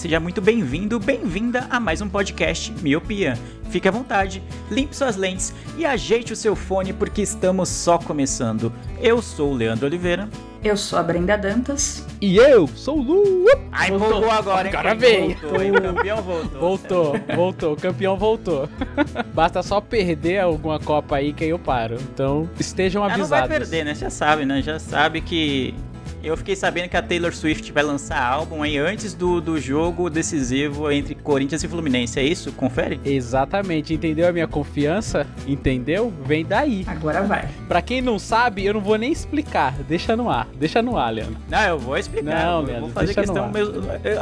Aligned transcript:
Seja 0.00 0.18
muito 0.18 0.40
bem-vindo, 0.40 0.98
bem-vinda 0.98 1.66
a 1.68 1.78
mais 1.78 2.00
um 2.00 2.08
podcast 2.08 2.72
Miopia. 2.80 3.36
Fique 3.68 3.86
à 3.86 3.90
vontade, 3.90 4.42
limpe 4.70 4.96
suas 4.96 5.14
lentes 5.14 5.52
e 5.76 5.84
ajeite 5.84 6.32
o 6.32 6.36
seu 6.36 6.56
fone 6.56 6.90
porque 6.94 7.20
estamos 7.20 7.68
só 7.68 7.98
começando. 7.98 8.72
Eu 8.98 9.20
sou 9.20 9.50
o 9.52 9.54
Leandro 9.54 9.84
Oliveira. 9.84 10.26
Eu 10.64 10.74
sou 10.74 10.98
a 10.98 11.02
Brenda 11.02 11.36
Dantas. 11.36 12.06
E 12.18 12.38
eu 12.38 12.66
sou 12.68 12.96
o 12.98 13.02
Lu. 13.02 13.44
Ai, 13.70 13.90
Voltou. 13.90 14.08
empolgou 14.08 14.30
agora, 14.30 14.68
hein? 14.68 14.74
Quem 14.82 14.96
veio. 14.96 15.36
Voltou, 15.38 15.62
hein? 15.62 15.70
O 15.70 15.82
campeão 15.82 16.22
voltou. 16.22 16.60
Voltou, 16.60 17.14
voltou, 17.36 17.72
o 17.74 17.76
campeão 17.76 18.16
voltou. 18.16 18.68
Basta 19.34 19.62
só 19.62 19.82
perder 19.82 20.38
alguma 20.38 20.80
Copa 20.80 21.16
aí 21.16 21.34
que 21.34 21.44
aí 21.44 21.50
eu 21.50 21.58
paro. 21.58 21.96
Então 22.14 22.48
estejam 22.58 23.04
Ah, 23.04 23.18
não 23.18 23.26
vai 23.26 23.40
avisados. 23.42 23.68
perder, 23.68 23.84
né? 23.84 23.94
Já 23.94 24.08
sabe, 24.08 24.46
né? 24.46 24.62
Já 24.62 24.78
sabe 24.78 25.20
que. 25.20 25.74
Eu 26.22 26.36
fiquei 26.36 26.54
sabendo 26.54 26.88
que 26.90 26.96
a 26.98 27.02
Taylor 27.02 27.34
Swift 27.34 27.72
vai 27.72 27.82
lançar 27.82 28.22
álbum 28.22 28.62
aí 28.62 28.76
antes 28.76 29.14
do, 29.14 29.40
do 29.40 29.58
jogo 29.58 30.10
decisivo 30.10 30.90
entre 30.92 31.14
Corinthians 31.14 31.64
e 31.64 31.68
Fluminense. 31.68 32.20
É 32.20 32.22
isso? 32.22 32.52
Confere? 32.52 33.00
Exatamente, 33.04 33.94
entendeu 33.94 34.28
a 34.28 34.32
minha 34.32 34.46
confiança? 34.46 35.26
Entendeu? 35.46 36.12
Vem 36.26 36.44
daí. 36.44 36.84
Agora 36.86 37.22
vai. 37.22 37.48
Pra 37.66 37.80
quem 37.80 38.02
não 38.02 38.18
sabe, 38.18 38.64
eu 38.66 38.74
não 38.74 38.80
vou 38.82 38.96
nem 38.98 39.10
explicar. 39.10 39.72
Deixa 39.88 40.14
no 40.14 40.28
ar, 40.28 40.46
deixa 40.58 40.82
no 40.82 40.96
ar, 40.98 41.10
Leandro. 41.10 41.36
Não, 41.48 41.62
eu 41.62 41.78
vou 41.78 41.96
explicar. 41.96 42.44
Não, 42.44 42.60
eu 42.60 42.66
Leandro, 42.66 42.80
vou 42.82 42.90
fazer 42.90 43.06
deixa 43.06 43.20
questão 43.22 43.46
no 43.46 43.52
mesmo. 43.52 43.74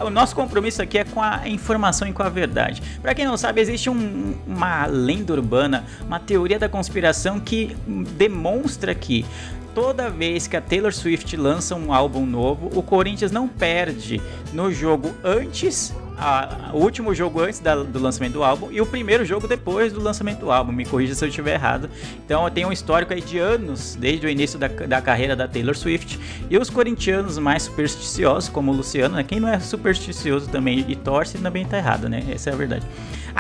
O 0.06 0.10
nosso 0.10 0.36
compromisso 0.36 0.80
aqui 0.80 0.98
é 0.98 1.04
com 1.04 1.20
a 1.20 1.48
informação 1.48 2.06
e 2.06 2.12
com 2.12 2.22
a 2.22 2.28
verdade. 2.28 2.80
Pra 3.02 3.12
quem 3.14 3.24
não 3.24 3.36
sabe, 3.36 3.60
existe 3.60 3.90
um- 3.90 4.34
uma 4.46 4.86
lenda 4.86 5.32
urbana, 5.32 5.84
uma 6.06 6.20
teoria 6.20 6.58
da 6.60 6.68
conspiração 6.68 7.40
que 7.40 7.76
demonstra 8.16 8.94
que 8.94 9.24
toda 9.74 10.08
vez 10.11 10.47
que 10.47 10.56
a 10.56 10.61
Taylor 10.61 10.92
Swift 10.92 11.36
lança 11.36 11.74
um 11.74 11.92
álbum 11.92 12.24
novo, 12.27 12.70
o 12.74 12.83
Corinthians 12.83 13.30
não 13.30 13.47
perde 13.48 14.20
no 14.52 14.72
jogo 14.72 15.10
antes. 15.25 15.94
a- 16.20 16.70
o 16.75 16.78
último 16.78 17.14
jogo 17.14 17.41
antes 17.41 17.60
da- 17.60 17.77
do 17.77 17.97
lançamento 18.00 18.33
do 18.33 18.42
álbum 18.42 18.72
e 18.72 18.80
o 18.80 18.86
primeiro 18.86 19.25
jogo 19.25 19.47
depois 19.47 19.92
do 19.92 20.00
lançamento 20.02 20.41
do 20.41 20.50
álbum. 20.50 20.72
Me 20.72 20.84
corrija 20.84 21.14
se 21.14 21.25
eu 21.25 21.28
estiver 21.28 21.55
errado. 21.55 21.88
Então 22.25 22.50
tem 22.50 22.66
um 22.66 22.72
histórico 22.72 23.12
aí 23.14 23.20
de 23.20 23.38
anos, 23.38 23.94
desde 23.94 24.27
o 24.27 24.28
início 24.28 24.58
da, 24.58 24.66
da 24.66 25.00
carreira 25.00 25.36
da 25.36 25.47
Taylor 25.47 25.77
Swift. 25.77 26.19
E 26.50 26.58
os 26.58 26.69
corintianos 26.70 27.38
mais 27.38 27.62
supersticiosos, 27.62 28.48
como 28.48 28.72
o 28.72 28.75
Luciano, 28.75 29.14
né? 29.14 29.22
quem 29.22 29.38
não 29.38 29.47
é 29.48 29.60
supersticioso 29.60 30.48
também 30.48 30.84
e 30.88 30.97
torce, 30.97 31.38
também 31.38 31.64
tá 31.64 31.78
errado, 31.78 32.08
né? 32.08 32.25
Essa 32.28 32.50
é 32.50 32.53
a 32.53 32.56
verdade. 32.56 32.84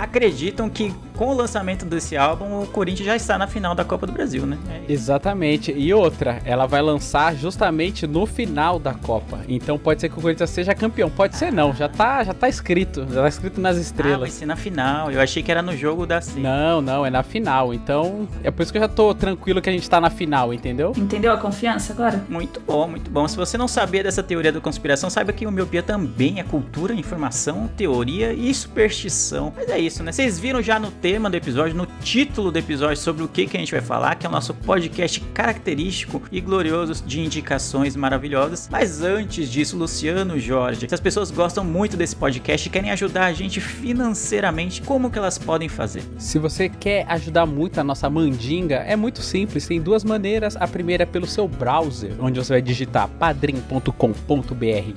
Acreditam 0.02 0.70
que 0.70 0.94
com 1.16 1.30
o 1.30 1.34
lançamento 1.34 1.84
desse 1.84 2.16
álbum, 2.16 2.62
o 2.62 2.66
Corinthians 2.68 3.06
já 3.06 3.16
está 3.16 3.36
na 3.36 3.48
final 3.48 3.74
da 3.74 3.84
Copa 3.84 4.06
do 4.06 4.12
Brasil, 4.12 4.46
né? 4.46 4.56
É 4.70 4.92
Exatamente. 4.92 5.72
E 5.72 5.92
outra, 5.92 6.40
ela 6.44 6.64
vai 6.66 6.80
lançar 6.80 7.34
justamente 7.34 8.06
no 8.06 8.24
final 8.24 8.78
da 8.78 8.94
Copa. 8.94 9.40
Então 9.48 9.76
pode 9.76 10.00
ser 10.00 10.08
que 10.08 10.16
o 10.16 10.22
Corinthians 10.22 10.50
seja 10.50 10.72
campeão. 10.76 11.10
Pode 11.10 11.34
ser 11.36 11.52
não, 11.52 11.74
já 11.74 11.88
tá, 11.88 12.22
já 12.22 12.32
tá 12.32 12.48
escrito. 12.48 13.04
Já 13.12 13.22
tá 13.22 13.28
escrito 13.28 13.60
nas 13.60 13.72
Ah, 13.72 13.74
vai 13.74 13.82
estrelas. 13.82 14.32
ser 14.32 14.46
na 14.46 14.54
final. 14.54 15.10
Eu 15.10 15.20
achei 15.20 15.42
que 15.42 15.50
era 15.50 15.60
no 15.62 15.76
jogo 15.76 16.06
da 16.06 16.20
C. 16.20 16.38
Não, 16.38 16.80
não, 16.80 17.04
é 17.04 17.10
na 17.10 17.24
final. 17.24 17.74
Então, 17.74 18.28
é 18.44 18.50
por 18.52 18.62
isso 18.62 18.70
que 18.70 18.78
eu 18.78 18.82
já 18.82 18.88
tô 18.88 19.12
tranquilo 19.12 19.60
que 19.60 19.68
a 19.68 19.72
gente 19.72 19.90
tá 19.90 20.00
na 20.00 20.10
final, 20.10 20.54
entendeu? 20.54 20.92
Entendeu 20.96 21.32
a 21.32 21.38
confiança 21.38 21.92
agora? 21.92 22.22
Muito 22.28 22.60
bom, 22.60 22.86
muito 22.86 23.10
bom. 23.10 23.26
Se 23.26 23.36
você 23.36 23.58
não 23.58 23.66
sabia 23.66 24.04
dessa 24.04 24.22
teoria 24.22 24.52
da 24.52 24.60
conspiração, 24.60 25.10
saiba 25.10 25.32
que 25.32 25.44
o 25.44 25.50
miopia 25.50 25.82
também 25.82 26.38
é 26.38 26.44
cultura, 26.44 26.94
informação, 26.94 27.68
teoria 27.76 28.32
e 28.32 28.54
superstição. 28.54 29.52
Mas 29.56 29.68
é 29.68 29.78
isso, 29.80 29.87
né? 29.96 30.12
Vocês 30.12 30.38
viram 30.38 30.60
já 30.62 30.78
no 30.78 30.90
tema 30.90 31.30
do 31.30 31.36
episódio, 31.36 31.74
no 31.74 31.86
título 31.86 32.52
do 32.52 32.58
episódio 32.58 32.98
sobre 32.98 33.22
o 33.22 33.28
que, 33.28 33.46
que 33.46 33.56
a 33.56 33.60
gente 33.60 33.72
vai 33.72 33.80
falar, 33.80 34.16
que 34.16 34.26
é 34.26 34.28
o 34.28 34.32
nosso 34.32 34.52
podcast 34.52 35.18
característico 35.32 36.22
e 36.30 36.40
glorioso 36.40 37.02
de 37.06 37.20
indicações 37.20 37.96
maravilhosas. 37.96 38.68
Mas 38.70 39.02
antes 39.02 39.50
disso, 39.50 39.78
Luciano 39.78 40.38
Jorge, 40.38 40.86
se 40.86 40.94
as 40.94 41.00
pessoas 41.00 41.30
gostam 41.30 41.64
muito 41.64 41.96
desse 41.96 42.14
podcast 42.14 42.68
e 42.68 42.70
querem 42.70 42.90
ajudar 42.90 43.26
a 43.26 43.32
gente 43.32 43.60
financeiramente, 43.60 44.82
como 44.82 45.10
que 45.10 45.18
elas 45.18 45.38
podem 45.38 45.68
fazer? 45.68 46.02
Se 46.18 46.38
você 46.38 46.68
quer 46.68 47.06
ajudar 47.08 47.46
muito 47.46 47.80
a 47.80 47.84
nossa 47.84 48.10
mandinga, 48.10 48.76
é 48.76 48.94
muito 48.94 49.22
simples, 49.22 49.66
tem 49.66 49.80
duas 49.80 50.04
maneiras. 50.04 50.54
A 50.56 50.68
primeira 50.68 51.04
é 51.04 51.06
pelo 51.06 51.26
seu 51.26 51.48
browser, 51.48 52.12
onde 52.20 52.38
você 52.38 52.52
vai 52.52 52.62
digitar 52.62 53.08
padrim.com.br 53.08 53.92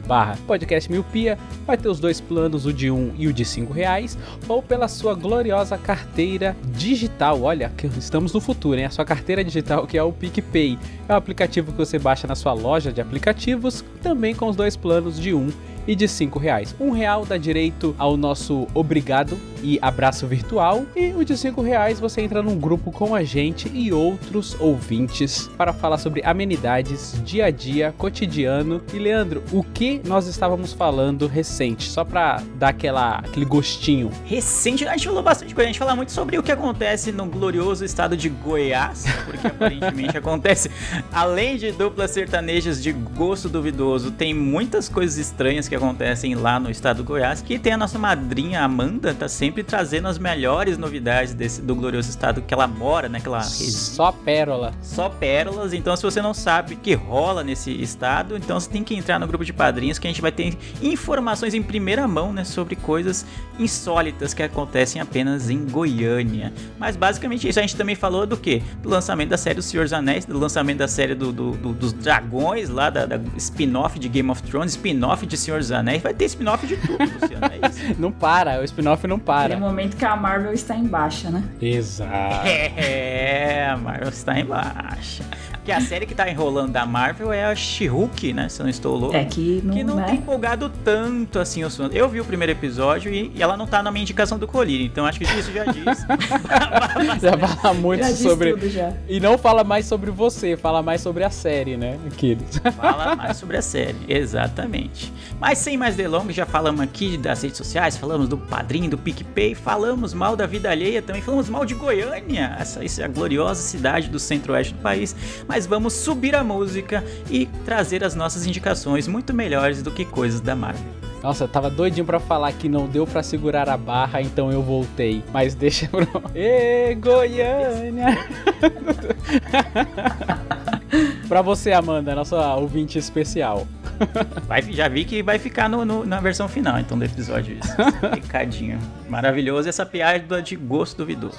barra 0.06 0.38
podcast 0.46 0.91
miopia, 0.91 1.38
vai 1.66 1.78
ter 1.78 1.88
os 1.88 2.00
dois 2.00 2.19
planos, 2.19 2.66
o 2.66 2.73
de 2.73 2.91
um 2.91 3.13
e 3.18 3.28
o 3.28 3.34
de 3.34 3.46
cinco 3.46 3.72
reais, 3.72 4.18
ou 4.47 4.62
pela 4.62 4.80
sua 4.87 5.13
gloriosa 5.13 5.77
carteira 5.77 6.55
digital. 6.65 7.41
Olha, 7.41 7.71
estamos 7.97 8.33
no 8.33 8.41
futuro, 8.41 8.79
hein? 8.79 8.85
A 8.85 8.89
sua 8.89 9.05
carteira 9.05 9.43
digital 9.43 9.85
que 9.87 9.97
é 9.97 10.03
o 10.03 10.11
PicPay. 10.11 10.77
É 11.07 11.13
um 11.13 11.17
aplicativo 11.17 11.71
que 11.71 11.77
você 11.77 11.99
baixa 11.99 12.27
na 12.27 12.35
sua 12.35 12.53
loja 12.53 12.91
de 12.91 13.01
aplicativos, 13.01 13.83
também 14.01 14.33
com 14.35 14.47
os 14.47 14.55
dois 14.55 14.75
planos 14.75 15.19
de 15.19 15.33
um 15.33 15.49
e 15.87 15.95
de 15.95 16.07
5 16.07 16.39
reais. 16.39 16.75
Um 16.79 16.91
real 16.91 17.25
dá 17.25 17.37
direito 17.37 17.95
ao 17.97 18.17
nosso 18.17 18.67
obrigado 18.73 19.37
e 19.63 19.79
abraço 19.81 20.27
virtual 20.27 20.85
e 20.95 21.11
o 21.13 21.23
de 21.23 21.37
5 21.37 21.61
reais 21.61 21.99
você 21.99 22.21
entra 22.21 22.41
num 22.41 22.57
grupo 22.57 22.91
com 22.91 23.13
a 23.13 23.23
gente 23.23 23.69
e 23.73 23.93
outros 23.93 24.59
ouvintes 24.59 25.49
para 25.57 25.73
falar 25.73 25.97
sobre 25.97 26.21
amenidades, 26.23 27.21
dia 27.23 27.45
a 27.45 27.51
dia, 27.51 27.93
cotidiano. 27.97 28.81
E 28.93 28.97
Leandro, 28.97 29.43
o 29.51 29.63
que 29.63 30.01
nós 30.05 30.27
estávamos 30.27 30.73
falando 30.73 31.27
recente, 31.27 31.89
só 31.89 32.03
para 32.03 32.41
dar 32.55 32.69
aquela, 32.69 33.19
aquele 33.19 33.45
gostinho. 33.45 34.09
recente, 34.25 34.87
a 34.87 34.91
gente 34.93 35.07
falou 35.07 35.23
bastante 35.23 35.53
coisa, 35.53 35.69
a 35.69 35.71
gente 35.71 35.79
fala 35.79 35.95
muito 35.95 36.11
sobre 36.11 36.37
o 36.37 36.43
que 36.43 36.51
acontece 36.51 37.11
no 37.11 37.25
glorioso 37.25 37.85
estado 37.85 38.17
de 38.17 38.29
Goiás, 38.29 39.05
porque 39.25 39.47
aparentemente 39.47 40.17
acontece, 40.17 40.69
além 41.11 41.57
de 41.57 41.71
duplas 41.71 42.11
sertanejas 42.11 42.81
de 42.81 42.91
gosto 42.91 43.47
duvidoso, 43.47 44.11
tem 44.11 44.33
muitas 44.33 44.89
coisas 44.89 45.17
estranhas 45.17 45.67
que 45.71 45.75
acontecem 45.75 46.35
lá 46.35 46.59
no 46.59 46.69
estado 46.69 46.97
do 46.97 47.03
Goiás, 47.05 47.41
que 47.41 47.57
tem 47.57 47.71
a 47.71 47.77
nossa 47.77 47.97
madrinha 47.97 48.61
Amanda, 48.61 49.13
tá 49.13 49.29
sempre 49.29 49.63
trazendo 49.63 50.09
as 50.09 50.17
melhores 50.17 50.77
novidades 50.77 51.33
desse, 51.33 51.61
do 51.61 51.73
glorioso 51.73 52.09
estado 52.09 52.41
que 52.41 52.53
ela 52.53 52.67
mora, 52.67 53.07
né, 53.07 53.21
que 53.21 53.27
ela. 53.27 53.41
Só 53.41 54.11
pérola. 54.11 54.73
Só 54.81 55.07
pérolas, 55.07 55.71
então 55.73 55.95
se 55.95 56.03
você 56.03 56.21
não 56.21 56.33
sabe 56.33 56.73
o 56.73 56.77
que 56.77 56.93
rola 56.93 57.41
nesse 57.41 57.71
estado, 57.81 58.35
então 58.35 58.59
você 58.59 58.69
tem 58.69 58.83
que 58.83 58.93
entrar 58.93 59.17
no 59.17 59.25
grupo 59.25 59.45
de 59.45 59.53
padrinhos 59.53 59.97
que 59.97 60.05
a 60.07 60.09
gente 60.09 60.21
vai 60.21 60.31
ter 60.31 60.57
informações 60.81 61.53
em 61.53 61.63
primeira 61.63 62.05
mão, 62.05 62.33
né, 62.33 62.43
sobre 62.43 62.75
coisas 62.75 63.25
insólitas 63.57 64.33
que 64.33 64.43
acontecem 64.43 65.01
apenas 65.01 65.49
em 65.49 65.65
Goiânia. 65.65 66.51
Mas 66.77 66.97
basicamente 66.97 67.47
isso, 67.47 67.59
a 67.59 67.61
gente 67.61 67.77
também 67.77 67.95
falou 67.95 68.25
do 68.27 68.35
que? 68.35 68.61
Do 68.83 68.89
lançamento 68.89 69.29
da 69.29 69.37
série 69.37 69.55
do 69.55 69.61
Senhor 69.61 69.83
dos 69.83 69.93
Anéis, 69.93 70.25
do 70.25 70.37
lançamento 70.37 70.79
da 70.79 70.87
série 70.89 71.15
do, 71.15 71.31
do- 71.31 71.51
do- 71.51 71.71
dos 71.73 71.93
dragões 71.93 72.67
lá, 72.67 72.89
da, 72.89 73.05
da 73.05 73.19
spin-off 73.37 73.97
de 73.97 74.09
Game 74.09 74.29
of 74.29 74.43
Thrones, 74.43 74.71
spin-off 74.73 75.25
de 75.25 75.37
Senhor 75.37 75.60
dos 75.61 75.72
Anéis, 75.72 76.01
vai 76.01 76.13
ter 76.13 76.25
spin-off 76.25 76.66
de 76.66 76.77
tudo, 76.77 76.97
Luciano, 77.03 77.45
é 77.45 77.67
isso. 77.69 77.95
Não 77.99 78.11
para, 78.11 78.59
o 78.59 78.63
spin-off 78.63 79.07
não 79.07 79.19
para. 79.19 79.57
momento 79.57 79.95
que 79.95 80.05
a 80.05 80.16
Marvel 80.16 80.53
está 80.53 80.75
em 80.75 80.85
baixa, 80.85 81.29
né? 81.29 81.44
Exato. 81.61 82.47
É, 82.47 83.67
a 83.69 83.77
Marvel 83.77 84.09
está 84.09 84.40
em 84.40 84.46
baixa. 84.46 85.23
Porque 85.61 85.72
a 85.72 85.79
série 85.79 86.08
que 86.08 86.16
tá 86.16 86.28
enrolando 86.28 86.72
da 86.72 86.87
Marvel 86.87 87.31
é 87.31 87.46
a 87.46 87.55
She-Hulk, 87.55 88.34
né? 88.34 88.49
Se 88.49 88.59
eu 88.59 88.63
não 88.63 88.69
estou 88.72 88.96
louco. 88.96 89.16
É 89.16 89.23
que 89.23 89.61
não, 89.63 89.73
que 89.75 89.84
não 89.84 89.96
né? 89.97 90.05
tem 90.05 90.16
empolgado 90.16 90.72
tanto 90.84 91.37
assim 91.37 91.63
o 91.63 91.67
assunto. 91.67 91.96
Eu 91.96 92.09
vi 92.09 92.19
o 92.19 92.25
primeiro 92.25 92.52
episódio 92.52 93.13
e, 93.13 93.31
e 93.35 93.43
ela 93.43 93.55
não 93.55 93.67
tá 93.67 93.84
na 93.84 93.91
minha 93.91 94.02
indicação 94.02 94.40
do 94.40 94.47
Colírio, 94.47 94.84
então 94.84 95.05
acho 95.05 95.19
que 95.19 95.25
isso 95.25 95.52
já 95.52 95.66
diz. 95.66 95.85
Já 97.22 97.37
fala 97.37 97.73
muito 97.75 98.03
Já 98.03 98.09
sobre. 98.16 98.53
tudo 98.53 98.69
já. 98.69 98.93
E 99.08 99.19
não 99.19 99.37
fala 99.37 99.63
mais 99.63 99.85
sobre 99.85 100.09
você, 100.09 100.58
fala 100.58 100.81
mais 100.81 101.02
sobre 101.02 101.23
a 101.23 101.29
série, 101.29 101.78
né, 101.78 101.99
Aquiles? 102.08 102.59
Fala 102.75 103.16
mais 103.17 103.37
sobre 103.37 103.58
a 103.58 103.61
série, 103.61 103.97
exatamente. 104.08 105.13
Mas 105.40 105.59
sem 105.59 105.78
mais 105.78 105.96
delongas, 105.96 106.35
já 106.35 106.46
falamos 106.46 106.81
aqui 106.81 107.17
das 107.17 107.43
redes 107.43 107.58
sociais, 107.58 107.97
falamos 107.97 108.28
do 108.28 108.37
padrinho, 108.37 108.90
do 108.90 108.97
PicPay, 108.97 109.53
falamos 109.53 110.13
mal 110.13 110.35
da 110.35 110.46
vida 110.46 110.69
alheia 110.72 111.02
também, 111.02 111.22
falamos 111.22 111.49
mal 111.49 111.66
de 111.66 111.75
Goiânia, 111.75 112.55
essa, 112.59 112.84
essa 112.84 113.08
gloriosa 113.08 113.61
cidade 113.61 114.09
do 114.09 114.19
centro-oeste 114.19 114.73
do 114.73 114.81
país. 114.81 115.16
Mas 115.51 115.65
vamos 115.65 115.91
subir 115.91 116.33
a 116.33 116.45
música 116.45 117.03
e 117.29 117.45
trazer 117.65 118.05
as 118.05 118.15
nossas 118.15 118.45
indicações 118.47 119.05
muito 119.05 119.33
melhores 119.33 119.83
do 119.83 119.91
que 119.91 120.05
coisas 120.05 120.39
da 120.39 120.55
Marvel. 120.55 120.81
Nossa, 121.21 121.43
eu 121.43 121.47
tava 121.49 121.69
doidinho 121.69 122.05
pra 122.05 122.21
falar 122.21 122.53
que 122.53 122.69
não 122.69 122.87
deu 122.87 123.05
pra 123.05 123.21
segurar 123.21 123.67
a 123.69 123.75
barra, 123.75 124.21
então 124.21 124.49
eu 124.49 124.63
voltei. 124.63 125.21
Mas 125.33 125.53
deixa 125.53 125.89
pro. 125.89 126.07
Ê, 126.33 126.95
Goiânia! 126.95 128.17
pra 131.27 131.41
você, 131.41 131.73
Amanda, 131.73 132.15
nossa 132.15 132.55
ouvinte 132.55 132.97
especial. 132.97 133.67
Vai, 134.47 134.61
já 134.63 134.87
vi 134.87 135.03
que 135.05 135.21
vai 135.21 135.37
ficar 135.37 135.67
no, 135.69 135.83
no- 135.85 136.03
na 136.05 136.19
versão 136.21 136.47
final, 136.47 136.79
então, 136.79 136.97
do 136.97 137.03
episódio. 137.05 137.55
Isso. 137.61 137.75
Recadinho. 138.09 138.79
Maravilhoso 139.09 139.67
essa 139.69 139.85
piada 139.85 140.41
de 140.41 140.55
gosto 140.55 140.97
duvidoso. 140.99 141.37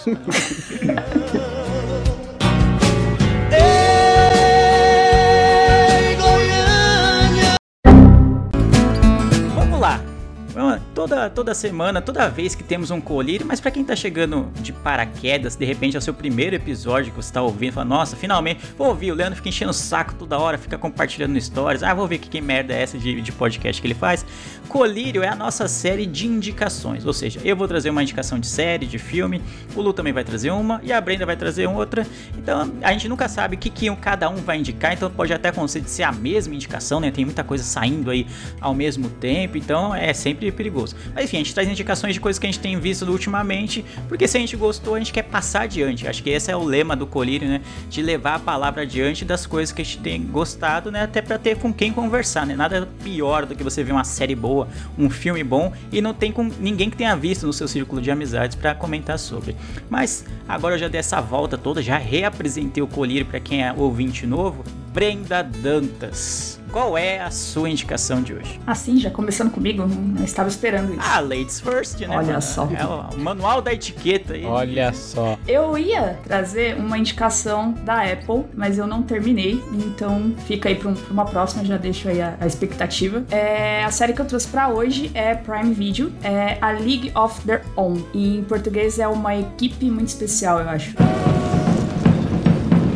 Toda, 11.12 11.28
toda 11.28 11.54
semana, 11.54 12.00
toda 12.00 12.26
vez 12.30 12.54
que 12.54 12.64
temos 12.64 12.90
um 12.90 12.98
colírio, 12.98 13.46
mas 13.46 13.60
pra 13.60 13.70
quem 13.70 13.84
tá 13.84 13.94
chegando 13.94 14.50
de 14.62 14.72
paraquedas, 14.72 15.54
de 15.54 15.62
repente 15.62 15.94
é 15.94 15.98
o 15.98 16.00
seu 16.00 16.14
primeiro 16.14 16.56
episódio 16.56 17.12
que 17.12 17.16
você 17.18 17.30
tá 17.30 17.42
ouvindo, 17.42 17.74
fala, 17.74 17.84
nossa, 17.84 18.16
finalmente, 18.16 18.64
vou 18.78 18.88
ouvir, 18.88 19.12
o 19.12 19.14
Leandro 19.14 19.36
fica 19.36 19.50
enchendo 19.50 19.72
o 19.72 19.74
saco 19.74 20.14
toda 20.14 20.38
hora, 20.38 20.56
fica 20.56 20.78
compartilhando 20.78 21.38
stories, 21.38 21.82
ah, 21.82 21.92
vou 21.92 22.08
ver 22.08 22.16
que, 22.16 22.30
que 22.30 22.40
merda 22.40 22.72
é 22.72 22.80
essa 22.80 22.96
de, 22.96 23.20
de 23.20 23.30
podcast 23.30 23.82
que 23.82 23.86
ele 23.86 23.94
faz. 23.94 24.24
Colírio 24.70 25.22
é 25.22 25.28
a 25.28 25.34
nossa 25.34 25.68
série 25.68 26.06
de 26.06 26.26
indicações, 26.26 27.04
ou 27.04 27.12
seja, 27.12 27.38
eu 27.44 27.54
vou 27.54 27.68
trazer 27.68 27.90
uma 27.90 28.02
indicação 28.02 28.38
de 28.38 28.46
série, 28.46 28.86
de 28.86 28.96
filme, 28.96 29.42
o 29.76 29.82
Lu 29.82 29.92
também 29.92 30.14
vai 30.14 30.24
trazer 30.24 30.50
uma, 30.50 30.80
e 30.82 30.94
a 30.94 31.00
Brenda 31.00 31.26
vai 31.26 31.36
trazer 31.36 31.66
outra, 31.66 32.06
então 32.38 32.72
a 32.80 32.90
gente 32.90 33.06
nunca 33.06 33.28
sabe 33.28 33.56
o 33.56 33.58
que, 33.58 33.68
que 33.68 33.94
cada 33.96 34.30
um 34.30 34.36
vai 34.36 34.56
indicar, 34.56 34.94
então 34.94 35.10
pode 35.10 35.30
até 35.30 35.50
acontecer 35.50 35.82
de 35.82 35.90
ser 35.90 36.04
a 36.04 36.12
mesma 36.12 36.54
indicação, 36.54 37.00
né, 37.00 37.10
tem 37.10 37.26
muita 37.26 37.44
coisa 37.44 37.62
saindo 37.62 38.10
aí 38.10 38.26
ao 38.62 38.72
mesmo 38.72 39.10
tempo, 39.10 39.58
então 39.58 39.94
é 39.94 40.14
sempre 40.14 40.50
perigoso. 40.50 41.01
Mas 41.14 41.24
enfim, 41.24 41.36
a 41.36 41.40
gente 41.40 41.54
traz 41.54 41.68
indicações 41.68 42.14
de 42.14 42.20
coisas 42.20 42.38
que 42.38 42.46
a 42.46 42.50
gente 42.50 42.60
tem 42.60 42.78
visto 42.78 43.02
ultimamente, 43.10 43.84
porque 44.08 44.26
se 44.26 44.36
a 44.36 44.40
gente 44.40 44.56
gostou, 44.56 44.94
a 44.94 44.98
gente 44.98 45.12
quer 45.12 45.22
passar 45.22 45.62
adiante. 45.62 46.06
Acho 46.06 46.22
que 46.22 46.30
esse 46.30 46.50
é 46.50 46.56
o 46.56 46.64
lema 46.64 46.96
do 46.96 47.06
Colírio, 47.06 47.48
né? 47.48 47.60
De 47.88 48.02
levar 48.02 48.36
a 48.36 48.38
palavra 48.38 48.82
adiante 48.82 49.24
das 49.24 49.46
coisas 49.46 49.72
que 49.72 49.82
a 49.82 49.84
gente 49.84 49.98
tem 49.98 50.22
gostado, 50.22 50.90
né? 50.90 51.02
Até 51.02 51.20
pra 51.22 51.38
ter 51.38 51.56
com 51.56 51.72
quem 51.72 51.92
conversar, 51.92 52.46
né? 52.46 52.54
Nada 52.54 52.88
pior 53.02 53.46
do 53.46 53.54
que 53.54 53.62
você 53.62 53.82
ver 53.82 53.92
uma 53.92 54.04
série 54.04 54.34
boa, 54.34 54.68
um 54.98 55.10
filme 55.10 55.42
bom 55.44 55.72
e 55.90 56.00
não 56.00 56.14
tem 56.14 56.32
com 56.32 56.50
ninguém 56.60 56.90
que 56.90 56.96
tenha 56.96 57.14
visto 57.16 57.46
no 57.46 57.52
seu 57.52 57.68
círculo 57.68 58.00
de 58.00 58.10
amizades 58.10 58.56
pra 58.56 58.74
comentar 58.74 59.18
sobre. 59.18 59.56
Mas 59.88 60.24
agora 60.48 60.74
eu 60.74 60.78
já 60.78 60.88
dei 60.88 61.00
essa 61.00 61.20
volta 61.20 61.58
toda, 61.58 61.82
já 61.82 61.98
reapresentei 61.98 62.82
o 62.82 62.86
Colírio 62.86 63.26
pra 63.26 63.40
quem 63.40 63.64
é 63.64 63.72
ouvinte 63.72 64.26
novo. 64.26 64.64
Brenda 64.92 65.42
Dantas. 65.42 66.61
Qual 66.72 66.96
é 66.96 67.20
a 67.20 67.30
sua 67.30 67.68
indicação 67.68 68.22
de 68.22 68.32
hoje? 68.32 68.58
Assim, 68.66 68.98
já 68.98 69.10
começando 69.10 69.50
comigo, 69.50 69.86
não, 69.86 70.24
estava 70.24 70.48
esperando 70.48 70.92
isso. 70.92 71.02
Ah, 71.04 71.20
ladies 71.20 71.60
first, 71.60 72.00
né? 72.00 72.08
Olha 72.08 72.26
mano? 72.28 72.40
só. 72.42 72.66
É 72.74 72.84
o, 72.86 73.20
manual 73.20 73.60
da 73.60 73.74
etiqueta 73.74 74.32
aí. 74.32 74.46
Olha 74.46 74.90
só. 74.94 75.38
Eu 75.46 75.76
ia 75.76 76.18
trazer 76.24 76.76
uma 76.76 76.96
indicação 76.96 77.72
da 77.84 78.02
Apple, 78.02 78.44
mas 78.54 78.78
eu 78.78 78.86
não 78.86 79.02
terminei, 79.02 79.62
então 79.70 80.34
fica 80.46 80.70
aí 80.70 80.74
pra, 80.74 80.88
um- 80.88 80.94
pra 80.94 81.12
uma 81.12 81.26
próxima, 81.26 81.62
já 81.62 81.76
deixo 81.76 82.08
aí 82.08 82.22
a, 82.22 82.36
a 82.40 82.46
expectativa. 82.46 83.22
É, 83.30 83.84
a 83.84 83.90
série 83.90 84.14
que 84.14 84.22
eu 84.22 84.26
trouxe 84.26 84.48
pra 84.48 84.68
hoje 84.68 85.10
é 85.12 85.34
Prime 85.34 85.74
Video, 85.74 86.10
é 86.24 86.56
a 86.62 86.70
League 86.70 87.12
of 87.14 87.38
Their 87.42 87.62
Own. 87.76 88.02
E 88.14 88.38
em 88.38 88.44
português 88.44 88.98
é 88.98 89.06
uma 89.06 89.36
equipe 89.36 89.90
muito 89.90 90.08
especial, 90.08 90.58
eu 90.60 90.70
acho. 90.70 90.94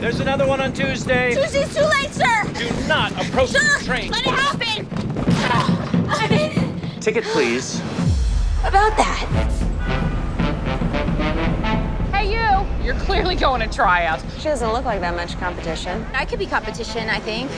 There's 0.00 0.20
another 0.20 0.48
one 0.48 0.62
on 0.62 0.70
Tuesday. 0.70 1.34
Tuesday's 1.34 1.74
too 1.74 1.84
late, 1.84 2.14
sir! 2.14 2.35
Do 3.36 3.42
not 3.42 3.50
approach 3.50 3.62
Sir, 3.62 3.78
the 3.78 3.84
train. 3.84 4.10
let 4.10 4.26
it 4.26 4.30
happen! 4.30 4.88
Ah, 5.50 6.22
I 6.22 6.28
mean, 6.28 7.00
Ticket, 7.00 7.22
please. 7.24 7.80
about 8.60 8.96
that. 8.96 9.26
Hey, 12.14 12.30
you! 12.32 12.82
You're 12.82 12.98
clearly 13.00 13.34
going 13.34 13.60
to 13.60 13.68
tryouts. 13.68 14.24
She 14.38 14.44
doesn't 14.44 14.72
look 14.72 14.86
like 14.86 15.00
that 15.00 15.14
much 15.14 15.38
competition. 15.38 16.06
I 16.14 16.24
could 16.24 16.38
be 16.38 16.46
competition, 16.46 17.10
I 17.10 17.20
think. 17.20 17.50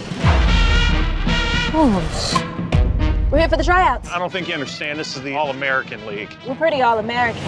We're 3.30 3.38
here 3.38 3.48
for 3.48 3.56
the 3.56 3.62
tryouts. 3.62 4.10
I 4.10 4.18
don't 4.18 4.32
think 4.32 4.48
you 4.48 4.54
understand. 4.54 4.98
This 4.98 5.16
is 5.16 5.22
the 5.22 5.36
All 5.36 5.50
American 5.50 6.04
League. 6.06 6.34
We're 6.44 6.56
pretty 6.56 6.82
all 6.82 6.98
American. 6.98 7.40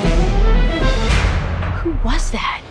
Who 1.81 1.99
was 2.05 2.31
that? 2.31 2.63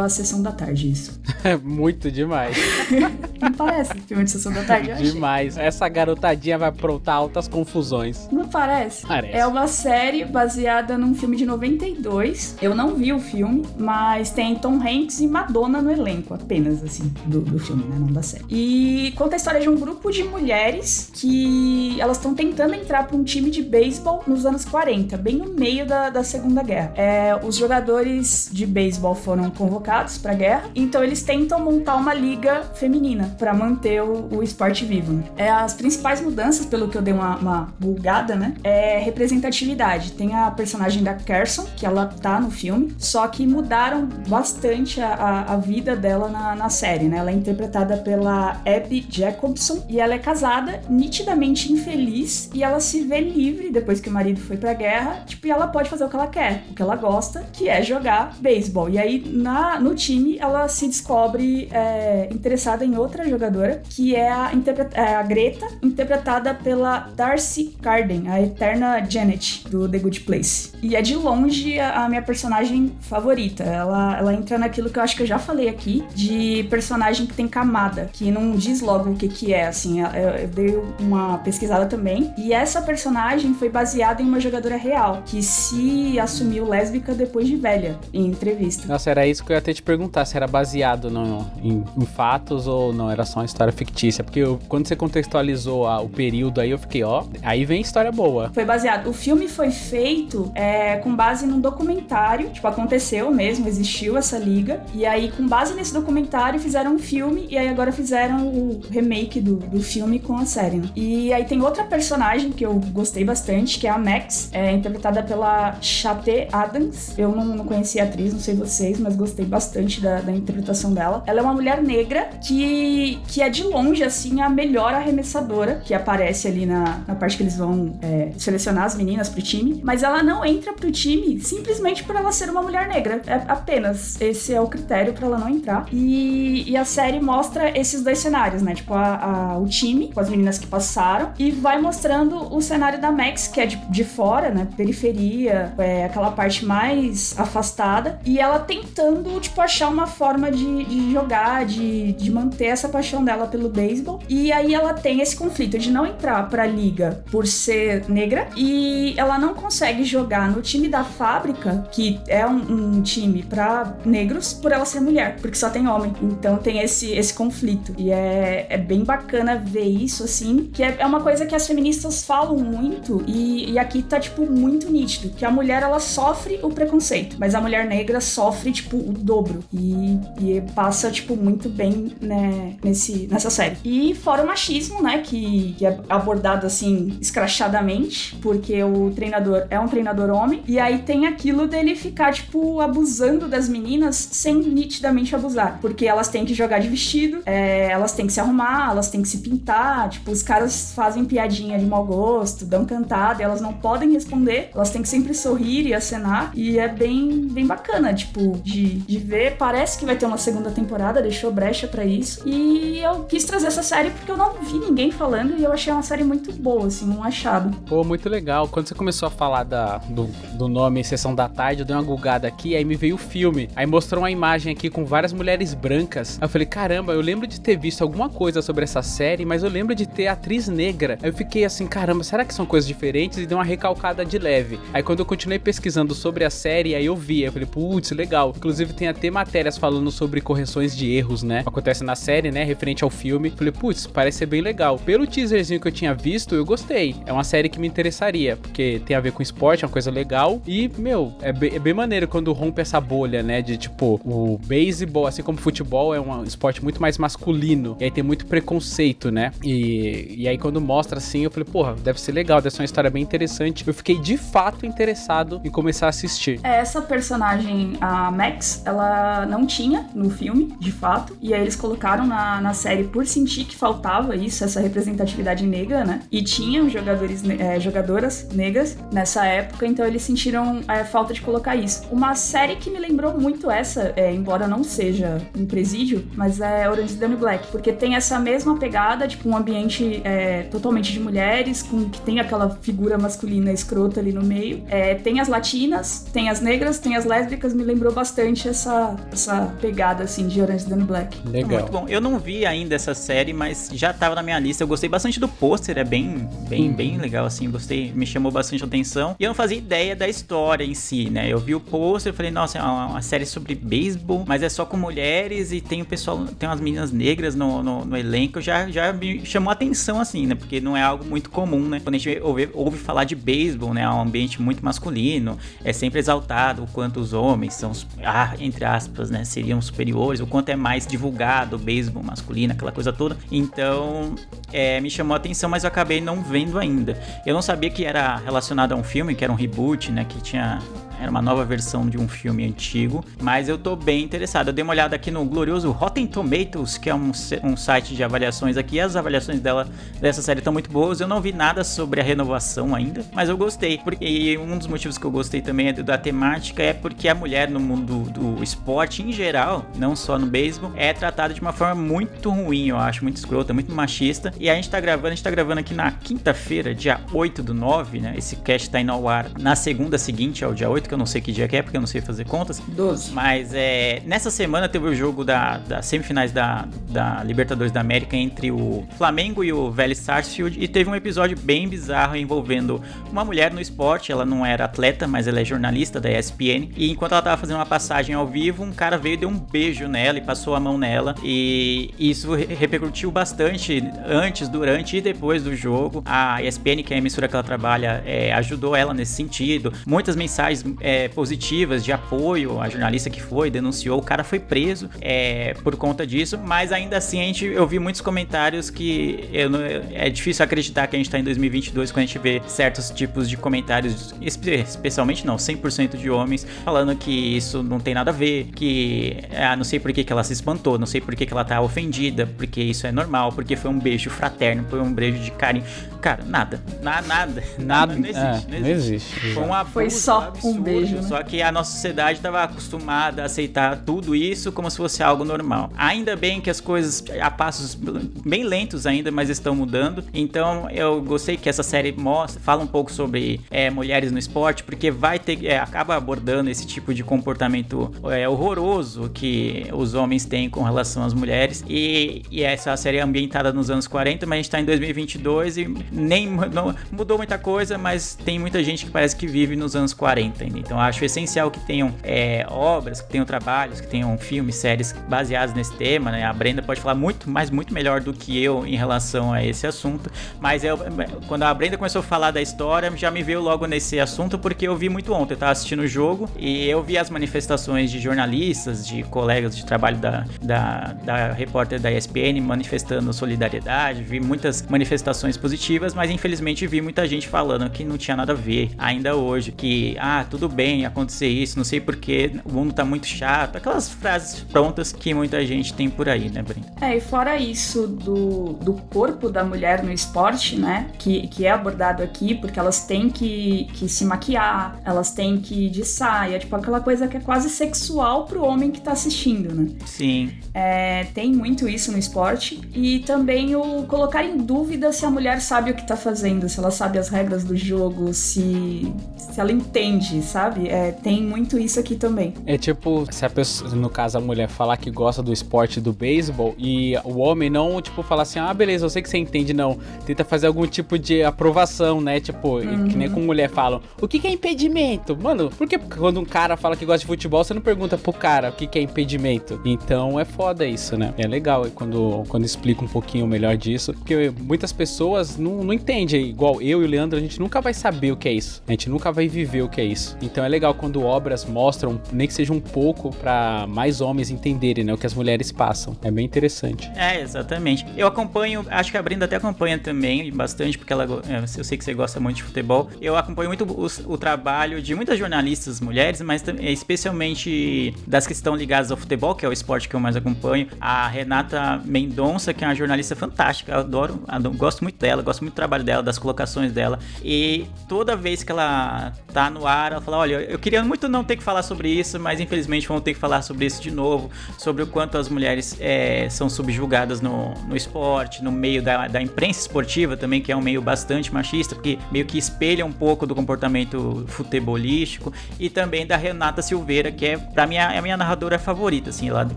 À 0.00 0.08
sessão 0.08 0.42
da 0.42 0.52
tarde, 0.52 0.90
isso. 0.90 1.20
É 1.42 1.56
muito 1.56 2.10
demais. 2.10 2.56
Não 3.40 3.52
parece 3.52 3.94
filme 4.06 4.24
de 4.24 4.30
sessão 4.30 4.52
da 4.52 4.62
tarde? 4.62 4.92
Demais. 5.02 5.56
Essa 5.56 5.88
garotadinha 5.88 6.58
vai 6.58 6.68
aprontar 6.68 7.16
altas 7.16 7.48
confusões. 7.48 8.28
Não 8.30 8.46
parece? 8.46 9.06
Parece. 9.06 9.36
É 9.36 9.46
uma 9.46 9.66
série 9.66 10.24
baseada 10.24 10.98
num 10.98 11.14
filme 11.14 11.36
de 11.36 11.46
92. 11.46 12.56
Eu 12.60 12.74
não 12.74 12.94
vi 12.94 13.12
o 13.12 13.18
filme, 13.18 13.64
mas 13.78 14.30
tem 14.30 14.54
Tom 14.56 14.74
Hanks 14.74 15.20
e 15.20 15.26
Madonna 15.26 15.80
no 15.80 15.90
elenco, 15.90 16.34
apenas, 16.34 16.82
assim, 16.82 17.12
do, 17.26 17.40
do 17.40 17.58
filme, 17.58 17.84
né? 17.84 17.96
Não 17.98 18.08
da 18.08 18.22
série. 18.22 18.44
E 18.50 19.12
conta 19.16 19.36
a 19.36 19.38
história 19.38 19.60
de 19.60 19.68
um 19.68 19.76
grupo 19.76 20.10
de 20.10 20.22
mulheres 20.24 21.10
que 21.14 21.98
elas 22.00 22.18
estão 22.18 22.34
tentando 22.34 22.74
entrar 22.74 23.06
para 23.06 23.16
um 23.16 23.24
time 23.24 23.50
de 23.50 23.62
beisebol 23.62 24.22
nos 24.26 24.44
anos 24.44 24.64
40, 24.64 25.16
bem 25.16 25.36
no 25.36 25.52
meio 25.52 25.86
da, 25.86 26.10
da 26.10 26.22
Segunda 26.22 26.62
Guerra. 26.62 26.92
É, 26.96 27.38
os 27.42 27.56
jogadores 27.56 28.50
de 28.52 28.66
beisebol 28.66 29.14
foram 29.14 29.50
convocados 29.50 30.18
para 30.18 30.32
a 30.32 30.34
guerra, 30.34 30.70
então 30.74 31.02
eles 31.02 31.22
tentam 31.22 31.60
montar 31.60 31.96
uma 31.96 32.12
liga 32.12 32.62
feminina 32.74 33.29
para 33.38 33.54
manter 33.54 34.02
o, 34.02 34.28
o 34.36 34.42
esporte 34.42 34.84
vivo. 34.84 35.12
né? 35.12 35.24
É, 35.36 35.50
as 35.50 35.74
principais 35.74 36.20
mudanças, 36.20 36.66
pelo 36.66 36.88
que 36.88 36.96
eu 36.96 37.02
dei 37.02 37.12
uma, 37.14 37.36
uma 37.36 37.74
bulgada, 37.78 38.34
né? 38.34 38.54
É 38.62 38.98
representatividade. 38.98 40.12
Tem 40.12 40.34
a 40.34 40.50
personagem 40.50 41.02
da 41.02 41.14
Carson, 41.14 41.66
que 41.76 41.86
ela 41.86 42.06
tá 42.06 42.40
no 42.40 42.50
filme, 42.50 42.94
só 42.98 43.26
que 43.28 43.46
mudaram 43.46 44.08
bastante 44.28 45.00
a, 45.00 45.14
a, 45.14 45.54
a 45.54 45.56
vida 45.56 45.96
dela 45.96 46.28
na, 46.28 46.54
na 46.54 46.68
série, 46.68 47.06
né? 47.06 47.18
Ela 47.18 47.30
é 47.30 47.34
interpretada 47.34 47.96
pela 47.96 48.60
Abby 48.66 49.06
Jacobson 49.08 49.84
e 49.88 50.00
ela 50.00 50.14
é 50.14 50.18
casada, 50.18 50.80
nitidamente 50.88 51.72
infeliz, 51.72 52.50
e 52.54 52.62
ela 52.62 52.80
se 52.80 53.02
vê 53.02 53.20
livre 53.20 53.70
depois 53.70 54.00
que 54.00 54.08
o 54.08 54.12
marido 54.12 54.40
foi 54.40 54.56
pra 54.56 54.72
guerra, 54.72 55.22
tipo, 55.26 55.46
e 55.46 55.50
ela 55.50 55.68
pode 55.68 55.88
fazer 55.88 56.04
o 56.04 56.08
que 56.08 56.16
ela 56.16 56.26
quer, 56.26 56.64
o 56.70 56.74
que 56.74 56.82
ela 56.82 56.96
gosta, 56.96 57.44
que 57.52 57.68
é 57.68 57.82
jogar 57.82 58.34
beisebol. 58.40 58.88
E 58.88 58.98
aí, 58.98 59.22
na, 59.26 59.78
no 59.80 59.94
time, 59.94 60.38
ela 60.38 60.68
se 60.68 60.86
descobre 60.86 61.68
é, 61.72 62.28
interessada 62.32 62.84
em 62.84 62.96
outra 62.96 63.19
jogadora, 63.28 63.82
que 63.88 64.14
é 64.14 64.30
a, 64.30 64.50
é 64.94 65.14
a 65.16 65.22
Greta, 65.22 65.66
interpretada 65.82 66.54
pela 66.54 67.10
Darcy 67.14 67.76
Carden, 67.80 68.28
a 68.28 68.40
eterna 68.40 69.04
Janet, 69.08 69.68
do 69.68 69.88
The 69.88 69.98
Good 69.98 70.20
Place. 70.20 70.72
E 70.82 70.96
é 70.96 71.02
de 71.02 71.14
longe 71.14 71.78
a, 71.78 72.04
a 72.04 72.08
minha 72.08 72.22
personagem 72.22 72.92
favorita. 73.00 73.62
Ela, 73.64 74.18
ela 74.18 74.34
entra 74.34 74.58
naquilo 74.58 74.90
que 74.90 74.98
eu 74.98 75.02
acho 75.02 75.16
que 75.16 75.22
eu 75.22 75.26
já 75.26 75.38
falei 75.38 75.68
aqui, 75.68 76.04
de 76.14 76.66
personagem 76.70 77.26
que 77.26 77.34
tem 77.34 77.48
camada, 77.48 78.10
que 78.12 78.30
não 78.30 78.52
diz 78.52 78.80
logo 78.80 79.10
o 79.10 79.16
que 79.16 79.28
que 79.28 79.52
é, 79.52 79.66
assim. 79.66 80.00
Eu, 80.00 80.06
eu 80.06 80.48
dei 80.48 80.82
uma 80.98 81.38
pesquisada 81.38 81.86
também. 81.86 82.32
E 82.36 82.52
essa 82.52 82.80
personagem 82.82 83.54
foi 83.54 83.68
baseada 83.68 84.22
em 84.22 84.26
uma 84.26 84.40
jogadora 84.40 84.76
real, 84.76 85.22
que 85.26 85.42
se 85.42 86.18
assumiu 86.18 86.68
lésbica 86.68 87.14
depois 87.14 87.46
de 87.46 87.56
velha, 87.56 87.98
em 88.12 88.26
entrevista. 88.26 88.86
Nossa, 88.86 89.10
era 89.10 89.26
isso 89.26 89.44
que 89.44 89.52
eu 89.52 89.54
ia 89.54 89.58
até 89.58 89.72
te 89.72 89.82
perguntar, 89.82 90.24
se 90.24 90.36
era 90.36 90.46
baseado 90.46 91.10
no, 91.10 91.46
em, 91.62 91.84
em 91.96 92.06
fatos 92.06 92.66
ou 92.66 92.92
não, 92.92 93.09
era 93.10 93.24
só 93.24 93.40
uma 93.40 93.46
história 93.46 93.72
fictícia. 93.72 94.22
Porque 94.24 94.40
eu- 94.40 94.58
quando 94.68 94.86
você 94.86 94.96
contextualizou 94.96 95.86
a- 95.86 96.00
o 96.00 96.08
período 96.08 96.60
aí, 96.60 96.70
eu 96.70 96.78
fiquei, 96.78 97.02
ó, 97.02 97.24
aí 97.42 97.64
vem 97.64 97.80
história 97.80 98.10
boa. 98.12 98.50
Foi 98.52 98.64
baseado. 98.64 99.08
O 99.08 99.12
filme 99.12 99.48
foi 99.48 99.70
feito 99.70 100.50
é, 100.54 100.96
com 100.96 101.14
base 101.14 101.46
num 101.46 101.60
documentário. 101.60 102.50
Tipo, 102.50 102.66
aconteceu 102.66 103.30
mesmo, 103.32 103.66
existiu 103.68 104.16
essa 104.16 104.38
liga. 104.38 104.82
E 104.94 105.04
aí, 105.06 105.30
com 105.30 105.46
base 105.46 105.74
nesse 105.74 105.92
documentário, 105.92 106.58
fizeram 106.60 106.94
um 106.94 106.98
filme. 106.98 107.46
E 107.50 107.56
aí 107.58 107.68
agora 107.68 107.92
fizeram 107.92 108.46
o 108.46 108.80
remake 108.90 109.40
do, 109.40 109.56
do 109.56 109.80
filme 109.80 110.18
com 110.18 110.36
a 110.36 110.44
série. 110.46 110.76
né? 110.78 110.88
E 110.96 111.32
aí 111.32 111.44
tem 111.44 111.60
outra 111.62 111.84
personagem 111.84 112.50
que 112.50 112.64
eu 112.64 112.74
gostei 112.92 113.24
bastante, 113.24 113.78
que 113.78 113.86
é 113.86 113.90
a 113.90 113.98
Max, 113.98 114.48
é, 114.52 114.72
interpretada 114.72 115.22
pela 115.22 115.76
Chate 115.80 116.46
Adams. 116.52 117.14
Eu 117.18 117.30
não, 117.34 117.44
não 117.44 117.64
conhecia 117.64 118.02
a 118.02 118.06
atriz, 118.06 118.32
não 118.32 118.40
sei 118.40 118.54
vocês, 118.54 118.98
mas 118.98 119.16
gostei 119.16 119.44
bastante 119.44 120.00
da, 120.00 120.20
da 120.20 120.32
interpretação 120.32 120.92
dela. 120.92 121.22
Ela 121.26 121.40
é 121.40 121.42
uma 121.42 121.54
mulher 121.54 121.82
negra 121.82 122.30
que, 122.46 122.99
que 123.28 123.42
é 123.42 123.48
de 123.48 123.62
longe, 123.64 124.02
assim, 124.02 124.40
a 124.40 124.48
melhor 124.48 124.94
arremessadora 124.94 125.80
que 125.84 125.92
aparece 125.94 126.46
ali 126.48 126.66
na, 126.66 127.00
na 127.06 127.14
parte 127.14 127.36
que 127.36 127.42
eles 127.42 127.56
vão 127.56 127.98
é, 128.02 128.30
selecionar 128.38 128.84
as 128.84 128.94
meninas 128.96 129.28
pro 129.28 129.42
time. 129.42 129.80
Mas 129.84 130.02
ela 130.02 130.22
não 130.22 130.44
entra 130.44 130.72
pro 130.72 130.90
time 130.90 131.40
simplesmente 131.40 132.04
por 132.04 132.16
ela 132.16 132.32
ser 132.32 132.48
uma 132.50 132.62
mulher 132.62 132.88
negra. 132.88 133.20
É 133.26 133.40
apenas. 133.48 134.20
Esse 134.20 134.54
é 134.54 134.60
o 134.60 134.66
critério 134.68 135.12
pra 135.12 135.26
ela 135.26 135.38
não 135.38 135.48
entrar. 135.48 135.86
E, 135.92 136.64
e 136.70 136.76
a 136.76 136.84
série 136.84 137.20
mostra 137.20 137.76
esses 137.78 138.02
dois 138.02 138.18
cenários, 138.18 138.62
né? 138.62 138.74
Tipo, 138.74 138.94
a, 138.94 139.52
a- 139.54 139.58
o 139.58 139.66
time, 139.66 140.10
com 140.12 140.20
as 140.20 140.28
meninas 140.28 140.58
que 140.58 140.66
passaram, 140.66 141.32
e 141.38 141.50
vai 141.50 141.80
mostrando 141.80 142.54
o 142.54 142.60
cenário 142.60 143.00
da 143.00 143.10
Max, 143.12 143.46
que 143.48 143.60
é 143.60 143.66
de, 143.66 143.76
de 143.90 144.04
fora, 144.04 144.50
né? 144.50 144.66
Periferia, 144.76 145.72
é 145.78 146.04
aquela 146.04 146.30
parte 146.32 146.64
mais 146.64 147.34
afastada. 147.38 148.18
E 148.24 148.38
ela 148.38 148.58
tentando, 148.58 149.38
tipo, 149.40 149.60
achar 149.60 149.88
uma 149.88 150.06
forma 150.06 150.50
de, 150.50 150.84
de 150.84 151.12
jogar, 151.12 151.64
de, 151.64 152.12
de 152.12 152.30
manter 152.30 152.66
essa 152.66 152.79
paixão 152.88 153.24
dela 153.24 153.46
pelo 153.46 153.68
beisebol. 153.68 154.20
E 154.28 154.52
aí 154.52 154.74
ela 154.74 154.94
tem 154.94 155.20
esse 155.20 155.36
conflito 155.36 155.78
de 155.78 155.90
não 155.90 156.06
entrar 156.06 156.48
pra 156.48 156.66
liga 156.66 157.22
por 157.30 157.46
ser 157.46 158.08
negra 158.08 158.48
e 158.56 159.14
ela 159.16 159.38
não 159.38 159.54
consegue 159.54 160.04
jogar 160.04 160.50
no 160.50 160.62
time 160.62 160.88
da 160.88 161.04
fábrica, 161.04 161.88
que 161.92 162.20
é 162.26 162.46
um, 162.46 162.96
um 162.96 163.02
time 163.02 163.42
pra 163.42 163.96
negros, 164.04 164.52
por 164.52 164.72
ela 164.72 164.84
ser 164.84 165.00
mulher, 165.00 165.36
porque 165.40 165.56
só 165.56 165.70
tem 165.70 165.86
homem. 165.86 166.12
Então 166.22 166.56
tem 166.58 166.80
esse, 166.80 167.12
esse 167.12 167.34
conflito. 167.34 167.94
E 167.96 168.10
é, 168.10 168.66
é 168.68 168.78
bem 168.78 169.04
bacana 169.04 169.56
ver 169.56 169.84
isso, 169.84 170.24
assim, 170.24 170.70
que 170.72 170.82
é, 170.82 170.96
é 170.98 171.06
uma 171.06 171.20
coisa 171.20 171.46
que 171.46 171.54
as 171.54 171.66
feministas 171.66 172.24
falam 172.24 172.56
muito 172.56 173.24
e, 173.26 173.72
e 173.72 173.78
aqui 173.78 174.02
tá, 174.02 174.18
tipo, 174.18 174.50
muito 174.50 174.90
nítido, 174.90 175.30
que 175.30 175.44
a 175.44 175.50
mulher, 175.50 175.82
ela 175.82 176.00
sofre 176.00 176.58
o 176.62 176.70
preconceito, 176.70 177.36
mas 177.38 177.54
a 177.54 177.60
mulher 177.60 177.86
negra 177.86 178.20
sofre, 178.20 178.72
tipo, 178.72 178.96
o 178.96 179.12
dobro. 179.12 179.64
E, 179.72 180.18
e 180.40 180.62
passa, 180.74 181.10
tipo, 181.10 181.36
muito 181.36 181.68
bem, 181.68 182.12
né, 182.20 182.69
nesse, 182.82 183.26
nessa 183.30 183.50
série. 183.50 183.76
E 183.84 184.14
fora 184.14 184.42
o 184.42 184.46
machismo, 184.46 185.02
né, 185.02 185.18
que, 185.18 185.74
que 185.78 185.86
é 185.86 185.98
abordado, 186.08 186.66
assim, 186.66 187.16
escrachadamente, 187.20 188.36
porque 188.36 188.82
o 188.82 189.10
treinador 189.10 189.66
é 189.70 189.78
um 189.78 189.88
treinador 189.88 190.30
homem, 190.30 190.62
e 190.66 190.78
aí 190.78 190.98
tem 190.98 191.26
aquilo 191.26 191.66
dele 191.66 191.94
ficar, 191.94 192.32
tipo, 192.32 192.80
abusando 192.80 193.48
das 193.48 193.68
meninas 193.68 194.16
sem 194.16 194.54
nitidamente 194.54 195.34
abusar, 195.34 195.78
porque 195.80 196.06
elas 196.06 196.28
têm 196.28 196.44
que 196.44 196.54
jogar 196.54 196.78
de 196.80 196.88
vestido, 196.88 197.42
é, 197.46 197.88
elas 197.90 198.12
têm 198.12 198.26
que 198.26 198.32
se 198.32 198.40
arrumar, 198.40 198.90
elas 198.90 199.10
têm 199.10 199.22
que 199.22 199.28
se 199.28 199.38
pintar, 199.38 200.08
tipo, 200.10 200.30
os 200.30 200.42
caras 200.42 200.92
fazem 200.94 201.24
piadinha 201.24 201.78
de 201.78 201.86
mau 201.86 202.04
gosto, 202.04 202.64
dão 202.64 202.84
cantada, 202.84 203.42
elas 203.42 203.60
não 203.60 203.72
podem 203.72 204.12
responder, 204.12 204.70
elas 204.74 204.90
têm 204.90 205.02
que 205.02 205.08
sempre 205.08 205.34
sorrir 205.34 205.86
e 205.86 205.94
acenar, 205.94 206.52
e 206.54 206.78
é 206.78 206.88
bem, 206.88 207.48
bem 207.48 207.66
bacana, 207.66 208.12
tipo, 208.14 208.60
de, 208.62 208.98
de 208.98 209.18
ver, 209.18 209.56
parece 209.56 209.98
que 209.98 210.04
vai 210.04 210.16
ter 210.16 210.26
uma 210.26 210.38
segunda 210.38 210.70
temporada, 210.70 211.22
deixou 211.22 211.52
brecha 211.52 211.86
para 211.86 212.04
isso, 212.04 212.42
e 212.46 212.59
eu 212.98 213.24
quis 213.24 213.44
trazer 213.44 213.66
essa 213.66 213.82
série 213.82 214.10
porque 214.10 214.30
eu 214.30 214.36
não 214.36 214.54
vi 214.62 214.78
ninguém 214.78 215.10
falando, 215.10 215.58
e 215.58 215.64
eu 215.64 215.72
achei 215.72 215.92
uma 215.92 216.02
série 216.02 216.24
muito 216.24 216.52
boa, 216.52 216.86
assim, 216.86 217.08
um 217.08 217.22
achado. 217.22 217.76
Pô, 217.86 218.04
muito 218.04 218.28
legal. 218.28 218.68
Quando 218.68 218.88
você 218.88 218.94
começou 218.94 219.26
a 219.26 219.30
falar 219.30 219.64
da, 219.64 219.98
do, 219.98 220.24
do 220.54 220.68
nome 220.68 221.02
Sessão 221.04 221.34
da 221.34 221.48
Tarde, 221.48 221.82
eu 221.82 221.86
dei 221.86 221.94
uma 221.94 222.02
gulgada 222.02 222.46
aqui, 222.46 222.76
aí 222.76 222.84
me 222.84 222.96
veio 222.96 223.14
o 223.14 223.18
filme. 223.18 223.68
Aí 223.74 223.86
mostrou 223.86 224.22
uma 224.22 224.30
imagem 224.30 224.72
aqui 224.72 224.90
com 224.90 225.04
várias 225.04 225.32
mulheres 225.32 225.74
brancas. 225.74 226.38
Aí 226.40 226.44
eu 226.44 226.48
falei, 226.48 226.66
caramba, 226.66 227.12
eu 227.12 227.20
lembro 227.20 227.46
de 227.46 227.60
ter 227.60 227.76
visto 227.76 228.02
alguma 228.02 228.28
coisa 228.28 228.62
sobre 228.62 228.84
essa 228.84 229.02
série, 229.02 229.44
mas 229.44 229.62
eu 229.62 229.70
lembro 229.70 229.94
de 229.94 230.06
ter 230.06 230.26
atriz 230.26 230.68
negra. 230.68 231.18
Aí 231.22 231.30
eu 231.30 231.34
fiquei 231.34 231.64
assim, 231.64 231.86
caramba, 231.86 232.22
será 232.24 232.44
que 232.44 232.54
são 232.54 232.66
coisas 232.66 232.86
diferentes? 232.86 233.38
E 233.38 233.46
dei 233.46 233.56
uma 233.56 233.64
recalcada 233.64 234.24
de 234.24 234.38
leve. 234.38 234.78
Aí 234.92 235.02
quando 235.02 235.20
eu 235.20 235.26
continuei 235.26 235.58
pesquisando 235.58 236.14
sobre 236.14 236.44
a 236.44 236.50
série, 236.50 236.94
aí 236.94 237.06
eu 237.06 237.16
vi, 237.16 237.42
eu 237.42 237.52
falei, 237.52 237.66
putz, 237.66 238.10
legal. 238.10 238.52
Inclusive 238.56 238.92
tem 238.92 239.08
até 239.08 239.30
matérias 239.30 239.78
falando 239.78 240.10
sobre 240.10 240.40
correções 240.40 240.96
de 240.96 241.10
erros, 241.12 241.42
né? 241.42 241.62
Acontece 241.66 242.04
na 242.04 242.14
série, 242.14 242.49
né? 242.50 242.64
Referente 242.64 243.04
ao 243.04 243.10
filme. 243.10 243.50
Falei, 243.50 243.72
putz, 243.72 244.06
parece 244.06 244.38
ser 244.38 244.46
bem 244.46 244.60
legal. 244.60 244.98
Pelo 244.98 245.26
teaserzinho 245.26 245.80
que 245.80 245.88
eu 245.88 245.92
tinha 245.92 246.14
visto, 246.14 246.54
eu 246.54 246.64
gostei. 246.64 247.16
É 247.26 247.32
uma 247.32 247.44
série 247.44 247.68
que 247.68 247.78
me 247.78 247.86
interessaria, 247.86 248.56
porque 248.56 249.00
tem 249.04 249.16
a 249.16 249.20
ver 249.20 249.32
com 249.32 249.42
esporte, 249.42 249.84
é 249.84 249.86
uma 249.86 249.92
coisa 249.92 250.10
legal. 250.10 250.60
E, 250.66 250.90
meu, 250.98 251.32
é 251.40 251.52
bem, 251.52 251.74
é 251.74 251.78
bem 251.78 251.94
maneiro 251.94 252.28
quando 252.28 252.52
rompe 252.52 252.80
essa 252.80 253.00
bolha, 253.00 253.42
né? 253.42 253.62
De 253.62 253.76
tipo, 253.76 254.20
o 254.24 254.58
beisebol, 254.66 255.26
assim 255.26 255.42
como 255.42 255.58
o 255.58 255.60
futebol, 255.60 256.14
é 256.14 256.20
um 256.20 256.44
esporte 256.44 256.82
muito 256.82 257.00
mais 257.00 257.18
masculino. 257.18 257.96
E 258.00 258.04
aí 258.04 258.10
tem 258.10 258.24
muito 258.24 258.46
preconceito, 258.46 259.30
né? 259.30 259.52
E, 259.62 260.34
e 260.38 260.48
aí 260.48 260.58
quando 260.58 260.80
mostra 260.80 261.18
assim, 261.18 261.44
eu 261.44 261.50
falei, 261.50 261.68
porra, 261.70 261.94
deve 261.94 262.20
ser 262.20 262.32
legal, 262.32 262.60
deve 262.60 262.74
ser 262.74 262.82
uma 262.82 262.86
história 262.86 263.10
bem 263.10 263.22
interessante. 263.22 263.86
Eu 263.86 263.94
fiquei 263.94 264.18
de 264.18 264.36
fato 264.36 264.86
interessado 264.86 265.60
em 265.64 265.70
começar 265.70 266.06
a 266.06 266.08
assistir. 266.08 266.60
É, 266.62 266.76
Essa 266.76 267.02
personagem, 267.02 267.92
a 268.00 268.30
Max, 268.30 268.82
ela 268.84 269.46
não 269.46 269.66
tinha 269.66 270.08
no 270.14 270.30
filme, 270.30 270.74
de 270.78 270.92
fato. 270.92 271.36
E 271.40 271.54
aí 271.54 271.60
eles 271.60 271.76
colocaram 271.76 272.26
na, 272.26 272.39
na 272.60 272.74
série 272.74 273.04
por 273.04 273.26
sentir 273.26 273.64
que 273.64 273.76
faltava 273.76 274.34
isso, 274.36 274.64
essa 274.64 274.80
representatividade 274.80 275.66
negra, 275.66 276.04
né? 276.04 276.20
E 276.30 276.42
tinham 276.42 276.88
jogadores, 276.88 277.42
é, 277.48 277.78
jogadoras 277.80 278.48
negras 278.52 278.96
nessa 279.12 279.44
época, 279.44 279.86
então 279.86 280.06
eles 280.06 280.22
sentiram 280.22 280.80
a 280.86 281.04
falta 281.04 281.32
de 281.32 281.40
colocar 281.40 281.76
isso. 281.76 282.02
Uma 282.10 282.34
série 282.34 282.76
que 282.76 282.90
me 282.90 282.98
lembrou 282.98 283.38
muito 283.38 283.70
essa, 283.70 284.12
é, 284.16 284.32
embora 284.32 284.66
não 284.66 284.82
seja 284.82 285.38
um 285.58 285.66
presídio, 285.66 286.26
mas 286.34 286.60
é 286.60 286.88
Orange 286.88 287.12
is 287.12 287.18
the 287.18 287.28
New 287.28 287.38
Black, 287.38 287.68
porque 287.68 287.92
tem 287.92 288.14
essa 288.14 288.38
mesma 288.38 288.78
pegada, 288.78 289.26
tipo 289.26 289.48
um 289.48 289.56
ambiente 289.56 290.20
é, 290.24 290.62
totalmente 290.64 291.12
de 291.12 291.20
mulheres, 291.20 291.82
com 291.82 292.08
que 292.08 292.20
tem 292.20 292.40
aquela 292.40 292.70
figura 292.80 293.18
masculina 293.18 293.72
escrota 293.72 294.20
ali 294.20 294.32
no 294.32 294.42
meio. 294.42 294.82
É, 294.88 295.14
tem 295.14 295.40
as 295.40 295.48
latinas, 295.48 296.26
tem 296.32 296.48
as 296.48 296.60
negras, 296.60 296.98
tem 296.98 297.16
as 297.16 297.24
lésbicas, 297.24 297.74
me 297.74 297.82
lembrou 297.82 298.12
bastante 298.12 298.68
essa, 298.68 299.16
essa 299.32 299.74
pegada 299.80 300.24
assim 300.24 300.46
de 300.46 300.60
Orange 300.60 300.84
is 300.84 300.88
the 300.88 300.96
New 300.96 301.06
Black. 301.06 301.36
Legal. 301.48 301.80
Muito 301.80 301.92
bom. 301.92 302.06
Eu 302.08 302.20
não 302.20 302.29
vi 302.38 302.64
ainda 302.66 302.94
essa 302.94 303.14
série, 303.14 303.52
mas 303.52 303.90
já 303.92 304.12
tava 304.12 304.34
na 304.34 304.42
minha 304.42 304.58
lista. 304.58 304.82
Eu 304.82 304.88
gostei 304.88 305.08
bastante 305.08 305.40
do 305.40 305.48
pôster, 305.48 305.98
é 305.98 306.04
bem, 306.04 306.48
bem, 306.68 306.88
Uhum. 306.88 306.94
bem 306.94 307.16
legal, 307.18 307.44
assim. 307.46 307.70
Gostei, 307.70 308.12
me 308.12 308.26
chamou 308.26 308.50
bastante 308.52 308.82
atenção. 308.84 309.34
E 309.38 309.44
eu 309.44 309.48
não 309.48 309.54
fazia 309.54 309.78
ideia 309.78 310.14
da 310.14 310.28
história 310.28 310.84
em 310.84 310.94
si, 310.94 311.28
né? 311.30 311.48
Eu 311.48 311.58
vi 311.58 311.74
o 311.74 311.80
pôster 311.80 312.32
e 312.32 312.36
falei, 312.36 312.50
nossa, 312.50 312.78
é 312.78 312.82
uma, 312.82 313.06
uma 313.06 313.22
série 313.22 313.46
sobre 313.46 313.74
beisebol, 313.74 314.44
mas 314.46 314.62
é 314.62 314.68
só 314.68 314.84
com 314.84 314.96
mulheres 314.96 315.72
e 315.72 315.80
tem 315.80 316.02
o 316.02 316.04
pessoal, 316.04 316.44
tem 316.58 316.68
umas 316.68 316.80
meninas 316.80 317.10
negras 317.12 317.54
no, 317.54 317.82
no, 317.82 318.04
no 318.04 318.16
elenco. 318.16 318.60
Já, 318.60 318.88
já 318.90 319.12
me 319.12 319.44
chamou 319.44 319.70
atenção, 319.72 320.20
assim, 320.20 320.46
né? 320.46 320.54
Porque 320.54 320.80
não 320.80 320.96
é 320.96 321.02
algo 321.02 321.24
muito 321.24 321.50
comum, 321.50 321.88
né? 321.88 322.00
Quando 322.00 322.14
a 322.14 322.18
gente 322.18 322.40
ouve, 322.42 322.68
ouve 322.72 322.98
falar 322.98 323.24
de 323.24 323.34
beisebol, 323.34 323.92
né? 323.94 324.02
É 324.02 324.08
um 324.08 324.20
ambiente 324.20 324.60
muito 324.60 324.84
masculino, 324.84 325.58
é 325.84 325.92
sempre 325.92 326.18
exaltado 326.18 326.84
o 326.84 326.86
quanto 326.86 327.20
os 327.20 327.32
homens 327.32 327.74
são, 327.74 327.92
ah, 328.24 328.54
entre 328.60 328.84
aspas, 328.84 329.30
né? 329.30 329.44
Seriam 329.44 329.80
superiores, 329.80 330.40
o 330.40 330.46
quanto 330.46 330.68
é 330.68 330.76
mais 330.76 331.06
divulgado 331.06 331.76
o 331.76 331.78
beisebol 331.78 332.19
masculino, 332.24 332.72
aquela 332.72 332.92
coisa 332.92 333.12
toda. 333.12 333.36
Então, 333.50 334.34
é, 334.72 335.00
me 335.00 335.10
chamou 335.10 335.34
a 335.34 335.36
atenção, 335.36 335.68
mas 335.68 335.84
eu 335.84 335.88
acabei 335.88 336.20
não 336.20 336.42
vendo 336.42 336.78
ainda. 336.78 337.20
Eu 337.44 337.54
não 337.54 337.62
sabia 337.62 337.90
que 337.90 338.04
era 338.04 338.36
relacionado 338.36 338.92
a 338.92 338.96
um 338.96 339.02
filme, 339.02 339.34
que 339.34 339.44
era 339.44 339.52
um 339.52 339.56
reboot, 339.56 340.10
né? 340.10 340.24
Que 340.24 340.40
tinha. 340.40 340.78
Era 341.20 341.30
uma 341.30 341.42
nova 341.42 341.64
versão 341.64 342.08
de 342.08 342.16
um 342.16 342.26
filme 342.26 342.64
antigo. 342.64 343.22
Mas 343.42 343.68
eu 343.68 343.76
tô 343.76 343.94
bem 343.94 344.22
interessado. 344.22 344.68
Eu 344.68 344.72
dei 344.72 344.82
uma 344.82 344.92
olhada 344.92 345.14
aqui 345.14 345.30
no 345.30 345.44
glorioso 345.44 345.90
Rotten 345.90 346.26
Tomatoes, 346.26 346.96
que 346.96 347.10
é 347.10 347.14
um, 347.14 347.30
um 347.62 347.76
site 347.76 348.16
de 348.16 348.24
avaliações 348.24 348.78
aqui. 348.78 348.98
As 348.98 349.16
avaliações 349.16 349.60
dela, 349.60 349.86
dessa 350.18 350.40
série 350.40 350.60
estão 350.60 350.72
muito 350.72 350.90
boas. 350.90 351.20
Eu 351.20 351.28
não 351.28 351.40
vi 351.40 351.52
nada 351.52 351.84
sobre 351.84 352.20
a 352.20 352.24
renovação 352.24 352.94
ainda, 352.94 353.22
mas 353.34 353.50
eu 353.50 353.56
gostei. 353.56 353.98
Porque, 353.98 354.24
e 354.24 354.56
um 354.56 354.78
dos 354.78 354.86
motivos 354.86 355.18
que 355.18 355.24
eu 355.24 355.30
gostei 355.30 355.60
também 355.60 355.88
é 355.88 355.92
da 355.92 356.16
temática 356.16 356.82
é 356.82 356.94
porque 356.94 357.28
a 357.28 357.34
mulher 357.34 357.68
no 357.68 357.78
mundo 357.78 358.30
do 358.30 358.62
esporte 358.62 359.22
em 359.22 359.30
geral, 359.30 359.84
não 359.98 360.16
só 360.16 360.38
no 360.38 360.46
beisebol, 360.46 360.92
é 360.96 361.12
tratada 361.12 361.52
de 361.52 361.60
uma 361.60 361.72
forma 361.72 362.00
muito 362.00 362.50
ruim, 362.50 362.88
eu 362.88 362.96
acho, 362.96 363.22
muito 363.22 363.36
escrota, 363.36 363.74
muito 363.74 363.92
machista. 363.92 364.54
E 364.58 364.70
a 364.70 364.74
gente 364.74 364.88
tá 364.88 364.98
gravando, 364.98 365.28
a 365.28 365.30
gente 365.30 365.42
tá 365.42 365.50
gravando 365.50 365.80
aqui 365.80 365.92
na 365.92 366.10
quinta-feira, 366.10 366.94
dia 366.94 367.20
8 367.32 367.62
do 367.62 367.74
9, 367.74 368.20
né? 368.20 368.34
Esse 368.36 368.56
cast 368.56 368.88
tá 368.88 369.00
indo 369.00 369.12
ao 369.12 369.28
ar 369.28 369.50
na 369.58 369.76
segunda 369.76 370.16
seguinte 370.16 370.64
ao 370.64 370.72
dia 370.72 370.88
8, 370.88 371.09
que 371.10 371.14
eu 371.14 371.18
não 371.18 371.26
sei 371.26 371.40
que 371.40 371.50
dia 371.50 371.66
que 371.66 371.76
é, 371.76 371.82
porque 371.82 371.96
eu 371.96 372.00
não 372.00 372.06
sei 372.06 372.20
fazer 372.20 372.44
contas. 372.46 372.80
12. 372.86 373.32
Mas 373.32 373.74
é, 373.74 374.22
nessa 374.24 374.48
semana 374.50 374.88
teve 374.88 375.06
o 375.08 375.14
jogo 375.14 375.44
da, 375.44 375.78
das 375.78 376.06
semifinais 376.06 376.52
da, 376.52 376.86
da 377.08 377.42
Libertadores 377.42 377.90
da 377.92 378.00
América 378.00 378.36
entre 378.36 378.70
o 378.70 379.04
Flamengo 379.18 379.64
e 379.64 379.72
o 379.72 379.90
Vélez 379.90 380.18
Sarsfield 380.18 380.78
e 380.80 380.86
teve 380.86 381.10
um 381.10 381.14
episódio 381.16 381.58
bem 381.60 381.88
bizarro 381.88 382.36
envolvendo 382.36 383.02
uma 383.30 383.44
mulher 383.44 383.72
no 383.72 383.80
esporte. 383.80 384.30
Ela 384.30 384.44
não 384.46 384.64
era 384.64 384.84
atleta, 384.84 385.26
mas 385.26 385.48
ela 385.48 385.60
é 385.60 385.64
jornalista 385.64 386.20
da 386.20 386.30
ESPN. 386.30 386.90
E 386.96 387.10
enquanto 387.10 387.32
ela 387.32 387.42
tava 387.42 387.56
fazendo 387.56 387.76
uma 387.76 387.86
passagem 387.86 388.34
ao 388.34 388.46
vivo, 388.46 388.84
um 388.84 388.92
cara 388.92 389.18
veio 389.18 389.34
e 389.34 389.38
deu 389.38 389.48
um 389.48 389.58
beijo 389.58 390.06
nela 390.06 390.38
e 390.38 390.40
passou 390.40 390.76
a 390.76 390.80
mão 390.80 390.96
nela. 390.96 391.34
E 391.42 392.14
isso 392.18 392.54
re- 392.54 392.66
repercutiu 392.72 393.32
bastante 393.32 394.00
antes, 394.26 394.68
durante 394.68 395.16
e 395.16 395.20
depois 395.20 395.64
do 395.64 395.74
jogo. 395.74 396.22
A 396.24 396.62
ESPN, 396.62 397.02
que 397.04 397.12
é 397.12 397.16
a 397.16 397.18
emissora 397.18 397.48
que 397.48 397.56
ela 397.56 397.64
trabalha, 397.64 398.22
é, 398.24 398.52
ajudou 398.52 398.94
ela 398.94 399.12
nesse 399.12 399.32
sentido. 399.32 399.92
Muitas 400.06 400.36
mensagens 400.36 400.84
é, 401.00 401.28
positivas 401.28 402.04
de 402.04 402.12
apoio. 402.12 402.80
A 402.80 402.88
jornalista 402.88 403.28
que 403.30 403.42
foi 403.42 403.70
denunciou, 403.70 404.18
o 404.18 404.22
cara 404.22 404.44
foi 404.44 404.58
preso 404.58 405.08
é, 405.20 405.74
por 405.82 405.96
conta 405.96 406.26
disso. 406.26 406.58
Mas 406.58 406.92
ainda 406.92 407.16
assim, 407.16 407.40
a 407.40 407.44
gente, 407.44 407.64
eu 407.66 407.86
vi 407.86 407.98
muitos 407.98 408.20
comentários 408.20 408.90
que 408.90 409.48
eu 409.52 409.68
não- 409.70 409.80
é 409.82 410.28
difícil 410.30 410.64
acreditar 410.64 411.06
que 411.06 411.16
a 411.16 411.18
gente 411.18 411.30
tá 411.30 411.38
em 411.38 411.44
2022 411.44 412.10
quando 412.12 412.24
a 412.24 412.26
gente 412.26 412.38
vê 412.38 412.60
certos 412.66 413.10
tipos 413.10 413.48
de 413.48 413.56
comentários, 413.56 414.34
espe- 414.40 414.76
especialmente 414.80 415.46
não, 415.46 415.56
100% 415.56 416.16
de 416.16 416.30
homens, 416.30 416.66
falando 416.84 417.14
que 417.16 417.30
isso 417.56 417.82
não 417.82 417.98
tem 418.00 418.14
nada 418.14 418.30
a 418.30 418.34
ver, 418.34 418.68
que 418.74 419.36
ah, 419.56 419.74
não 419.76 419.84
sei 419.84 419.98
por 419.98 420.12
que, 420.12 420.22
que 420.24 420.32
ela 420.32 420.44
se 420.44 420.52
espantou, 420.52 420.98
não 420.98 421.06
sei 421.06 421.20
por 421.20 421.34
que, 421.34 421.46
que 421.46 421.52
ela 421.52 421.64
tá 421.64 421.80
ofendida, 421.80 422.46
porque 422.56 422.80
isso 422.80 423.06
é 423.06 423.12
normal, 423.12 423.52
porque 423.52 423.76
foi 423.76 423.90
um 423.90 423.98
beijo 423.98 424.30
fraterno, 424.30 424.84
foi 424.88 425.00
um 425.00 425.12
beijo 425.12 425.38
de 425.38 425.50
carinho. 425.52 425.84
Cara, 426.20 426.44
nada, 426.44 426.82
na, 427.02 427.22
nada, 427.22 427.62
Nada, 427.78 428.14
não 428.14 428.20
existe, 428.24 428.38
é, 428.38 428.52
não 428.72 428.80
não 428.80 428.88
existe. 428.88 429.14
existe, 429.36 429.54
Foi 429.54 429.62
um 429.64 429.72
abuso 429.74 429.92
Foi 429.92 430.10
só 430.10 430.40
um 430.40 430.44
absurdo. 430.44 430.82
Beijo, 430.90 431.16
né? 431.16 431.22
Só 431.22 431.42
que 431.42 431.62
a 431.62 431.72
nossa 431.72 431.92
sociedade 431.92 432.38
estava 432.38 432.62
acostumada 432.62 433.42
a 433.42 433.44
aceitar 433.46 433.98
tudo 434.04 434.34
isso 434.34 434.72
como 434.72 434.90
se 434.90 434.96
fosse 434.96 435.22
algo 435.22 435.44
normal. 435.44 435.90
Ainda 435.96 436.36
bem 436.36 436.60
que 436.60 436.70
as 436.70 436.80
coisas 436.80 437.24
a 437.40 437.50
passos 437.50 437.94
bem 437.94 438.64
lentos 438.64 439.06
ainda, 439.06 439.30
mas 439.30 439.48
estão 439.48 439.74
mudando. 439.74 440.24
Então 440.32 440.88
eu 440.90 441.20
gostei 441.22 441.56
que 441.56 441.68
essa 441.68 441.82
série 441.82 442.12
mostra, 442.12 442.60
fala 442.60 442.82
um 442.82 442.86
pouco 442.86 443.12
sobre 443.12 443.60
é, 443.70 443.90
mulheres 443.90 444.32
no 444.32 444.38
esporte, 444.38 444.82
porque 444.82 445.10
vai 445.10 445.38
ter, 445.38 445.64
é, 445.64 445.78
acaba 445.78 446.16
abordando 446.16 446.70
esse 446.70 446.86
tipo 446.86 447.12
de 447.14 447.22
comportamento 447.22 448.12
é, 448.30 448.48
horroroso 448.48 449.30
que 449.32 449.86
os 449.92 450.14
homens 450.14 450.44
têm 450.44 450.68
com 450.68 450.82
relação 450.82 451.22
às 451.24 451.34
mulheres. 451.34 451.84
E, 451.88 452.42
e 452.50 452.62
essa 452.62 452.96
série 452.96 453.18
é 453.18 453.22
ambientada 453.22 453.72
nos 453.72 453.90
anos 453.90 454.06
40, 454.06 454.46
mas 454.46 454.52
a 454.52 454.56
gente 454.56 454.64
está 454.66 454.80
em 454.80 454.84
2022 454.84 455.76
e 455.78 455.94
nem 456.10 456.48
não, 456.72 456.94
mudou 457.10 457.36
muita 457.36 457.58
coisa, 457.58 457.98
mas 457.98 458.34
tem 458.34 458.58
muita 458.58 458.82
gente 458.82 459.04
que 459.04 459.10
parece 459.10 459.36
que 459.36 459.46
vive 459.46 459.76
nos 459.76 459.94
anos 459.94 460.12
40 460.12 460.64
ainda. 460.64 460.79
Então 460.80 461.00
acho 461.00 461.24
essencial 461.24 461.70
que 461.70 461.80
tenham 461.80 462.12
é, 462.22 462.66
obras, 462.68 463.20
que 463.20 463.28
tenham 463.28 463.44
trabalhos, 463.44 464.00
que 464.00 464.06
tenham 464.06 464.36
filmes, 464.38 464.76
séries 464.76 465.12
baseados 465.28 465.74
nesse 465.74 465.94
tema. 465.94 466.30
Né? 466.30 466.44
A 466.44 466.52
Brenda 466.52 466.82
pode 466.82 467.00
falar 467.00 467.14
muito, 467.14 467.48
mas 467.48 467.70
muito 467.70 467.92
melhor 467.92 468.20
do 468.20 468.32
que 468.32 468.62
eu 468.62 468.86
em 468.86 468.96
relação 468.96 469.52
a 469.52 469.64
esse 469.64 469.86
assunto. 469.86 470.30
Mas 470.58 470.84
eu, 470.84 470.98
quando 471.46 471.62
a 471.62 471.72
Brenda 471.72 471.96
começou 471.96 472.20
a 472.20 472.22
falar 472.22 472.50
da 472.50 472.60
história, 472.60 473.10
já 473.16 473.30
me 473.30 473.42
veio 473.42 473.60
logo 473.60 473.86
nesse 473.86 474.18
assunto 474.18 474.58
porque 474.58 474.86
eu 474.86 474.96
vi 474.96 475.08
muito 475.08 475.32
ontem. 475.32 475.54
Eu 475.54 475.58
tava 475.58 475.72
assistindo 475.72 476.00
o 476.00 476.06
jogo 476.06 476.48
e 476.58 476.88
eu 476.88 477.02
vi 477.02 477.18
as 477.18 477.30
manifestações 477.30 478.10
de 478.10 478.18
jornalistas, 478.18 479.06
de 479.06 479.22
colegas 479.24 479.76
de 479.76 479.84
trabalho 479.84 480.18
da, 480.18 480.44
da, 480.62 481.14
da 481.24 481.52
repórter 481.52 482.00
da 482.00 482.10
ESPN 482.10 482.60
manifestando 482.60 483.32
solidariedade. 483.32 484.22
Vi 484.22 484.40
muitas 484.40 484.82
manifestações 484.82 485.56
positivas, 485.56 486.14
mas 486.14 486.30
infelizmente 486.30 486.86
vi 486.86 487.00
muita 487.00 487.26
gente 487.26 487.48
falando 487.48 487.88
que 487.90 488.04
não 488.04 488.16
tinha 488.16 488.36
nada 488.36 488.52
a 488.52 488.56
ver 488.56 488.90
ainda 488.98 489.36
hoje. 489.36 489.72
Que, 489.72 490.16
ah, 490.18 490.44
tudo 490.48 490.59
bem 490.68 491.04
acontecer 491.04 491.48
isso, 491.48 491.76
não 491.76 491.84
sei 491.84 492.00
porque 492.00 492.52
o 492.64 492.72
mundo 492.72 492.92
tá 492.92 493.04
muito 493.04 493.26
chato. 493.26 493.76
Aquelas 493.76 494.08
frases 494.08 494.60
prontas 494.60 495.12
que 495.12 495.32
muita 495.34 495.64
gente 495.64 495.92
tem 495.94 496.08
por 496.08 496.28
aí, 496.28 496.48
né, 496.48 496.62
Brenda? 496.62 496.88
É, 497.00 497.16
e 497.16 497.20
fora 497.20 497.56
isso 497.56 498.06
do, 498.06 498.74
do 498.74 498.94
corpo 498.94 499.50
da 499.50 499.64
mulher 499.64 500.02
no 500.02 500.12
esporte, 500.12 500.76
né? 500.76 501.10
Que, 501.18 501.48
que 501.48 501.66
é 501.66 501.70
abordado 501.70 502.22
aqui, 502.22 502.54
porque 502.54 502.78
elas 502.78 503.04
têm 503.04 503.28
que, 503.28 503.88
que 503.94 504.08
se 504.08 504.24
maquiar, 504.24 505.00
elas 505.04 505.32
têm 505.32 505.60
que 505.60 505.86
ir 505.86 505.90
de 505.90 506.04
saia, 506.04 506.58
tipo 506.58 506.74
aquela 506.74 507.00
coisa 507.00 507.26
que 507.28 507.36
é 507.36 507.40
quase 507.40 507.68
sexual 507.70 508.46
pro 508.46 508.62
homem 508.62 508.90
que 508.90 509.00
tá 509.00 509.12
assistindo, 509.12 509.74
né? 509.74 509.90
Sim. 510.06 510.52
É, 510.74 511.24
tem 511.34 511.52
muito 511.52 511.88
isso 511.88 512.12
no 512.12 512.18
esporte. 512.18 512.80
E 512.94 513.20
também 513.20 513.74
o 513.76 514.04
colocar 514.04 514.44
em 514.44 514.56
dúvida 514.58 515.12
se 515.12 515.24
a 515.24 515.30
mulher 515.30 515.60
sabe 515.60 515.90
o 515.90 515.94
que 515.94 516.06
tá 516.06 516.16
fazendo, 516.16 516.68
se 516.68 516.78
ela 516.78 516.90
sabe 516.90 517.18
as 517.18 517.28
regras 517.28 517.64
do 517.64 517.76
jogo, 517.76 518.32
se, 518.32 519.12
se 519.36 519.60
ela 519.60 519.72
entende, 519.72 520.42
sabe? 520.50 520.88
É, 520.88 521.12
tem 521.12 521.42
muito 521.42 521.78
isso 521.78 521.98
aqui 522.00 522.14
também. 522.16 522.54
É 522.66 522.76
tipo, 522.76 523.26
se 523.30 523.44
a 523.44 523.50
pessoa, 523.50 523.90
no 523.94 524.10
caso 524.10 524.36
a 524.38 524.40
mulher, 524.40 524.68
falar 524.68 524.96
que 524.96 525.10
gosta 525.10 525.42
do 525.42 525.52
esporte 525.52 526.00
do 526.00 526.12
beisebol 526.12 526.74
e 526.78 527.14
o 527.24 527.38
homem 527.38 527.70
não, 527.70 528.00
tipo, 528.02 528.22
falar 528.22 528.42
assim, 528.42 528.58
ah, 528.58 528.72
beleza, 528.74 529.04
eu 529.06 529.10
sei 529.10 529.22
que 529.22 529.28
você 529.28 529.38
entende, 529.38 529.72
não. 529.72 529.98
Tenta 530.26 530.44
fazer 530.44 530.66
algum 530.66 530.86
tipo 530.86 531.18
de 531.18 531.42
aprovação, 531.42 532.20
né? 532.20 532.40
Tipo, 532.40 532.78
Uhum. 532.80 533.08
que 533.08 533.16
nem 533.16 533.30
com 533.30 533.40
mulher 533.40 533.68
falam, 533.70 534.00
o 534.20 534.26
que, 534.28 534.38
que 534.38 534.46
é 534.46 534.50
impedimento? 534.50 535.36
Mano, 535.40 535.70
por 535.70 535.86
que 535.88 535.98
quando 535.98 536.40
um 536.40 536.44
cara 536.44 536.76
fala 536.76 536.96
que 536.96 537.04
gosta 537.04 537.20
de 537.20 537.26
futebol, 537.26 537.62
você 537.62 537.74
não 537.74 537.80
pergunta 537.80 538.16
pro 538.18 538.32
cara 538.32 538.70
o 538.70 538.72
que, 538.72 538.86
que 538.86 538.98
é 538.98 539.02
impedimento? 539.02 539.80
Então 539.84 540.38
é 540.38 540.44
foda 540.44 540.86
isso, 540.86 541.16
né? 541.16 541.32
É 541.38 541.46
legal 541.46 541.86
quando, 541.94 542.44
quando 542.48 542.64
explica 542.64 543.04
um 543.04 543.08
pouquinho 543.08 543.46
melhor 543.46 543.76
disso, 543.76 544.12
porque 544.14 544.52
muitas 544.60 544.92
pessoas 544.92 545.56
não, 545.56 545.82
não 545.84 545.92
entendem, 545.92 546.48
igual 546.48 546.80
eu 546.80 547.02
e 547.02 547.04
o 547.04 547.08
Leandro, 547.08 547.38
a 547.38 547.42
gente 547.42 547.58
nunca 547.60 547.80
vai 547.80 547.92
saber 547.94 548.32
o 548.32 548.36
que 548.36 548.48
é 548.48 548.52
isso. 548.52 548.82
A 548.86 548.90
gente 548.92 549.08
nunca 549.10 549.30
vai 549.32 549.48
viver 549.48 549.82
o 549.82 549.88
que 549.88 550.00
é 550.00 550.04
isso. 550.04 550.36
Então 550.40 550.64
é 550.64 550.68
legal 550.68 550.94
quando 550.94 551.22
obras 551.22 551.64
mostram, 551.64 552.20
nem 552.32 552.46
que 552.46 552.54
seja 552.54 552.72
um 552.72 552.80
pouco, 552.80 553.30
pra 553.36 553.86
mais 553.88 554.20
homens 554.20 554.50
entenderem, 554.50 555.04
né? 555.04 555.12
O 555.12 555.18
que 555.18 555.26
as 555.26 555.34
mulheres 555.34 555.70
passam. 555.72 556.16
É 556.22 556.30
bem 556.30 556.44
interessante. 556.44 557.10
É, 557.14 557.40
exatamente. 557.40 558.04
Eu 558.16 558.26
acompanho, 558.26 558.84
acho 558.90 559.10
que 559.10 559.16
a 559.16 559.22
Brenda 559.22 559.44
até 559.44 559.56
acompanha 559.56 559.98
também 559.98 560.50
bastante, 560.52 560.96
porque 560.98 561.12
ela, 561.12 561.24
é, 561.48 561.62
eu 561.78 561.84
sei 561.84 561.96
que 561.98 562.04
você 562.04 562.14
gosta 562.14 562.40
muito 562.40 562.56
de 562.56 562.62
futebol. 562.62 563.08
Eu 563.20 563.36
acompanho 563.36 563.68
muito 563.70 563.84
os- 564.00 564.22
o, 564.26 564.36
trabalho 564.38 565.02
de 565.02 565.14
muitas 565.14 565.38
jornalistas 565.38 566.00
mulheres, 566.00 566.40
mas 566.40 566.62
especialmente 566.80 568.14
das 568.26 568.46
que 568.46 568.52
estão 568.52 568.74
ligadas 568.74 569.10
ao 569.10 569.16
futebol, 569.16 569.54
que 569.54 569.64
é 569.64 569.68
o 569.68 569.72
esporte 569.72 570.08
que 570.08 570.14
eu 570.16 570.20
mais 570.20 570.36
acompanho. 570.36 570.88
A 571.00 571.28
Renata 571.28 572.00
Mendonça, 572.04 572.72
que 572.72 572.84
é 572.84 572.88
uma 572.88 572.94
jornalista 572.94 573.36
fantástica, 573.36 573.92
eu 573.92 573.98
adoro, 573.98 574.42
adoro- 574.48 574.74
gosto 574.76 575.02
muito 575.02 575.18
dela, 575.18 575.42
gosto 575.42 575.60
muito 575.60 575.74
do 575.74 575.76
trabalho 575.76 576.02
dela, 576.04 576.22
das 576.22 576.38
colocações 576.38 576.92
dela. 576.92 577.18
E 577.44 577.86
toda 578.08 578.34
vez 578.36 578.62
que 578.62 578.72
ela 578.72 579.32
tá 579.52 579.68
no 579.70 579.86
ar, 579.86 580.12
ela 580.12 580.20
fala: 580.20 580.29
Olha, 580.36 580.56
eu 580.62 580.78
queria 580.78 581.02
muito 581.02 581.28
não 581.28 581.44
ter 581.44 581.56
que 581.56 581.62
falar 581.62 581.82
sobre 581.82 582.08
isso, 582.08 582.38
mas 582.38 582.60
infelizmente 582.60 583.06
vamos 583.06 583.22
ter 583.22 583.34
que 583.34 583.40
falar 583.40 583.62
sobre 583.62 583.86
isso 583.86 584.00
de 584.00 584.10
novo, 584.10 584.50
sobre 584.78 585.02
o 585.02 585.06
quanto 585.06 585.36
as 585.38 585.48
mulheres 585.48 585.96
é, 586.00 586.48
são 586.48 586.68
subjugadas 586.68 587.40
no, 587.40 587.74
no 587.86 587.96
esporte, 587.96 588.62
no 588.62 588.70
meio 588.70 589.02
da, 589.02 589.28
da 589.28 589.42
imprensa 589.42 589.80
esportiva 589.80 590.36
também, 590.36 590.60
que 590.60 590.70
é 590.70 590.76
um 590.76 590.80
meio 590.80 591.02
bastante 591.02 591.52
machista, 591.52 591.94
porque 591.94 592.18
meio 592.30 592.44
que 592.44 592.58
espelha 592.58 593.04
um 593.04 593.12
pouco 593.12 593.46
do 593.46 593.54
comportamento 593.54 594.44
futebolístico, 594.48 595.52
e 595.78 595.88
também 595.90 596.26
da 596.26 596.36
Renata 596.36 596.82
Silveira, 596.82 597.30
que 597.30 597.46
é, 597.46 597.56
pra 597.56 597.86
mim, 597.86 597.96
é 597.96 598.18
a 598.18 598.22
minha 598.22 598.36
narradora 598.36 598.78
favorita, 598.78 599.30
assim, 599.30 599.48
ela, 599.48 599.68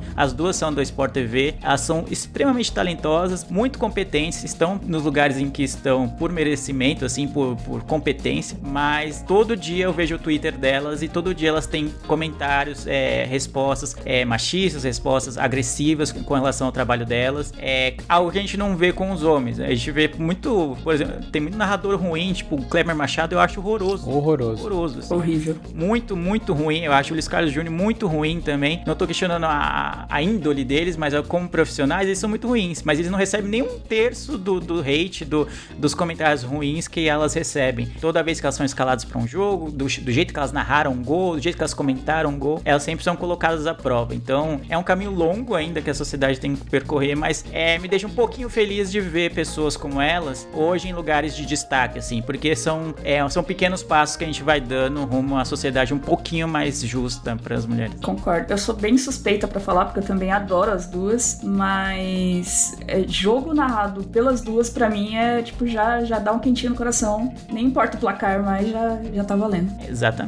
as 0.15 0.33
duas 0.33 0.55
são 0.55 0.73
do 0.73 0.81
Sport 0.81 1.13
TV, 1.13 1.55
elas 1.61 1.81
são 1.81 2.05
extremamente 2.09 2.71
talentosas, 2.71 3.45
muito 3.49 3.79
competentes, 3.79 4.43
estão 4.43 4.79
nos 4.85 5.03
lugares 5.03 5.37
em 5.37 5.49
que 5.49 5.63
estão 5.63 6.07
por 6.07 6.31
merecimento, 6.31 7.05
assim, 7.05 7.27
por, 7.27 7.55
por 7.57 7.83
competência, 7.83 8.57
mas 8.61 9.21
todo 9.21 9.55
dia 9.55 9.85
eu 9.85 9.93
vejo 9.93 10.15
o 10.15 10.19
Twitter 10.19 10.42
delas 10.51 11.01
e 11.01 11.07
todo 11.07 11.33
dia 11.33 11.49
elas 11.49 11.65
têm 11.65 11.93
comentários, 12.07 12.85
é, 12.85 13.25
respostas 13.25 13.95
é, 14.05 14.25
machistas, 14.25 14.83
respostas 14.83 15.37
agressivas 15.37 16.11
com 16.11 16.33
relação 16.33 16.67
ao 16.67 16.73
trabalho 16.73 17.05
delas. 17.05 17.53
É 17.57 17.95
algo 18.07 18.31
que 18.31 18.37
a 18.37 18.41
gente 18.41 18.57
não 18.57 18.75
vê 18.75 18.91
com 18.91 19.11
os 19.11 19.23
homens. 19.23 19.59
A 19.59 19.67
gente 19.67 19.91
vê 19.91 20.09
muito, 20.17 20.77
por 20.83 20.93
exemplo, 20.93 21.15
tem 21.31 21.41
muito 21.41 21.57
narrador 21.57 21.95
ruim, 21.99 22.33
tipo 22.33 22.55
o 22.55 22.65
Kleber 22.65 22.95
Machado, 22.95 23.35
eu 23.35 23.39
acho 23.39 23.59
horroroso. 23.59 24.09
Horroroso. 24.09 24.61
Horroroso. 24.61 24.99
assim. 24.99 25.13
Horrível. 25.13 25.55
Muito, 25.73 26.15
muito 26.15 26.53
ruim. 26.53 26.81
Eu 26.81 26.93
acho 26.93 27.11
o 27.11 27.13
Luiz 27.13 27.27
Carlos 27.27 27.51
Júnior 27.51 27.73
muito 27.73 28.07
ruim 28.07 28.41
também. 28.41 28.83
Não 28.85 28.95
tô 28.95 29.05
questionando 29.05 29.45
a, 29.45 30.05
a 30.09 30.21
índole 30.21 30.63
deles, 30.63 30.97
mas 30.97 31.13
como 31.27 31.47
profissionais, 31.47 32.07
eles 32.07 32.19
são 32.19 32.29
muito 32.29 32.47
ruins. 32.47 32.81
Mas 32.83 32.99
eles 32.99 33.11
não 33.11 33.17
recebem 33.17 33.49
nem 33.49 33.61
um 33.61 33.79
terço 33.79 34.37
do, 34.37 34.59
do 34.59 34.79
hate, 34.79 35.25
do, 35.25 35.47
dos 35.77 35.93
comentários 35.93 36.43
ruins 36.43 36.87
que 36.87 37.07
elas 37.07 37.33
recebem. 37.33 37.87
Toda 38.01 38.23
vez 38.23 38.39
que 38.39 38.45
elas 38.45 38.55
são 38.55 38.65
escaladas 38.65 39.05
para 39.05 39.19
um 39.19 39.27
jogo, 39.27 39.71
do, 39.71 39.85
do 39.85 40.11
jeito 40.11 40.32
que 40.33 40.39
elas 40.39 40.51
narraram 40.51 40.91
um 40.91 41.03
gol, 41.03 41.35
do 41.35 41.41
jeito 41.41 41.55
que 41.55 41.61
elas 41.61 41.73
comentaram 41.73 42.29
um 42.29 42.39
gol, 42.39 42.61
elas 42.65 42.83
sempre 42.83 43.03
são 43.03 43.15
colocadas 43.15 43.67
à 43.67 43.73
prova. 43.73 44.15
Então 44.15 44.59
é 44.69 44.77
um 44.77 44.83
caminho 44.83 45.11
longo 45.11 45.55
ainda 45.55 45.81
que 45.81 45.89
a 45.89 45.93
sociedade 45.93 46.39
tem 46.39 46.55
que 46.55 46.69
percorrer, 46.69 47.15
mas 47.15 47.45
é, 47.51 47.77
me 47.77 47.87
deixa 47.87 48.07
um 48.07 48.11
pouquinho 48.11 48.49
feliz 48.49 48.91
de 48.91 48.99
ver 48.99 49.33
pessoas 49.33 49.77
como 49.77 50.01
elas 50.01 50.47
hoje 50.53 50.89
em 50.89 50.93
lugares 50.93 51.35
de 51.35 51.45
destaque, 51.45 51.99
assim, 51.99 52.21
porque 52.21 52.55
são, 52.55 52.93
é, 53.03 53.27
são 53.29 53.43
pequenos 53.43 53.83
passos 53.83 54.15
que 54.15 54.23
a 54.23 54.27
gente 54.27 54.43
vai 54.43 54.59
dando 54.59 55.03
rumo 55.05 55.37
à 55.37 55.45
sociedade 55.45 55.93
um 55.93 55.99
pouquinho 55.99 56.47
mais 56.47 56.81
justa 56.81 57.35
para 57.35 57.55
as 57.55 57.65
mulheres. 57.65 57.95
Concordo. 58.01 58.51
Eu 58.51 58.57
sou 58.57 58.75
bem 58.75 58.97
suspeita 58.97 59.47
pra 59.47 59.59
falar, 59.59 59.85
porque 59.85 59.99
eu 59.99 60.03
também 60.03 60.31
adoro 60.31 60.71
as 60.71 60.87
duas, 60.87 61.39
mas 61.43 62.77
é, 62.87 63.03
jogo 63.07 63.53
narrado 63.53 64.03
pelas 64.05 64.41
duas, 64.41 64.69
pra 64.69 64.89
mim, 64.89 65.15
é 65.15 65.41
tipo, 65.41 65.67
já, 65.67 66.03
já 66.03 66.19
dá 66.19 66.31
um 66.31 66.39
quentinho 66.39 66.71
no 66.71 66.75
coração. 66.75 67.33
Nem 67.51 67.65
importa 67.65 67.97
o 67.97 67.99
placar, 67.99 68.41
mas 68.43 68.69
já, 68.69 68.99
já 69.13 69.23
tá 69.23 69.35
valendo. 69.35 69.71
Exatamente. 69.87 70.22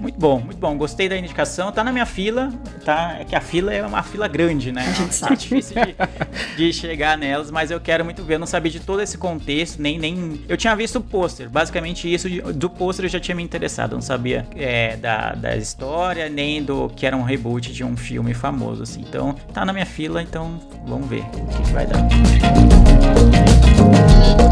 Muito 0.00 0.18
bom, 0.18 0.40
muito 0.40 0.58
bom. 0.58 0.76
Gostei 0.76 1.08
da 1.08 1.16
indicação. 1.16 1.70
Tá 1.72 1.82
na 1.84 1.92
minha 1.92 2.06
fila, 2.06 2.52
tá? 2.84 3.16
É 3.20 3.24
que 3.24 3.34
a 3.34 3.40
fila 3.40 3.72
é 3.72 3.84
uma 3.84 4.02
fila 4.02 4.28
grande, 4.28 4.72
né? 4.72 4.82
A 4.82 4.92
gente 4.92 5.10
É 5.10 5.12
sabe. 5.12 5.36
difícil 5.36 5.76
de, 5.84 6.56
de 6.56 6.72
chegar 6.72 7.16
nelas, 7.18 7.50
mas 7.50 7.70
eu 7.70 7.80
quero 7.80 8.04
muito 8.04 8.22
ver. 8.22 8.34
Eu 8.34 8.38
não 8.40 8.46
sabia 8.46 8.70
de 8.70 8.80
todo 8.80 9.00
esse 9.00 9.16
contexto, 9.18 9.80
nem. 9.80 9.98
nem... 9.98 10.40
Eu 10.48 10.56
tinha 10.56 10.74
visto 10.74 10.96
o 10.96 11.00
pôster. 11.00 11.48
Basicamente, 11.48 12.12
isso 12.12 12.28
do 12.52 12.68
pôster 12.70 13.04
eu 13.04 13.08
já 13.10 13.20
tinha 13.20 13.34
me 13.34 13.42
interessado. 13.42 13.92
Eu 13.92 13.96
não 13.96 14.02
sabia 14.02 14.46
é, 14.56 14.96
da, 14.96 15.34
da 15.34 15.56
história, 15.56 16.28
nem 16.28 16.62
do 16.62 16.88
que 16.90 17.06
era 17.06 17.16
um 17.16 17.22
reboot 17.22 17.72
de 17.72 17.84
um 17.84 17.96
filme 17.96 18.34
famoso, 18.34 18.82
assim. 18.82 19.00
Então, 19.00 19.34
tá 19.52 19.64
na 19.64 19.72
minha 19.72 19.86
fila, 19.86 20.22
então 20.22 20.60
vamos 20.86 21.08
ver 21.08 21.20
o 21.20 21.46
que, 21.46 21.62
que 21.62 21.72
vai 21.72 21.86
dar. 21.86 22.00
Então 24.24 24.49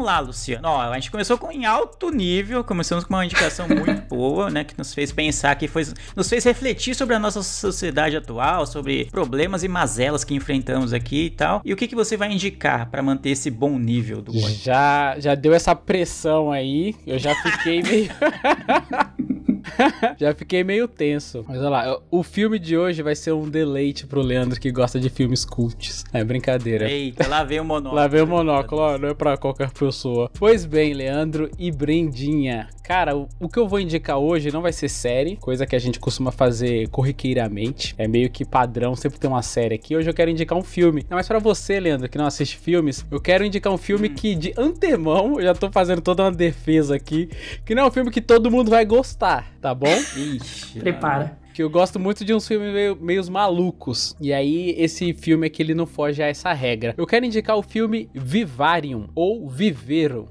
vamos 0.00 0.06
lá, 0.06 0.20
Luciano. 0.20 0.68
Ó, 0.68 0.80
a 0.80 0.94
gente 0.94 1.10
começou 1.10 1.36
com, 1.36 1.52
em 1.52 1.66
alto 1.66 2.10
nível, 2.10 2.64
começamos 2.64 3.04
com 3.04 3.14
uma 3.14 3.24
indicação 3.24 3.68
muito 3.68 4.02
boa, 4.08 4.50
né? 4.50 4.64
Que 4.64 4.76
nos 4.76 4.94
fez 4.94 5.12
pensar, 5.12 5.54
que 5.56 5.68
foi, 5.68 5.86
nos 6.16 6.28
fez 6.28 6.44
refletir 6.44 6.94
sobre 6.94 7.14
a 7.14 7.18
nossa 7.18 7.42
sociedade 7.42 8.16
atual, 8.16 8.66
sobre 8.66 9.06
problemas 9.06 9.62
e 9.62 9.68
mazelas 9.68 10.24
que 10.24 10.34
enfrentamos 10.34 10.92
aqui 10.92 11.26
e 11.26 11.30
tal. 11.30 11.60
E 11.64 11.72
o 11.72 11.76
que, 11.76 11.86
que 11.86 11.94
você 11.94 12.16
vai 12.16 12.32
indicar 12.32 12.88
para 12.90 13.02
manter 13.02 13.30
esse 13.30 13.50
bom 13.50 13.78
nível 13.78 14.22
do 14.22 14.32
Boi? 14.32 14.52
Já, 14.52 15.18
já 15.18 15.34
deu 15.34 15.52
essa 15.52 15.74
pressão 15.74 16.50
aí, 16.50 16.96
eu 17.06 17.18
já 17.18 17.34
fiquei 17.34 17.82
meio. 17.82 18.10
Já 20.18 20.34
fiquei 20.34 20.62
meio 20.64 20.86
tenso. 20.88 21.44
Mas 21.48 21.58
olha 21.58 21.68
lá, 21.68 21.98
o 22.10 22.22
filme 22.22 22.58
de 22.58 22.76
hoje 22.76 23.02
vai 23.02 23.14
ser 23.14 23.32
um 23.32 23.48
deleite 23.48 24.06
pro 24.06 24.20
Leandro 24.20 24.58
que 24.60 24.70
gosta 24.70 24.98
de 25.00 25.08
filmes 25.10 25.44
cults. 25.44 26.04
É 26.12 26.22
brincadeira. 26.24 26.90
Eita, 26.90 27.26
lá 27.28 27.44
vem 27.44 27.60
o 27.60 27.64
monóculo. 27.64 27.94
Lá 27.94 28.06
vem 28.08 28.22
o 28.22 28.26
monóculo, 28.26 28.80
ó, 28.80 28.98
não 28.98 29.08
é 29.08 29.14
pra 29.14 29.36
qualquer 29.36 29.70
pessoa. 29.70 30.30
Pois 30.38 30.64
bem, 30.64 30.92
Leandro 30.94 31.50
e 31.58 31.70
Brendinha. 31.70 32.68
Cara, 32.82 33.16
o, 33.16 33.28
o 33.38 33.48
que 33.48 33.58
eu 33.58 33.68
vou 33.68 33.78
indicar 33.78 34.18
hoje 34.18 34.50
não 34.50 34.62
vai 34.62 34.72
ser 34.72 34.88
série, 34.88 35.36
coisa 35.36 35.64
que 35.64 35.76
a 35.76 35.78
gente 35.78 36.00
costuma 36.00 36.32
fazer 36.32 36.88
corriqueiramente. 36.88 37.94
É 37.96 38.08
meio 38.08 38.28
que 38.30 38.44
padrão, 38.44 38.96
sempre 38.96 39.18
tem 39.18 39.30
uma 39.30 39.42
série 39.42 39.74
aqui. 39.76 39.94
Hoje 39.94 40.10
eu 40.10 40.14
quero 40.14 40.30
indicar 40.30 40.58
um 40.58 40.62
filme. 40.62 41.06
Não, 41.08 41.16
mas 41.16 41.28
pra 41.28 41.38
você, 41.38 41.78
Leandro, 41.78 42.08
que 42.08 42.18
não 42.18 42.26
assiste 42.26 42.56
filmes, 42.56 43.06
eu 43.10 43.20
quero 43.20 43.44
indicar 43.44 43.72
um 43.72 43.78
filme 43.78 44.08
Hum. 44.08 44.14
que 44.14 44.34
de 44.34 44.52
antemão, 44.56 45.38
eu 45.38 45.42
já 45.42 45.54
tô 45.54 45.70
fazendo 45.70 46.00
toda 46.00 46.24
uma 46.24 46.32
defesa 46.32 46.96
aqui, 46.96 47.28
que 47.64 47.74
não 47.74 47.84
é 47.84 47.86
um 47.86 47.90
filme 47.90 48.10
que 48.10 48.20
todo 48.20 48.50
mundo 48.50 48.70
vai 48.70 48.84
gostar, 48.84 49.46
tá 49.60 49.74
bom? 49.74 49.94
Ixi, 50.16 50.80
Prepara. 50.80 51.38
Que 51.52 51.62
eu 51.62 51.68
gosto 51.68 51.98
muito 51.98 52.24
de 52.24 52.32
uns 52.32 52.46
filmes 52.46 52.72
meio, 52.72 52.96
meios 52.96 53.28
malucos. 53.28 54.16
E 54.20 54.32
aí, 54.32 54.74
esse 54.78 55.12
filme 55.12 55.46
aqui, 55.46 55.62
ele 55.62 55.74
não 55.74 55.86
foge 55.86 56.22
a 56.22 56.26
essa 56.26 56.52
regra. 56.52 56.94
Eu 56.96 57.06
quero 57.06 57.26
indicar 57.26 57.56
o 57.56 57.62
filme 57.62 58.08
Vivarium, 58.14 59.08
ou 59.14 59.48
Vivero. 59.48 60.28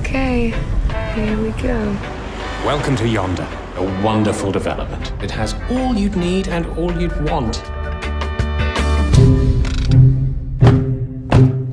Okay, 0.00 0.52
here 1.14 1.36
we 1.36 1.50
go. 1.60 1.96
Welcome 2.66 2.96
to 2.96 3.06
Yonder, 3.06 3.46
a 3.76 4.04
wonderful 4.04 4.50
development. 4.50 5.12
It 5.22 5.32
has 5.32 5.54
all 5.70 5.94
you'd 5.94 6.16
need 6.16 6.48
and 6.48 6.66
all 6.76 6.90
you'd 6.92 7.14
want. 7.30 7.62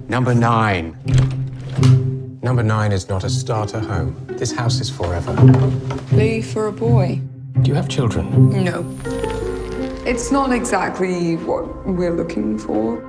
Number 0.10 0.34
nine. 0.34 0.96
Number 2.48 2.64
nine 2.64 2.94
is 2.94 3.10
not 3.10 3.26
a 3.26 3.30
starter 3.30 3.78
home. 3.78 4.16
This 4.30 4.54
house 4.54 4.80
is 4.80 4.90
forever. 4.90 5.34
Lee 6.14 6.42
for 6.42 6.68
a 6.68 6.72
boy? 6.72 7.20
Do 7.62 7.68
you 7.70 7.76
have 7.76 7.90
children? 7.90 8.64
No. 8.64 8.86
It's 10.06 10.32
not 10.32 10.54
exactly 10.54 11.36
what 11.36 11.86
we're 11.86 12.16
looking 12.16 12.58
for. 12.58 13.04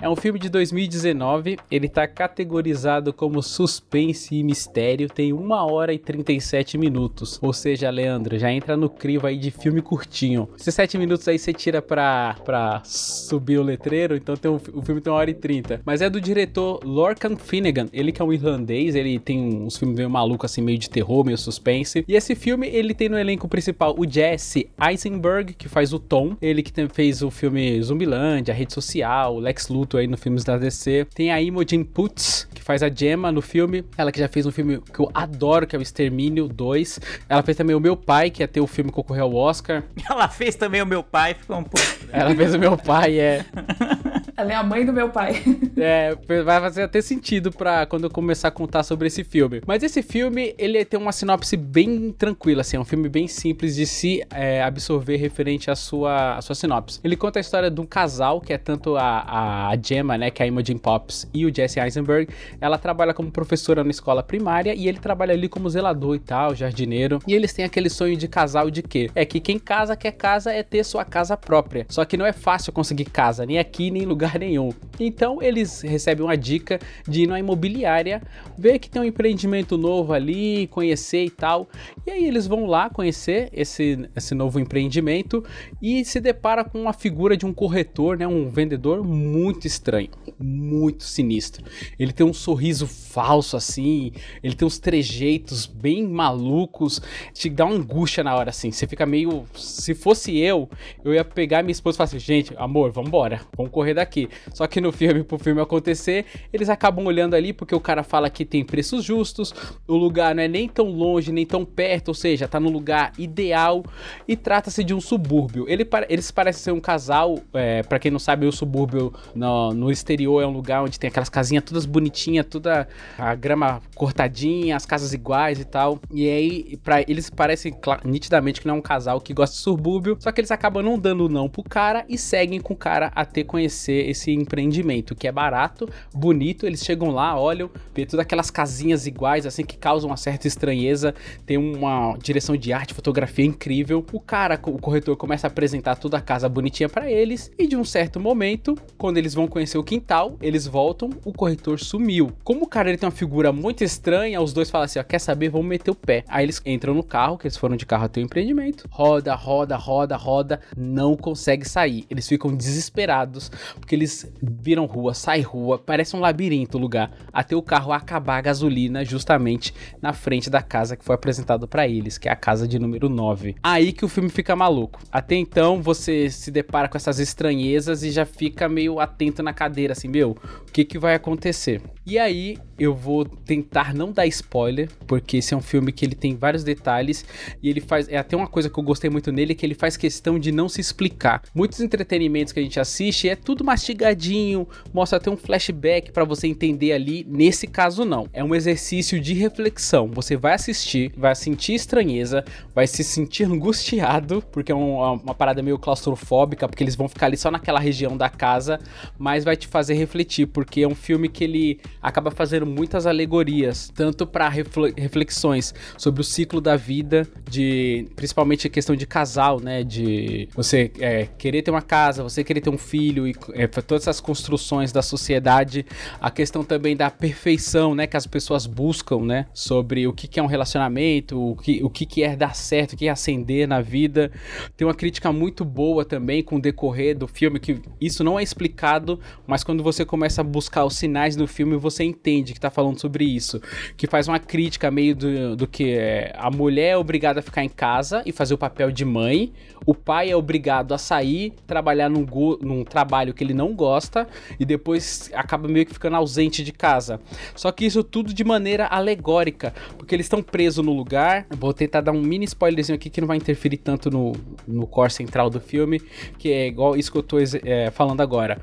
É 0.00 0.08
um 0.08 0.16
filme 0.16 0.38
de 0.38 0.48
2019, 0.48 1.58
ele 1.70 1.88
tá 1.88 2.06
categorizado 2.06 3.12
como 3.12 3.42
suspense 3.42 4.34
e 4.34 4.42
mistério, 4.42 5.08
tem 5.08 5.32
1 5.32 5.50
hora 5.52 5.92
e 5.94 5.98
37 5.98 6.76
minutos. 6.76 7.38
Ou 7.42 7.52
seja, 7.52 7.88
Leandro, 7.90 8.38
já 8.38 8.50
entra 8.52 8.76
no 8.76 8.88
crivo 8.90 9.26
aí 9.26 9.38
de 9.38 9.50
filme 9.50 9.80
curtinho. 9.80 10.48
Esses 10.58 10.74
7 10.74 10.98
minutos 10.98 11.26
aí 11.28 11.38
você 11.38 11.52
tira 11.52 11.80
pra, 11.80 12.36
pra 12.44 12.82
subir 12.84 13.58
o 13.58 13.62
letreiro, 13.62 14.16
então 14.16 14.36
tem 14.36 14.50
um, 14.50 14.56
o 14.74 14.82
filme 14.82 15.00
tem 15.00 15.12
1 15.12 15.16
hora 15.16 15.30
e 15.30 15.34
30. 15.34 15.80
Mas 15.84 16.02
é 16.02 16.10
do 16.10 16.20
diretor 16.20 16.80
Lorcan 16.84 17.36
Finnegan, 17.36 17.88
ele 17.92 18.12
que 18.12 18.20
é 18.20 18.24
um 18.24 18.32
irlandês, 18.32 18.94
ele 18.94 19.18
tem 19.18 19.38
uns 19.40 19.76
filmes 19.76 19.96
meio 19.96 20.10
malucos 20.10 20.50
assim, 20.50 20.60
meio 20.60 20.78
de 20.78 20.90
terror, 20.90 21.24
meio 21.24 21.38
suspense. 21.38 22.04
E 22.06 22.14
esse 22.14 22.34
filme, 22.34 22.68
ele 22.68 22.94
tem 22.94 23.08
no 23.08 23.18
elenco 23.18 23.48
principal 23.48 23.94
o 23.98 24.08
Jesse 24.10 24.68
Eisenberg, 24.80 25.54
que 25.54 25.68
faz 25.68 25.92
o 25.92 25.98
Tom, 25.98 26.36
ele 26.42 26.62
que 26.62 26.72
tem- 26.72 26.88
fez 26.88 27.22
o 27.22 27.30
filme 27.30 27.80
Zumbilândia, 27.82 28.52
Rede 28.54 28.72
Social, 28.72 29.38
Lex 29.38 29.61
Luthor 29.68 30.00
aí 30.00 30.06
no 30.06 30.16
filmes 30.16 30.44
da 30.44 30.56
DC. 30.56 31.06
Tem 31.14 31.32
a 31.32 31.40
Imogen 31.40 31.84
Putz, 31.84 32.48
que 32.54 32.62
faz 32.62 32.82
a 32.82 32.88
Gemma 32.88 33.30
no 33.30 33.42
filme. 33.42 33.84
Ela 33.96 34.12
que 34.12 34.18
já 34.18 34.28
fez 34.28 34.46
um 34.46 34.52
filme 34.52 34.80
que 34.80 35.00
eu 35.00 35.10
adoro, 35.12 35.66
que 35.66 35.76
é 35.76 35.78
o 35.78 35.82
Extermínio 35.82 36.48
2. 36.48 37.00
Ela 37.28 37.42
fez 37.42 37.56
também 37.56 37.74
o 37.74 37.80
Meu 37.80 37.96
Pai, 37.96 38.30
que 38.30 38.42
ia 38.42 38.48
ter 38.48 38.60
o 38.60 38.66
filme 38.66 38.90
que 38.90 38.94
concorreu 38.94 39.24
ao 39.24 39.34
Oscar. 39.34 39.82
Ela 40.08 40.28
fez 40.28 40.54
também 40.54 40.82
o 40.82 40.86
meu 40.86 41.02
pai, 41.02 41.34
ficou 41.34 41.58
um 41.58 41.64
pouco. 41.64 41.86
Ela 42.12 42.34
fez 42.34 42.54
o 42.54 42.58
Meu 42.58 42.76
Pai, 42.76 43.18
é. 43.18 43.44
Ela 44.36 44.52
é 44.52 44.54
a 44.54 44.62
mãe 44.62 44.84
do 44.84 44.92
meu 44.92 45.08
pai. 45.08 45.42
É, 45.74 46.14
vai 46.44 46.60
fazer 46.60 46.82
até 46.82 47.00
sentido 47.00 47.50
pra 47.50 47.86
quando 47.86 48.04
eu 48.04 48.10
começar 48.10 48.48
a 48.48 48.50
contar 48.50 48.82
sobre 48.82 49.08
esse 49.08 49.24
filme. 49.24 49.62
Mas 49.66 49.82
esse 49.82 50.00
filme, 50.00 50.54
ele 50.56 50.84
tem 50.84 51.00
uma 51.00 51.10
sinopse 51.10 51.56
bem 51.56 52.12
tranquila, 52.12 52.60
assim, 52.60 52.76
é 52.76 52.80
um 52.80 52.84
filme 52.84 53.08
bem 53.08 53.26
simples 53.26 53.74
de 53.74 53.86
se 53.86 54.22
é, 54.30 54.62
absorver 54.62 55.16
referente 55.16 55.70
à 55.70 55.74
sua, 55.74 56.36
à 56.36 56.42
sua 56.42 56.54
sinopse. 56.54 57.00
Ele 57.02 57.16
conta 57.16 57.38
a 57.38 57.40
história 57.40 57.70
de 57.70 57.80
um 57.80 57.86
casal, 57.86 58.40
que 58.40 58.52
é 58.52 58.58
tanto 58.58 58.96
a, 58.96 59.70
a 59.70 59.76
Gemma, 59.82 60.16
né, 60.16 60.30
que 60.30 60.42
é 60.42 60.44
a 60.44 60.46
Imogen 60.46 60.78
Pops, 60.78 61.26
e 61.34 61.46
o 61.46 61.54
Jesse 61.54 61.80
Eisenberg. 61.80 62.28
Ela 62.60 62.78
trabalha 62.78 63.12
como 63.14 63.30
professora 63.30 63.82
na 63.82 63.90
escola 63.90 64.22
primária 64.22 64.74
e 64.74 64.88
ele 64.88 64.98
trabalha 64.98 65.32
ali 65.32 65.48
como 65.48 65.68
zelador 65.68 66.14
e 66.14 66.20
tal, 66.20 66.54
jardineiro. 66.54 67.18
E 67.26 67.34
eles 67.34 67.52
têm 67.52 67.64
aquele 67.64 67.88
sonho 67.88 68.16
de 68.16 68.28
casal 68.28 68.70
de 68.70 68.82
quê? 68.82 69.10
É 69.14 69.24
que 69.24 69.40
quem 69.40 69.58
casa 69.58 69.96
quer 69.96 70.12
casa 70.12 70.52
é 70.52 70.62
ter 70.62 70.84
sua 70.84 71.04
casa 71.04 71.36
própria. 71.36 71.86
Só 71.88 72.04
que 72.04 72.16
não 72.16 72.26
é 72.26 72.32
fácil 72.32 72.72
conseguir 72.72 73.06
casa, 73.06 73.44
nem 73.46 73.58
aqui, 73.58 73.90
nem 73.90 74.02
em 74.02 74.06
lugar 74.06 74.31
nenhum. 74.38 74.70
Então 74.98 75.42
eles 75.42 75.80
recebem 75.82 76.24
uma 76.24 76.36
dica 76.36 76.78
de 77.06 77.22
ir 77.22 77.26
numa 77.26 77.38
imobiliária, 77.38 78.22
ver 78.56 78.78
que 78.78 78.88
tem 78.88 79.02
um 79.02 79.04
empreendimento 79.04 79.76
novo 79.76 80.12
ali, 80.12 80.66
conhecer 80.68 81.24
e 81.24 81.30
tal. 81.30 81.68
E 82.06 82.10
aí 82.10 82.24
eles 82.24 82.46
vão 82.46 82.66
lá 82.66 82.88
conhecer 82.90 83.48
esse, 83.52 84.08
esse 84.14 84.34
novo 84.34 84.60
empreendimento 84.60 85.44
e 85.80 86.04
se 86.04 86.20
depara 86.20 86.64
com 86.64 86.80
uma 86.80 86.92
figura 86.92 87.36
de 87.36 87.46
um 87.46 87.52
corretor, 87.52 88.16
né, 88.16 88.26
um 88.26 88.48
vendedor 88.48 89.04
muito 89.04 89.66
estranho, 89.66 90.10
muito 90.38 91.04
sinistro. 91.04 91.64
Ele 91.98 92.12
tem 92.12 92.24
um 92.24 92.32
sorriso 92.32 92.86
falso 92.86 93.56
assim, 93.56 94.12
ele 94.42 94.54
tem 94.54 94.66
uns 94.66 94.78
trejeitos 94.78 95.66
bem 95.66 96.06
malucos, 96.06 97.00
te 97.32 97.48
dá 97.48 97.64
uma 97.64 97.74
angústia 97.74 98.22
na 98.22 98.34
hora 98.34 98.50
assim. 98.50 98.70
Você 98.70 98.86
fica 98.86 99.04
meio, 99.04 99.44
se 99.54 99.94
fosse 99.94 100.38
eu, 100.38 100.68
eu 101.04 101.12
ia 101.12 101.24
pegar 101.24 101.62
minha 101.62 101.72
esposa 101.72 101.96
e 101.96 101.98
falar 101.98 102.08
assim, 102.08 102.18
gente, 102.18 102.54
amor, 102.56 102.90
vambora, 102.90 103.40
vamos 103.56 103.72
correr 103.72 103.94
daqui. 103.94 104.11
Só 104.52 104.66
que 104.66 104.80
no 104.80 104.92
filme, 104.92 105.22
pro 105.22 105.38
filme 105.38 105.60
acontecer, 105.60 106.24
eles 106.52 106.68
acabam 106.68 107.06
olhando 107.06 107.34
ali 107.34 107.52
porque 107.52 107.74
o 107.74 107.80
cara 107.80 108.02
fala 108.02 108.28
que 108.28 108.44
tem 108.44 108.64
preços 108.64 109.04
justos, 109.04 109.54
o 109.86 109.96
lugar 109.96 110.34
não 110.34 110.42
é 110.42 110.48
nem 110.48 110.68
tão 110.68 110.90
longe, 110.90 111.32
nem 111.32 111.46
tão 111.46 111.64
perto, 111.64 112.08
ou 112.08 112.14
seja, 112.14 112.46
tá 112.48 112.60
no 112.60 112.70
lugar 112.70 113.12
ideal 113.18 113.84
e 114.26 114.36
trata-se 114.36 114.84
de 114.84 114.94
um 114.94 115.00
subúrbio. 115.00 115.66
Ele, 115.68 115.86
eles 116.08 116.30
parecem 116.30 116.62
ser 116.62 116.72
um 116.72 116.80
casal, 116.80 117.38
é, 117.54 117.82
para 117.82 117.98
quem 117.98 118.10
não 118.10 118.18
sabe, 118.18 118.46
o 118.46 118.52
subúrbio 118.52 119.12
no, 119.34 119.72
no 119.72 119.90
exterior 119.90 120.42
é 120.42 120.46
um 120.46 120.52
lugar 120.52 120.82
onde 120.82 120.98
tem 120.98 121.08
aquelas 121.08 121.28
casinhas 121.28 121.64
todas 121.64 121.86
bonitinhas, 121.86 122.46
toda 122.46 122.88
a 123.18 123.34
grama 123.34 123.82
cortadinha, 123.94 124.76
as 124.76 124.86
casas 124.86 125.12
iguais 125.12 125.60
e 125.60 125.64
tal. 125.64 125.98
E 126.10 126.28
aí, 126.28 126.76
para 126.82 127.00
eles 127.02 127.30
parecem 127.30 127.74
nitidamente 128.04 128.60
que 128.60 128.66
não 128.66 128.76
é 128.76 128.78
um 128.78 128.82
casal 128.82 129.20
que 129.20 129.32
gosta 129.32 129.54
de 129.54 129.62
subúrbio, 129.62 130.16
só 130.20 130.30
que 130.30 130.40
eles 130.40 130.50
acabam 130.50 130.82
não 130.82 130.98
dando 130.98 131.28
não 131.28 131.48
pro 131.48 131.62
cara 131.62 132.04
e 132.08 132.18
seguem 132.18 132.60
com 132.60 132.74
o 132.74 132.76
cara 132.76 133.12
até 133.14 133.42
conhecer 133.42 134.01
esse 134.02 134.32
empreendimento, 134.32 135.14
que 135.14 135.26
é 135.26 135.32
barato, 135.32 135.88
bonito. 136.14 136.66
Eles 136.66 136.84
chegam 136.84 137.10
lá, 137.10 137.38
olham, 137.38 137.70
vê 137.94 138.04
todas 138.06 138.20
aquelas 138.20 138.50
casinhas 138.50 139.06
iguais, 139.06 139.46
assim, 139.46 139.64
que 139.64 139.76
causam 139.76 140.10
uma 140.10 140.16
certa 140.16 140.46
estranheza. 140.46 141.14
Tem 141.46 141.56
uma 141.56 142.16
direção 142.22 142.56
de 142.56 142.72
arte, 142.72 142.94
fotografia 142.94 143.44
incrível. 143.44 144.04
O 144.12 144.20
cara, 144.20 144.58
o 144.66 144.78
corretor, 144.78 145.16
começa 145.16 145.46
a 145.46 145.50
apresentar 145.50 145.96
toda 145.96 146.18
a 146.18 146.20
casa 146.20 146.48
bonitinha 146.48 146.88
pra 146.88 147.10
eles. 147.10 147.50
E 147.58 147.66
de 147.66 147.76
um 147.76 147.84
certo 147.84 148.20
momento, 148.20 148.76
quando 148.98 149.18
eles 149.18 149.34
vão 149.34 149.46
conhecer 149.46 149.78
o 149.78 149.84
quintal, 149.84 150.36
eles 150.40 150.66
voltam, 150.66 151.10
o 151.24 151.32
corretor 151.32 151.78
sumiu. 151.78 152.32
Como 152.44 152.64
o 152.64 152.68
cara 152.68 152.88
ele 152.88 152.98
tem 152.98 153.06
uma 153.06 153.14
figura 153.14 153.52
muito 153.52 153.84
estranha, 153.84 154.40
os 154.40 154.52
dois 154.52 154.70
falam 154.70 154.84
assim: 154.84 154.98
ó, 154.98 155.02
quer 155.02 155.18
saber? 155.18 155.48
Vamos 155.48 155.66
meter 155.66 155.90
o 155.90 155.94
pé. 155.94 156.24
Aí 156.28 156.44
eles 156.44 156.60
entram 156.64 156.94
no 156.94 157.02
carro, 157.02 157.38
que 157.38 157.46
eles 157.46 157.56
foram 157.56 157.76
de 157.76 157.86
carro 157.86 158.04
até 158.04 158.20
o 158.20 158.24
empreendimento. 158.24 158.88
Roda, 158.90 159.34
roda, 159.34 159.76
roda, 159.76 160.16
roda. 160.16 160.60
Não 160.76 161.16
consegue 161.16 161.68
sair. 161.68 162.06
Eles 162.10 162.28
ficam 162.28 162.54
desesperados, 162.54 163.50
porque 163.78 163.91
eles 163.94 164.32
viram 164.42 164.86
rua, 164.86 165.14
sai 165.14 165.40
rua, 165.40 165.78
parece 165.78 166.16
um 166.16 166.20
labirinto 166.20 166.78
o 166.78 166.80
lugar. 166.80 167.10
Até 167.32 167.54
o 167.56 167.62
carro 167.62 167.92
acabar 167.92 168.38
a 168.38 168.40
gasolina 168.40 169.04
justamente 169.04 169.74
na 170.00 170.12
frente 170.12 170.48
da 170.48 170.62
casa 170.62 170.96
que 170.96 171.04
foi 171.04 171.14
apresentado 171.14 171.66
pra 171.68 171.86
eles, 171.86 172.18
que 172.18 172.28
é 172.28 172.32
a 172.32 172.36
casa 172.36 172.66
de 172.66 172.78
número 172.78 173.08
9. 173.08 173.56
Aí 173.62 173.92
que 173.92 174.04
o 174.04 174.08
filme 174.08 174.28
fica 174.28 174.56
maluco. 174.56 175.00
Até 175.10 175.34
então 175.36 175.82
você 175.82 176.30
se 176.30 176.50
depara 176.50 176.88
com 176.88 176.96
essas 176.96 177.18
estranhezas 177.18 178.02
e 178.02 178.10
já 178.10 178.24
fica 178.24 178.68
meio 178.68 179.00
atento 179.00 179.42
na 179.42 179.52
cadeira, 179.52 179.92
assim, 179.92 180.08
meu, 180.08 180.30
o 180.32 180.72
que 180.72 180.84
que 180.84 180.98
vai 180.98 181.14
acontecer? 181.14 181.80
E 182.04 182.18
aí 182.18 182.58
eu 182.78 182.94
vou 182.94 183.24
tentar 183.24 183.94
não 183.94 184.10
dar 184.10 184.26
spoiler, 184.26 184.88
porque 185.06 185.36
esse 185.36 185.54
é 185.54 185.56
um 185.56 185.60
filme 185.60 185.92
que 185.92 186.04
ele 186.04 186.16
tem 186.16 186.34
vários 186.34 186.64
detalhes 186.64 187.24
e 187.62 187.68
ele 187.68 187.80
faz. 187.80 188.08
É 188.08 188.16
até 188.16 188.36
uma 188.36 188.48
coisa 188.48 188.68
que 188.68 188.76
eu 188.76 188.82
gostei 188.82 189.08
muito 189.08 189.30
nele, 189.30 189.54
que 189.54 189.64
ele 189.64 189.74
faz 189.74 189.96
questão 189.96 190.36
de 190.36 190.50
não 190.50 190.68
se 190.68 190.80
explicar. 190.80 191.42
Muitos 191.54 191.80
entretenimentos 191.80 192.52
que 192.52 192.58
a 192.58 192.62
gente 192.62 192.80
assiste 192.80 193.28
é 193.28 193.36
tudo 193.36 193.64
mastigadinho, 193.82 194.66
mostra 194.94 195.18
até 195.18 195.28
um 195.30 195.36
flashback 195.36 196.12
pra 196.12 196.24
você 196.24 196.46
entender 196.46 196.92
ali. 196.92 197.26
Nesse 197.28 197.66
caso, 197.66 198.04
não. 198.04 198.28
É 198.32 198.42
um 198.42 198.54
exercício 198.54 199.20
de 199.20 199.34
reflexão. 199.34 200.08
Você 200.12 200.36
vai 200.36 200.54
assistir, 200.54 201.12
vai 201.16 201.34
sentir 201.34 201.74
estranheza, 201.74 202.44
vai 202.74 202.86
se 202.86 203.02
sentir 203.02 203.44
angustiado, 203.44 204.42
porque 204.52 204.70
é 204.70 204.74
um- 204.74 204.92
uma, 204.96 205.12
uma 205.12 205.34
parada 205.34 205.62
meio 205.62 205.78
claustrofóbica, 205.78 206.68
porque 206.68 206.82
eles 206.84 206.94
vão 206.94 207.08
ficar 207.08 207.26
ali 207.26 207.36
só 207.36 207.50
naquela 207.50 207.80
região 207.80 208.16
da 208.16 208.28
casa, 208.28 208.78
mas 209.18 209.44
vai 209.44 209.56
te 209.56 209.66
fazer 209.66 209.94
refletir, 209.94 210.46
porque 210.46 210.82
é 210.82 210.88
um 210.88 210.94
filme 210.94 211.28
que 211.28 211.44
ele 211.44 211.80
acaba 212.00 212.30
fazendo 212.30 212.66
muitas 212.66 213.06
alegorias, 213.06 213.90
tanto 213.94 214.26
para 214.26 214.48
reflexões 214.48 215.74
sobre 215.98 216.20
o 216.20 216.24
ciclo 216.24 216.60
da 216.60 216.76
vida, 216.76 217.26
de 217.50 218.06
principalmente 218.14 218.66
a 218.66 218.70
questão 218.70 218.94
de 218.94 219.06
casal, 219.06 219.60
né? 219.60 219.82
De 219.82 220.48
você 220.54 220.90
é, 221.00 221.26
querer 221.38 221.62
ter 221.62 221.70
uma 221.70 221.82
casa, 221.82 222.22
você 222.22 222.44
querer 222.44 222.60
ter 222.60 222.70
um 222.70 222.78
filho 222.78 223.26
e 223.26 223.34
é, 223.54 223.66
todas 223.80 224.02
essas 224.02 224.20
construções 224.20 224.92
da 224.92 225.00
sociedade, 225.00 225.86
a 226.20 226.30
questão 226.30 226.62
também 226.62 226.96
da 226.96 227.10
perfeição, 227.10 227.94
né? 227.94 228.06
Que 228.06 228.16
as 228.16 228.26
pessoas 228.26 228.66
buscam, 228.66 229.20
né? 229.20 229.46
Sobre 229.54 230.06
o 230.06 230.12
que, 230.12 230.28
que 230.28 230.38
é 230.38 230.42
um 230.42 230.46
relacionamento, 230.46 231.40
o 231.40 231.56
que, 231.56 231.82
o 231.82 231.88
que, 231.88 232.22
é 232.22 232.36
dar 232.36 232.54
certo, 232.54 232.92
o 232.92 232.96
que 232.96 233.06
é 233.06 233.10
ascender 233.10 233.66
na 233.66 233.80
vida. 233.80 234.30
Tem 234.76 234.86
uma 234.86 234.94
crítica 234.94 235.32
muito 235.32 235.64
boa 235.64 236.04
também 236.04 236.42
com 236.42 236.56
o 236.56 236.60
decorrer 236.60 237.16
do 237.16 237.26
filme, 237.28 237.58
que 237.58 237.80
isso 238.00 238.22
não 238.22 238.38
é 238.38 238.42
explicado, 238.42 239.18
mas 239.46 239.62
quando 239.64 239.82
você 239.82 240.04
começa 240.04 240.40
a 240.40 240.44
buscar 240.44 240.84
os 240.84 240.96
sinais 240.96 241.36
do 241.36 241.46
filme, 241.46 241.76
você 241.76 242.04
entende 242.04 242.52
que 242.52 242.60
tá 242.60 242.70
falando 242.70 243.00
sobre 243.00 243.24
isso. 243.24 243.60
Que 243.96 244.06
faz 244.06 244.26
uma 244.28 244.38
crítica 244.38 244.90
meio 244.90 245.14
do, 245.14 245.56
do 245.56 245.66
que 245.68 245.92
é, 245.92 246.32
a 246.36 246.50
mulher 246.50 246.90
é 246.92 246.96
obrigada 246.96 247.40
a 247.40 247.42
ficar 247.42 247.62
em 247.62 247.68
casa 247.68 248.22
e 248.26 248.32
fazer 248.32 248.54
o 248.54 248.58
papel 248.58 248.90
de 248.90 249.04
mãe, 249.04 249.52
o 249.86 249.94
pai 249.94 250.30
é 250.30 250.36
obrigado 250.36 250.92
a 250.92 250.98
sair, 250.98 251.52
trabalhar 251.66 252.08
num, 252.08 252.26
num 252.60 252.84
trabalho 252.84 253.32
que 253.32 253.44
ele 253.44 253.54
não 253.54 253.61
gosta 253.74 254.26
e 254.58 254.64
depois 254.64 255.30
acaba 255.34 255.68
meio 255.68 255.84
que 255.84 255.92
ficando 255.92 256.16
ausente 256.16 256.64
de 256.64 256.72
casa. 256.72 257.20
Só 257.54 257.70
que 257.70 257.84
isso 257.84 258.02
tudo 258.02 258.32
de 258.32 258.44
maneira 258.44 258.86
alegórica, 258.86 259.74
porque 259.98 260.14
eles 260.14 260.26
estão 260.26 260.42
presos 260.42 260.84
no 260.84 260.92
lugar. 260.92 261.46
Vou 261.50 261.72
tentar 261.72 262.00
dar 262.00 262.12
um 262.12 262.22
mini 262.22 262.44
spoilerzinho 262.44 262.96
aqui 262.96 263.10
que 263.10 263.20
não 263.20 263.28
vai 263.28 263.36
interferir 263.36 263.76
tanto 263.76 264.10
no, 264.10 264.32
no 264.66 264.86
core 264.86 265.12
central 265.12 265.50
do 265.50 265.60
filme, 265.60 266.00
que 266.38 266.50
é 266.50 266.66
igual 266.66 266.96
isso 266.96 267.12
que 267.12 267.18
eu 267.18 267.22
tô 267.22 267.36
é, 267.38 267.90
falando 267.90 268.20
agora. 268.20 268.60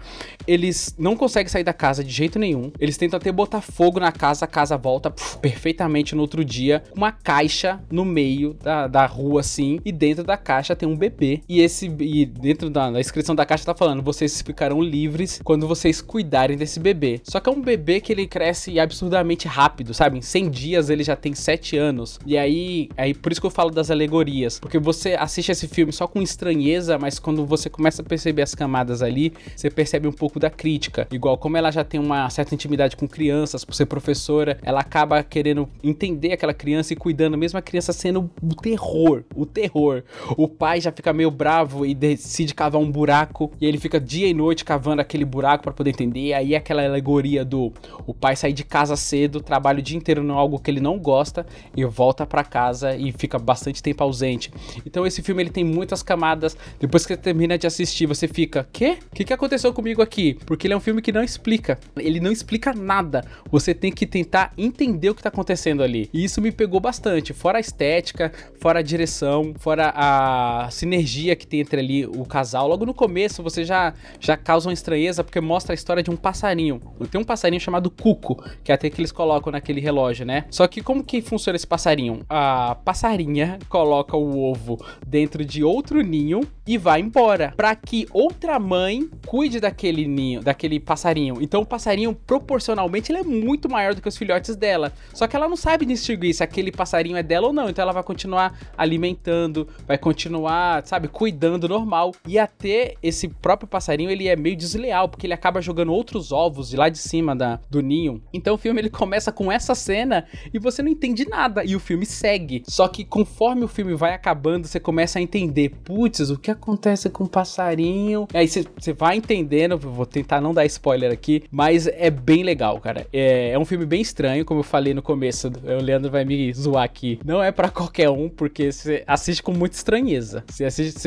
Eles 0.48 0.96
não 0.98 1.16
conseguem 1.16 1.50
sair 1.50 1.64
da 1.64 1.74
casa 1.74 2.04
de 2.04 2.12
jeito 2.12 2.40
nenhum. 2.40 2.72
Eles 2.80 2.98
tentam 2.98 3.18
até 3.18 3.32
botar 3.32 3.62
fogo 3.62 4.00
na 4.00 4.12
casa, 4.12 4.46
a 4.46 4.48
casa 4.48 4.78
volta 4.78 5.12
puf, 5.12 5.38
perfeitamente 5.38 6.16
no 6.16 6.22
outro 6.22 6.44
dia, 6.44 6.84
uma 6.96 7.12
caixa 7.12 7.80
no 7.92 8.04
meio 8.04 8.54
da, 8.56 8.88
da 8.88 9.06
rua 9.06 9.42
assim, 9.42 9.80
e 9.86 9.92
dentro 9.92 10.24
da 10.24 10.38
caixa 10.38 10.76
tem 10.76 10.88
um 10.88 10.96
bebê. 10.96 11.42
E 11.48 11.62
esse 11.62 11.88
e 12.00 12.26
dentro 12.26 12.70
da, 12.70 12.90
da 12.92 13.00
inscrição 13.00 13.36
da 13.36 13.46
caixa 13.46 13.66
tá 13.66 13.76
falando: 13.76 14.02
vocês 14.02 14.42
ficarão 14.42 14.82
livres 14.90 15.40
quando 15.44 15.68
vocês 15.68 16.02
cuidarem 16.02 16.58
desse 16.58 16.80
bebê. 16.80 17.22
Só 17.24 17.40
que 17.40 17.50
é 17.50 17.52
um 17.52 17.62
bebê 17.62 18.02
que 18.02 18.12
ele 18.12 18.28
cresce 18.28 18.80
absurdamente 18.80 19.48
rápido, 19.48 19.94
sabe? 19.94 20.18
Em 20.18 20.22
100 20.22 20.50
dias 20.50 20.90
ele 20.90 21.04
já 21.04 21.16
tem 21.16 21.34
7 21.34 21.78
anos. 21.78 22.20
E 22.26 22.38
aí, 22.38 22.90
aí 22.98 23.14
por 23.14 23.32
isso 23.32 23.40
que 23.40 23.48
eu 23.48 23.52
falo 23.52 23.70
das 23.70 23.92
alegorias, 23.92 24.60
porque 24.60 24.80
você 24.80 25.14
assiste 25.14 25.52
esse 25.52 25.68
filme 25.68 25.92
só 25.92 26.08
com 26.08 26.22
estranheza, 26.22 26.98
mas 26.98 27.20
quando 27.20 27.46
você 27.46 27.70
começa 27.70 28.02
a 28.02 28.06
perceber 28.06 28.42
as 28.42 28.56
camadas 28.56 29.02
ali, 29.02 29.34
você 29.56 29.70
percebe 29.70 30.08
um 30.08 30.12
pouco 30.12 30.40
da 30.40 30.50
crítica. 30.50 31.08
Igual 31.12 31.38
como 31.38 31.58
ela 31.58 31.72
já 31.72 31.84
tem 31.84 32.00
uma 32.00 32.30
certa 32.30 32.56
intimidade 32.56 32.96
com 32.96 33.08
crianças, 33.08 33.64
por 33.64 33.74
ser 33.74 33.86
professora, 33.86 34.58
ela 34.64 34.80
acaba 34.80 35.24
querendo 35.24 35.68
entender 35.84 36.34
aquela 36.34 36.54
criança 36.54 36.94
e 36.94 36.96
cuidando, 36.96 37.38
mesmo 37.38 37.60
a 37.60 37.62
criança 37.62 37.94
sendo 37.94 38.30
o 38.42 38.56
terror, 38.56 39.24
o 39.36 39.46
terror. 39.46 40.04
O 40.38 40.48
pai 40.48 40.82
já 40.82 40.92
fica 40.92 41.14
meio 41.14 41.32
bravo 41.32 41.86
e 41.86 41.94
decide 41.94 42.54
cavar 42.54 42.82
um 42.82 42.92
buraco, 42.92 43.52
e 43.60 43.66
ele 43.66 43.78
fica 43.78 44.00
dia 44.00 44.28
e 44.28 44.34
noite 44.34 44.66
cavando 44.66 44.79
aquele 45.02 45.26
buraco 45.26 45.64
para 45.64 45.74
poder 45.74 45.92
entender. 45.92 46.34
Aí 46.34 46.56
aquela 46.56 46.84
alegoria 46.84 47.44
do 47.46 47.72
o 48.06 48.14
pai 48.14 48.36
sair 48.36 48.54
de 48.54 48.64
casa 48.64 48.96
cedo, 48.96 49.42
trabalha 49.42 49.80
o 49.80 49.82
dia 49.82 49.98
inteiro 49.98 50.24
em 50.24 50.30
algo 50.30 50.60
que 50.60 50.70
ele 50.70 50.80
não 50.80 50.98
gosta 50.98 51.46
e 51.76 51.86
volta 51.86 52.26
para 52.26 52.44
casa 52.44 52.96
e 52.96 53.12
fica 53.12 53.38
bastante 53.40 53.82
tempo 53.82 54.04
ausente. 54.04 54.52
Então 54.86 55.06
esse 55.06 55.22
filme 55.22 55.44
ele 55.44 55.50
tem 55.50 55.64
muitas 55.64 56.04
camadas. 56.04 56.58
Depois 56.80 57.06
que 57.06 57.14
você 57.14 57.18
termina 57.18 57.58
de 57.58 57.68
assistir, 57.68 58.06
você 58.06 58.28
fica, 58.28 58.68
quê? 58.72 58.98
O 59.12 59.16
que, 59.16 59.24
que 59.24 59.34
aconteceu 59.34 59.74
comigo 59.74 60.02
aqui? 60.02 60.38
Porque 60.46 60.68
ele 60.68 60.74
é 60.74 60.78
um 60.78 60.82
filme 60.82 61.02
que 61.02 61.12
não 61.12 61.24
explica. 61.24 61.80
Ele 61.98 62.20
não 62.20 62.32
explica 62.32 62.74
nada. 62.74 63.24
Você 63.52 63.74
tem 63.74 63.92
que 63.92 64.06
tentar 64.06 64.54
entender 64.58 65.10
o 65.10 65.16
que 65.16 65.24
tá 65.24 65.30
acontecendo 65.30 65.84
ali. 65.84 66.10
E 66.14 66.24
isso 66.24 66.42
me 66.42 66.52
pegou 66.52 66.80
bastante. 66.80 67.34
Fora 67.34 67.58
a 67.58 67.62
estética, 67.62 68.32
fora 68.60 68.80
a 68.80 68.82
direção, 68.82 69.54
fora 69.58 69.94
a 69.96 70.68
sinergia 70.72 71.36
que 71.36 71.46
tem 71.46 71.62
entre 71.62 71.80
ali 71.80 72.06
o 72.06 72.26
casal. 72.26 72.68
Logo 72.68 72.86
no 72.86 72.94
começo 72.94 73.44
você 73.44 73.64
já, 73.64 73.94
já 74.20 74.36
causa 74.36 74.59
uma 74.66 74.74
estranheza 74.74 75.24
porque 75.24 75.40
mostra 75.40 75.74
a 75.74 75.76
história 75.76 76.04
de 76.04 76.10
um 76.10 76.16
passarinho. 76.16 76.82
Tem 77.12 77.20
um 77.20 77.24
passarinho 77.24 77.62
chamado 77.62 77.90
Cuco, 77.90 78.44
que 78.64 78.72
é 78.72 78.76
até 78.76 78.90
que 78.90 79.00
eles 79.00 79.12
colocam 79.12 79.52
naquele 79.52 79.80
relógio, 79.80 80.26
né? 80.26 80.46
Só 80.50 80.68
que 80.68 80.82
como 80.82 81.04
que 81.04 81.22
funciona 81.22 81.56
esse 81.56 81.68
passarinho? 81.68 82.22
A 82.30 82.76
passarinha 82.84 83.60
coloca 83.68 84.16
o 84.16 84.40
ovo 84.40 84.84
dentro 85.06 85.44
de 85.44 85.64
outro 85.64 86.02
ninho 86.02 86.42
e 86.66 86.78
vai 86.78 87.00
embora 87.00 87.54
para 87.56 87.76
que 87.76 88.08
outra 88.12 88.60
mãe 88.60 89.10
cuide 89.26 89.60
daquele 89.60 90.08
ninho, 90.08 90.42
daquele 90.42 90.80
passarinho. 90.80 91.38
Então 91.42 91.62
o 91.62 91.66
passarinho 91.66 92.14
proporcionalmente 92.14 93.12
ele 93.12 93.20
é 93.20 93.24
muito 93.24 93.70
maior 93.70 93.96
do 93.96 94.02
que 94.02 94.08
os 94.08 94.18
filhotes 94.18 94.56
dela. 94.56 94.94
Só 95.14 95.28
que 95.28 95.36
ela 95.36 95.48
não 95.48 95.56
sabe 95.56 95.86
distinguir 95.86 96.34
se 96.34 96.44
aquele 96.44 96.72
passarinho 96.72 97.18
é 97.18 97.24
dela 97.24 97.48
ou 97.48 97.54
não. 97.54 97.70
Então 97.70 97.84
ela 97.84 97.92
vai 97.92 98.04
continuar 98.04 98.58
alimentando, 98.78 99.68
vai 99.88 99.98
continuar, 99.98 100.86
sabe, 100.86 101.08
cuidando 101.08 101.68
normal. 101.68 102.14
E 102.28 102.38
até 102.38 102.96
esse 103.02 103.28
próprio 103.28 103.68
passarinho 103.68 104.10
ele 104.10 104.28
é 104.28 104.36
meio 104.36 104.49
desleal 104.56 105.10
porque 105.10 105.26
ele 105.26 105.34
acaba 105.34 105.62
jogando 105.62 105.94
outros 105.94 106.32
ovos 106.32 106.70
de 106.70 106.78
lá 106.78 106.90
de 106.90 106.98
cima 106.98 107.36
da, 107.36 107.60
do 107.70 107.82
ninho. 107.82 108.22
Então 108.34 108.56
o 108.56 108.58
filme 108.58 108.82
ele 108.82 108.90
começa 108.90 109.32
com 109.32 109.52
essa 109.52 109.76
cena 109.76 110.26
e 110.54 110.60
você 110.60 110.82
não 110.82 110.90
entende 110.90 111.28
nada 111.28 111.64
e 111.64 111.76
o 111.76 111.80
filme 111.80 112.06
segue. 112.06 112.64
Só 112.68 112.88
que 112.88 113.04
conforme 113.04 113.64
o 113.64 113.68
filme 113.68 113.94
vai 113.96 114.14
acabando, 114.14 114.68
você 114.68 114.80
começa 114.80 115.20
a 115.20 115.22
entender, 115.22 115.70
putz, 115.84 116.30
o 116.30 116.38
que 116.38 116.52
acontece 116.52 117.10
com 117.10 117.24
o 117.24 117.30
passarinho? 117.30 118.28
Aí 118.34 118.48
você 118.48 118.66
você 118.78 118.94
vai 118.94 119.18
entendendo, 119.18 119.78
vou 119.78 120.06
tentar 120.06 120.42
não 120.42 120.54
dar 120.54 120.66
spoiler 120.66 121.12
aqui, 121.12 121.44
mas 121.52 121.88
é 121.88 122.10
bem 122.10 122.44
legal, 122.44 122.80
cara. 122.80 123.08
É, 123.12 123.52
é 123.52 123.60
um 123.60 123.66
filme 123.66 123.86
bem 123.86 124.02
estranho, 124.02 124.46
como 124.46 124.62
eu 124.62 124.64
falei 124.64 124.94
no 124.94 125.02
começo, 125.02 125.48
o 125.48 125.82
Leandro 125.82 126.12
vai 126.12 126.26
me 126.26 126.54
zoar 126.54 126.84
aqui. 126.84 127.20
Não 127.24 127.44
é 127.44 127.52
pra 127.52 127.70
qualquer 127.70 128.10
um, 128.10 128.30
porque 128.30 128.72
você 128.72 129.04
assiste 129.06 129.44
com 129.44 129.54
muita 129.54 129.76
estranheza. 129.76 130.44
Você 130.48 130.66
assiste, 130.66 130.98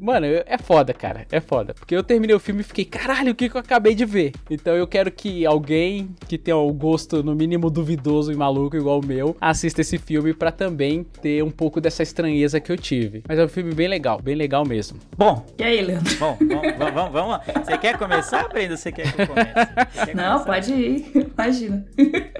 mano, 0.00 0.26
é 0.26 0.58
foda, 0.58 0.92
cara, 0.94 1.26
é 1.30 1.40
foda. 1.40 1.74
Porque 1.74 1.94
eu 1.94 2.02
terminei 2.02 2.34
o 2.34 2.40
filme 2.40 2.61
e 2.62 2.64
fiquei, 2.64 2.84
caralho, 2.84 3.32
o 3.32 3.34
que 3.34 3.48
que 3.48 3.56
eu 3.56 3.60
acabei 3.60 3.94
de 3.94 4.04
ver? 4.04 4.32
Então 4.50 4.74
eu 4.74 4.86
quero 4.86 5.10
que 5.10 5.44
alguém 5.44 6.08
que 6.28 6.38
tenha 6.38 6.56
o 6.56 6.72
gosto 6.72 7.22
no 7.22 7.34
mínimo 7.34 7.68
duvidoso 7.70 8.32
e 8.32 8.36
maluco 8.36 8.76
igual 8.76 9.00
o 9.00 9.06
meu, 9.06 9.36
assista 9.40 9.80
esse 9.80 9.98
filme 9.98 10.32
pra 10.32 10.50
também 10.50 11.04
ter 11.20 11.42
um 11.42 11.50
pouco 11.50 11.80
dessa 11.80 12.02
estranheza 12.02 12.60
que 12.60 12.70
eu 12.72 12.76
tive. 12.76 13.22
Mas 13.28 13.38
é 13.38 13.44
um 13.44 13.48
filme 13.48 13.74
bem 13.74 13.88
legal, 13.88 14.20
bem 14.20 14.34
legal 14.34 14.64
mesmo. 14.64 14.98
Bom, 15.16 15.44
E 15.58 15.62
aí, 15.64 15.80
Leandro? 15.82 16.16
bom, 16.18 16.38
vamos, 16.40 16.78
vamos, 16.94 17.12
vamos 17.12 17.30
lá. 17.32 17.40
Você 17.64 17.78
quer 17.78 17.98
começar, 17.98 18.48
Brenda? 18.48 18.76
Você 18.76 18.92
quer 18.92 19.12
que 19.12 19.22
eu 19.22 19.26
comece? 19.26 19.52
Quer 20.06 20.14
Não, 20.14 20.38
começar? 20.38 20.44
pode 20.44 20.72
ir. 20.72 21.12
Imagina. 21.36 21.84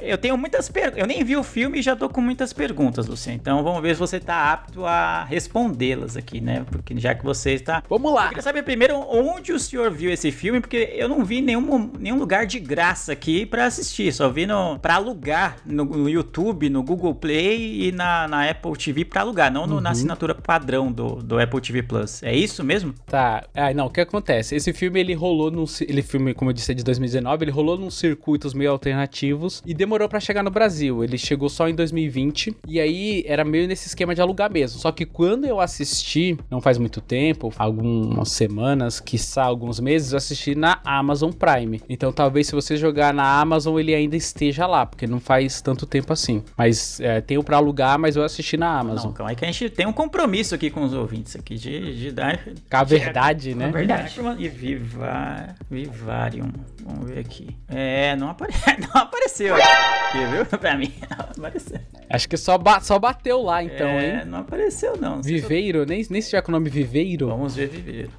Eu 0.00 0.16
tenho 0.18 0.36
muitas 0.38 0.68
perguntas. 0.68 0.98
Eu 0.98 1.06
nem 1.06 1.24
vi 1.24 1.36
o 1.36 1.42
filme 1.42 1.78
e 1.78 1.82
já 1.82 1.96
tô 1.96 2.08
com 2.08 2.20
muitas 2.20 2.52
perguntas, 2.52 3.06
Luciano. 3.06 3.38
Então 3.40 3.62
vamos 3.64 3.82
ver 3.82 3.94
se 3.94 4.00
você 4.00 4.20
tá 4.20 4.52
apto 4.52 4.84
a 4.84 5.24
respondê-las 5.24 6.16
aqui, 6.16 6.40
né? 6.40 6.64
Porque 6.70 6.98
já 6.98 7.14
que 7.14 7.24
você 7.24 7.52
está. 7.54 7.82
Vamos 7.88 8.12
lá. 8.14 8.24
Eu 8.24 8.28
queria 8.28 8.42
saber 8.42 8.62
primeiro 8.62 8.96
onde 9.08 9.52
o 9.52 9.58
senhor 9.58 9.90
viu 9.90 10.11
esse 10.12 10.30
filme, 10.32 10.60
porque 10.60 10.90
eu 10.94 11.08
não 11.08 11.24
vi 11.24 11.40
nenhum, 11.40 11.90
nenhum 11.98 12.18
lugar 12.18 12.46
de 12.46 12.58
graça 12.60 13.12
aqui 13.12 13.44
pra 13.46 13.66
assistir. 13.66 14.12
Só 14.12 14.28
vi 14.28 14.46
no, 14.46 14.78
pra 14.78 14.94
alugar 14.96 15.56
no, 15.66 15.84
no 15.84 16.08
YouTube, 16.08 16.68
no 16.70 16.82
Google 16.82 17.14
Play 17.14 17.88
e 17.88 17.92
na, 17.92 18.26
na 18.28 18.48
Apple 18.50 18.72
TV 18.76 19.04
pra 19.04 19.20
alugar, 19.22 19.52
não 19.52 19.66
no- 19.66 19.80
na 19.80 19.88
Uhum. 19.88 19.92
assinatura 19.92 20.34
padrão 20.34 20.90
do, 20.92 21.16
do 21.16 21.38
Apple 21.38 21.60
TV 21.60 21.82
Plus. 21.82 22.22
É 22.22 22.34
isso 22.34 22.62
mesmo? 22.64 22.94
Tá, 23.06 23.44
ah, 23.54 23.72
não, 23.74 23.86
o 23.86 23.90
que 23.90 24.00
acontece? 24.00 24.54
Esse 24.56 24.72
filme 24.72 25.00
ele 25.00 25.14
rolou 25.14 25.50
num. 25.50 25.64
Ele 25.82 26.02
filme, 26.02 26.34
como 26.34 26.50
eu 26.50 26.54
disse, 26.54 26.72
é 26.72 26.74
de 26.74 26.82
2019, 26.84 27.44
ele 27.44 27.50
rolou 27.50 27.78
num 27.78 27.90
circuitos 27.90 28.54
meio 28.54 28.70
alternativos 28.70 29.62
e 29.66 29.74
demorou 29.74 30.08
pra 30.08 30.18
chegar 30.20 30.42
no 30.42 30.50
Brasil. 30.50 31.02
Ele 31.04 31.16
chegou 31.18 31.48
só 31.48 31.68
em 31.68 31.74
2020 31.74 32.56
e 32.66 32.80
aí 32.80 33.22
era 33.26 33.44
meio 33.44 33.68
nesse 33.68 33.86
esquema 33.88 34.14
de 34.14 34.20
alugar 34.20 34.50
mesmo. 34.52 34.78
Só 34.78 34.90
que 34.92 35.04
quando 35.06 35.44
eu 35.44 35.60
assisti, 35.60 36.36
não 36.50 36.60
faz 36.60 36.78
muito 36.78 37.00
tempo, 37.00 37.52
algumas 37.56 38.30
semanas, 38.30 38.98
quiçá 39.00 39.44
alguns 39.44 39.78
meses, 39.80 40.01
eu 40.10 40.16
assisti 40.18 40.54
na 40.56 40.80
Amazon 40.84 41.30
Prime. 41.30 41.80
Então 41.88 42.12
talvez 42.12 42.48
se 42.48 42.54
você 42.54 42.76
jogar 42.76 43.14
na 43.14 43.40
Amazon 43.40 43.78
ele 43.78 43.94
ainda 43.94 44.16
esteja 44.16 44.66
lá, 44.66 44.84
porque 44.84 45.06
não 45.06 45.20
faz 45.20 45.60
tanto 45.60 45.86
tempo 45.86 46.12
assim. 46.12 46.42
Mas 46.56 46.98
é, 47.00 47.20
tenho 47.20 47.44
pra 47.44 47.58
alugar, 47.58 47.98
mas 47.98 48.16
eu 48.16 48.24
assisti 48.24 48.56
na 48.56 48.78
Amazon. 48.78 49.06
Não, 49.06 49.12
calma 49.12 49.30
aí 49.30 49.36
que 49.36 49.44
a 49.44 49.50
gente 49.52 49.70
tem 49.70 49.86
um 49.86 49.92
compromisso 49.92 50.54
aqui 50.54 50.70
com 50.70 50.82
os 50.82 50.92
ouvintes 50.94 51.36
aqui 51.36 51.54
de, 51.56 51.98
de 51.98 52.10
dar. 52.10 52.38
Com 52.70 52.76
a 52.76 52.82
verdade, 52.84 53.54
né? 53.54 53.68
É 53.68 53.70
verdade. 53.70 54.14
E 54.38 54.48
Vivar, 54.48 55.54
Vivarium. 55.70 56.50
Vamos 56.84 57.10
ver 57.10 57.20
aqui. 57.20 57.56
É, 57.68 58.16
não, 58.16 58.30
apare... 58.30 58.52
não 58.94 59.02
apareceu 59.02 59.54
aqui, 59.54 60.18
viu? 60.32 60.46
Pra 60.58 60.76
mim, 60.76 60.92
não 61.10 61.26
apareceu. 61.26 61.78
Acho 62.10 62.28
que 62.28 62.36
só, 62.36 62.58
ba- 62.58 62.80
só 62.80 62.98
bateu 62.98 63.42
lá 63.42 63.62
então, 63.62 63.86
é, 63.88 64.20
hein? 64.20 64.24
não 64.26 64.38
apareceu 64.38 64.96
não. 64.96 65.22
Viveiro, 65.22 65.86
nem, 65.86 66.04
nem 66.10 66.20
se 66.20 66.30
tiver 66.30 66.42
com 66.42 66.50
o 66.50 66.52
nome 66.52 66.68
Viveiro. 66.68 67.28
Vamos 67.28 67.56
ver 67.56 67.68
Viveiro. 67.68 68.10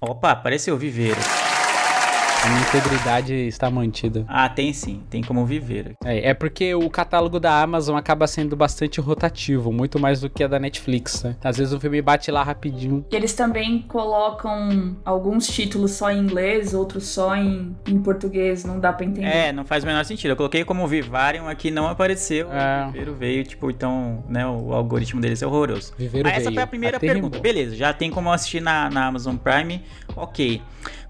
Opa, 0.00 0.32
apareceu 0.32 0.76
Viveiro. 0.76 1.45
A 2.44 2.48
minha 2.48 2.60
integridade 2.62 3.34
está 3.34 3.68
mantida. 3.70 4.24
Ah, 4.28 4.48
tem 4.48 4.72
sim, 4.72 5.02
tem 5.10 5.22
como 5.22 5.44
viver. 5.44 5.94
É, 6.04 6.30
é 6.30 6.34
porque 6.34 6.74
o 6.74 6.88
catálogo 6.88 7.40
da 7.40 7.60
Amazon 7.60 7.96
acaba 7.96 8.26
sendo 8.28 8.54
bastante 8.54 9.00
rotativo, 9.00 9.72
muito 9.72 9.98
mais 9.98 10.20
do 10.20 10.30
que 10.30 10.44
a 10.44 10.46
da 10.46 10.58
Netflix, 10.58 11.24
né? 11.24 11.34
Às 11.42 11.56
vezes 11.56 11.72
o 11.72 11.80
filme 11.80 12.00
bate 12.00 12.30
lá 12.30 12.44
rapidinho. 12.44 13.04
Eles 13.10 13.34
também 13.34 13.82
colocam 13.88 14.96
alguns 15.04 15.48
títulos 15.48 15.92
só 15.92 16.10
em 16.12 16.18
inglês, 16.20 16.72
outros 16.72 17.06
só 17.08 17.34
em, 17.34 17.74
em 17.86 17.98
português, 18.00 18.64
não 18.64 18.78
dá 18.78 18.92
pra 18.92 19.04
entender. 19.06 19.26
É, 19.26 19.52
não 19.52 19.64
faz 19.64 19.82
o 19.82 19.86
menor 19.86 20.04
sentido. 20.04 20.30
Eu 20.30 20.36
coloquei 20.36 20.64
como 20.64 20.86
Vivarium 20.86 21.48
aqui, 21.48 21.70
não 21.72 21.88
apareceu. 21.88 22.52
É. 22.52 22.84
O 22.84 22.86
Viveiro 22.92 23.14
veio, 23.14 23.44
tipo, 23.44 23.70
então, 23.70 24.22
né, 24.28 24.46
o 24.46 24.72
algoritmo 24.72 25.20
deles 25.20 25.42
é 25.42 25.46
horroroso. 25.46 25.92
Viveiro 25.98 26.28
Mas 26.28 26.36
essa 26.38 26.44
veio. 26.44 26.54
foi 26.54 26.62
a 26.62 26.66
primeira 26.66 26.96
Até 26.98 27.06
pergunta. 27.08 27.38
rimou. 27.38 27.42
Beleza, 27.42 27.74
já 27.74 27.92
tem 27.92 28.08
como 28.10 28.30
assistir 28.30 28.60
na, 28.60 28.88
na 28.88 29.06
Amazon 29.06 29.36
Prime. 29.36 29.82
Ok. 30.14 30.62